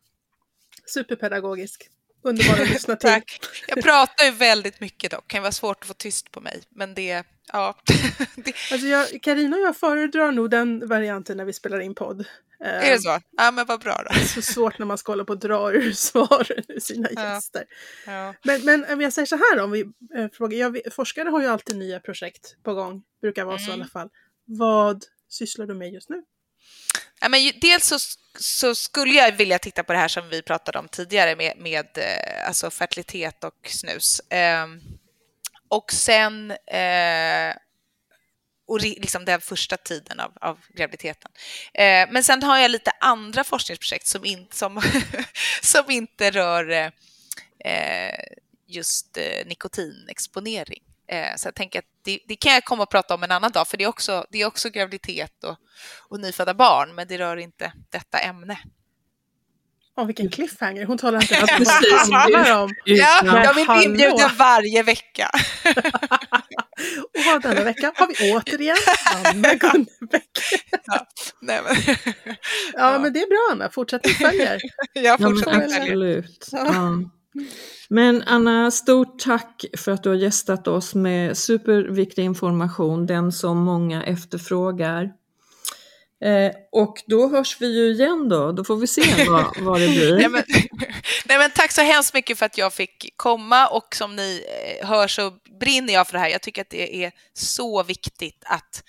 Superpedagogisk 0.87 1.91
underbara 2.23 2.63
att 2.63 2.69
lyssna 2.71 2.97
till. 2.97 3.11
Tack. 3.11 3.41
Jag 3.69 3.85
pratar 3.85 4.25
ju 4.25 4.31
väldigt 4.31 4.81
mycket 4.81 5.11
dock, 5.11 5.25
det 5.27 5.33
kan 5.33 5.43
vara 5.43 5.53
svårt 5.53 5.81
att 5.81 5.87
få 5.87 5.95
tyst 5.95 6.31
på 6.31 6.41
mig. 6.41 6.63
Men 6.71 6.95
det, 6.95 7.25
ja. 7.53 7.79
alltså 8.73 8.87
jag, 8.87 9.23
Carina 9.23 9.57
och 9.57 9.63
jag 9.63 9.77
föredrar 9.77 10.33
nog 10.33 10.51
den 10.51 10.89
varianten 10.89 11.37
när 11.37 11.45
vi 11.45 11.53
spelar 11.53 11.81
in 11.81 11.95
podd. 11.95 12.27
Är 12.61 12.91
det 12.91 12.99
så? 12.99 13.21
Ja 13.37 13.51
men 13.51 13.67
vad 13.67 13.81
bra 13.81 14.03
då. 14.05 14.15
Det 14.15 14.21
är 14.21 14.25
så 14.25 14.43
svårt 14.43 14.79
när 14.79 14.87
man 14.87 14.99
ska 14.99 15.13
hålla 15.13 15.25
på 15.25 15.33
och 15.33 15.39
dra 15.39 15.73
ur 15.73 15.93
svaren 15.93 16.65
ur 16.69 16.81
sina 16.81 17.09
ja. 17.15 17.35
gäster. 17.35 17.65
Ja. 18.07 18.35
Men, 18.43 18.65
men 18.65 18.93
om 18.93 19.01
jag 19.01 19.13
säger 19.13 19.27
så 19.27 19.37
här 19.37 19.61
om 19.61 19.71
vi 19.71 19.81
äh, 20.17 20.29
frågar, 20.33 20.59
jag, 20.59 20.79
forskare 20.93 21.29
har 21.29 21.41
ju 21.41 21.47
alltid 21.47 21.77
nya 21.77 22.01
projekt 22.01 22.57
på 22.63 22.75
gång, 22.75 23.03
brukar 23.21 23.45
vara 23.45 23.57
mm. 23.57 23.65
så 23.67 23.71
i 23.71 23.75
alla 23.75 23.83
mm. 23.83 23.91
fall. 23.91 24.09
Vad 24.45 25.05
sysslar 25.29 25.67
du 25.67 25.75
med 25.75 25.93
just 25.93 26.09
nu? 26.09 26.23
Ja, 27.21 27.29
men 27.29 27.53
dels 27.61 27.87
så, 27.87 27.99
så, 28.39 28.75
skulle 28.75 29.15
jag 29.15 29.33
vilja 29.33 29.59
titta 29.59 29.83
på 29.83 29.93
det 29.93 29.99
här 29.99 30.09
som 30.09 30.29
vi 30.29 30.43
pratade 30.43 30.79
om 30.79 30.89
tidigare 30.89 31.37
med, 31.37 31.59
med 31.59 31.87
eh, 31.99 32.49
alltså 32.49 32.71
fertilitet 32.71 33.45
och 33.45 33.69
snus. 33.69 34.21
Eh, 34.21 34.67
och 35.69 35.93
sen 35.93 36.51
eh, 36.51 37.57
och 38.69 38.81
liksom 38.81 39.25
den 39.25 39.41
första 39.41 39.77
tiden 39.77 40.21
av, 40.21 40.33
av 40.41 40.59
graviditeten. 40.69 41.31
Eh, 41.75 42.09
men 42.11 42.25
sen 42.25 42.43
har 42.43 42.59
jag 42.59 42.71
lite 42.71 42.91
andra 43.01 43.45
forskningsprojekt 43.45 44.07
som, 44.07 44.25
in, 44.25 44.47
som, 44.51 44.83
som 45.63 45.91
inte 45.91 46.31
rör 46.31 46.71
eh, 46.71 46.91
eh 47.73 48.25
just 48.67 49.17
eh, 49.17 49.47
nikotinexponering. 49.47 50.83
Eh, 51.09 51.37
så 51.37 51.47
jag 51.47 51.55
tänker 51.55 51.79
att 51.79 51.85
det, 52.05 52.21
det, 52.29 52.37
kan 52.37 52.53
jag 52.53 52.65
komma 52.65 52.83
och 52.83 52.91
prata 52.91 53.15
om 53.15 53.23
en 53.23 53.33
annan 53.33 53.53
dag, 53.53 53.69
för 53.69 53.77
det 53.77 53.85
är 53.85 53.89
också, 53.89 54.27
det 54.31 54.43
är 54.43 54.47
också 54.47 54.71
graviditet 54.71 55.45
och, 55.45 55.57
och 56.09 56.21
nyfödda 56.21 56.55
barn, 56.55 56.95
men 56.95 57.09
det 57.09 57.19
rör 57.19 57.37
inte 57.37 57.73
detta 57.91 58.19
ämne. 58.19 58.59
Åh, 59.99 60.07
vilken 60.07 60.31
cliffhanger. 60.31 60.85
Hon 60.85 60.99
talar 60.99 61.21
inte 61.23 61.35
ens 61.35 61.51
precis 61.57 62.11
vad 62.11 62.33
det 62.33 62.55
om. 62.55 62.75
Ja, 62.85 63.43
jag 63.45 63.55
vill 63.55 63.85
inbjuda 63.85 64.31
varje 64.39 64.83
vecka. 64.83 65.31
och 67.35 67.43
denna 67.43 67.65
vecka 67.65 67.93
har 67.97 68.07
vi 68.07 68.33
återigen 68.33 68.77
Anna 69.25 69.55
Gunnebäck. 69.55 70.31
ja, 70.87 71.07
nej, 71.41 71.61
men. 71.65 71.97
ja, 72.73 72.93
ja, 72.93 72.99
men 72.99 73.13
det 73.13 73.21
är 73.21 73.27
bra 73.27 73.49
Anna. 73.53 73.71
Fortsättning 73.71 74.15
följer. 74.15 74.61
Jag 74.93 75.21
fortsätter 75.21 75.61
ja, 75.61 75.65
absolut. 75.65 76.49
Ja. 76.53 76.95
Men 77.89 78.23
Anna, 78.23 78.71
stort 78.71 79.19
tack 79.19 79.65
för 79.77 79.93
att 79.93 80.03
du 80.03 80.09
har 80.09 80.17
gästat 80.17 80.69
oss 80.69 80.95
med 80.95 81.39
superviktig 81.39 82.25
information, 82.25 83.07
den 83.07 83.33
som 83.33 83.59
många 83.59 84.05
efterfrågar. 84.05 85.13
Eh, 86.25 86.53
och 86.73 87.03
då 87.07 87.29
hörs 87.29 87.61
vi 87.61 87.67
ju 87.67 87.93
igen 87.93 88.29
då, 88.29 88.53
då 88.53 88.65
får 88.65 88.77
vi 88.77 88.87
se 88.87 89.25
vad, 89.29 89.45
vad 89.61 89.81
det 89.81 89.89
blir. 89.89 90.17
nej, 90.17 90.29
men, 90.29 90.43
nej, 91.27 91.39
men 91.39 91.51
tack 91.51 91.73
så 91.73 91.83
hemskt 91.83 92.15
mycket 92.15 92.39
för 92.39 92.47
att 92.47 92.59
jag 92.59 92.73
fick 92.73 93.13
komma 93.17 93.69
och 93.69 93.95
som 93.95 94.17
ni 94.17 94.45
eh, 94.81 94.89
hör 94.89 95.09
så 95.09 95.33
brinner 95.61 95.93
jag 95.95 96.07
för 96.07 96.13
det 96.13 96.19
här. 96.19 96.29
Jag 96.29 96.43
tycker 96.43 96.63
att 96.63 96.71
det 96.71 97.05
är 97.05 97.13
så 97.33 97.83
viktigt 97.83 98.43
att 98.47 98.83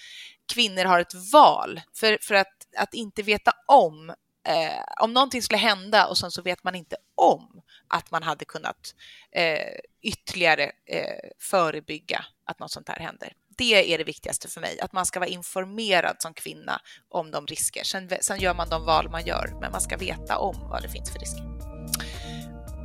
kvinnor 0.53 0.85
har 0.85 0.99
ett 0.99 1.31
val. 1.33 1.81
För, 1.95 2.17
för 2.21 2.35
att, 2.35 2.53
att 2.77 2.93
inte 2.93 3.21
veta 3.21 3.51
om, 3.67 4.13
eh, 4.50 4.84
om 5.02 5.14
någonting 5.14 5.41
skulle 5.41 5.58
hända 5.58 6.08
och 6.08 6.18
sen 6.18 6.32
så 6.32 6.41
vet 6.41 6.64
man 6.64 6.76
inte 6.76 6.95
om 7.16 7.62
att 7.88 8.12
man 8.12 8.24
hade 8.24 8.45
kunnat 8.45 8.95
eh, 9.32 9.80
ytterligare 10.02 10.72
eh, 10.86 11.30
förebygga 11.39 12.26
att 12.45 12.60
något 12.60 12.72
sånt 12.72 12.89
här 12.89 13.00
händer 13.00 13.34
det 13.60 13.93
är 13.93 13.97
det 13.97 14.04
viktigaste 14.04 14.47
för 14.47 14.62
mig, 14.62 14.80
att 14.80 14.93
man 14.93 15.06
ska 15.06 15.20
vara 15.20 15.30
informerad 15.30 16.16
som 16.20 16.34
kvinna 16.34 16.82
om 17.10 17.32
de 17.32 17.47
risker. 17.47 17.84
Sen, 17.84 18.10
sen 18.22 18.39
gör 18.39 18.54
man 18.54 18.70
de 18.70 18.86
val 18.86 19.10
man 19.10 19.26
gör, 19.26 19.58
men 19.62 19.72
man 19.72 19.82
ska 19.82 19.97
veta 19.97 20.38
om 20.38 20.70
vad 20.70 20.82
det 20.82 20.89
finns 20.89 21.12
för 21.12 21.20
risker. 21.20 21.43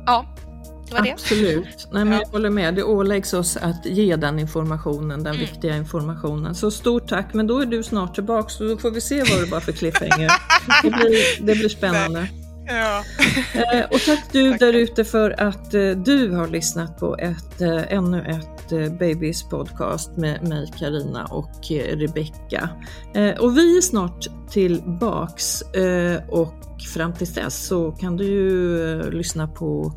Ja, 0.05 0.35
det. 1.03 1.11
Absolut. 1.11 1.87
Nej, 1.91 2.05
men 2.05 2.19
Jag 2.19 2.27
håller 2.27 2.49
med. 2.49 2.75
Det 2.75 2.83
åläggs 2.83 3.33
oss 3.33 3.57
att 3.57 3.85
ge 3.85 4.15
den 4.15 4.39
informationen, 4.39 5.23
den 5.23 5.35
mm. 5.35 5.39
viktiga 5.39 5.77
informationen. 5.77 6.55
Så 6.55 6.71
stort 6.71 7.07
tack, 7.07 7.33
men 7.33 7.47
då 7.47 7.59
är 7.59 7.65
du 7.65 7.83
snart 7.83 8.15
tillbaka 8.15 8.49
så 8.49 8.63
då 8.63 8.77
får 8.77 8.91
vi 8.91 9.01
se 9.01 9.23
vad 9.23 9.39
det 9.39 9.51
var 9.51 9.59
för 9.59 9.71
cliffhanger. 9.71 10.31
Det 10.83 10.89
blir, 10.89 11.45
det 11.45 11.55
blir 11.55 11.69
spännande. 11.69 12.27
Ja. 12.67 13.03
Eh, 13.53 13.85
och 13.85 13.99
tack 14.05 14.23
du 14.31 14.51
tack. 14.51 14.59
där 14.59 14.73
ute 14.73 15.03
för 15.03 15.41
att 15.41 15.73
eh, 15.73 15.89
du 15.89 16.31
har 16.31 16.47
lyssnat 16.47 16.99
på 16.99 17.17
ett, 17.17 17.61
eh, 17.61 17.93
ännu 17.93 18.21
ett 18.21 18.99
Babys 18.99 19.43
podcast 19.43 20.17
med 20.17 20.47
mig 20.47 20.71
Karina 20.79 21.25
och 21.25 21.51
Rebecka. 21.71 22.69
Och 23.39 23.57
vi 23.57 23.77
är 23.77 23.81
snart 23.81 24.25
tillbaks 24.49 25.61
och 26.29 26.53
fram 26.93 27.13
tills 27.13 27.33
dess 27.33 27.67
så 27.67 27.91
kan 27.91 28.17
du 28.17 28.25
ju 28.25 29.11
lyssna 29.11 29.47
på 29.47 29.93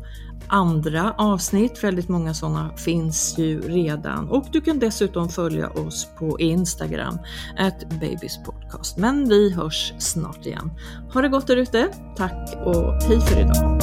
andra 0.49 1.13
avsnitt. 1.17 1.83
Väldigt 1.83 2.09
många 2.09 2.33
sådana 2.33 2.77
finns 2.77 3.37
ju 3.37 3.61
redan 3.61 4.29
och 4.29 4.45
du 4.51 4.61
kan 4.61 4.79
dessutom 4.79 5.29
följa 5.29 5.69
oss 5.69 6.07
på 6.19 6.39
Instagram, 6.39 7.19
at 7.57 7.89
babyspodcast. 7.99 8.97
Men 8.97 9.29
vi 9.29 9.53
hörs 9.53 9.93
snart 9.99 10.45
igen. 10.45 10.71
Ha 11.13 11.21
det 11.21 11.29
gott 11.29 11.47
där 11.47 11.57
ute. 11.57 11.87
Tack 12.17 12.57
och 12.65 13.03
hej 13.03 13.21
för 13.21 13.39
idag. 13.39 13.79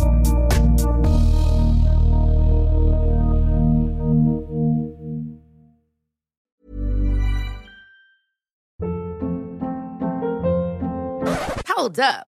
Hold 11.77 11.99
up. 11.99 12.36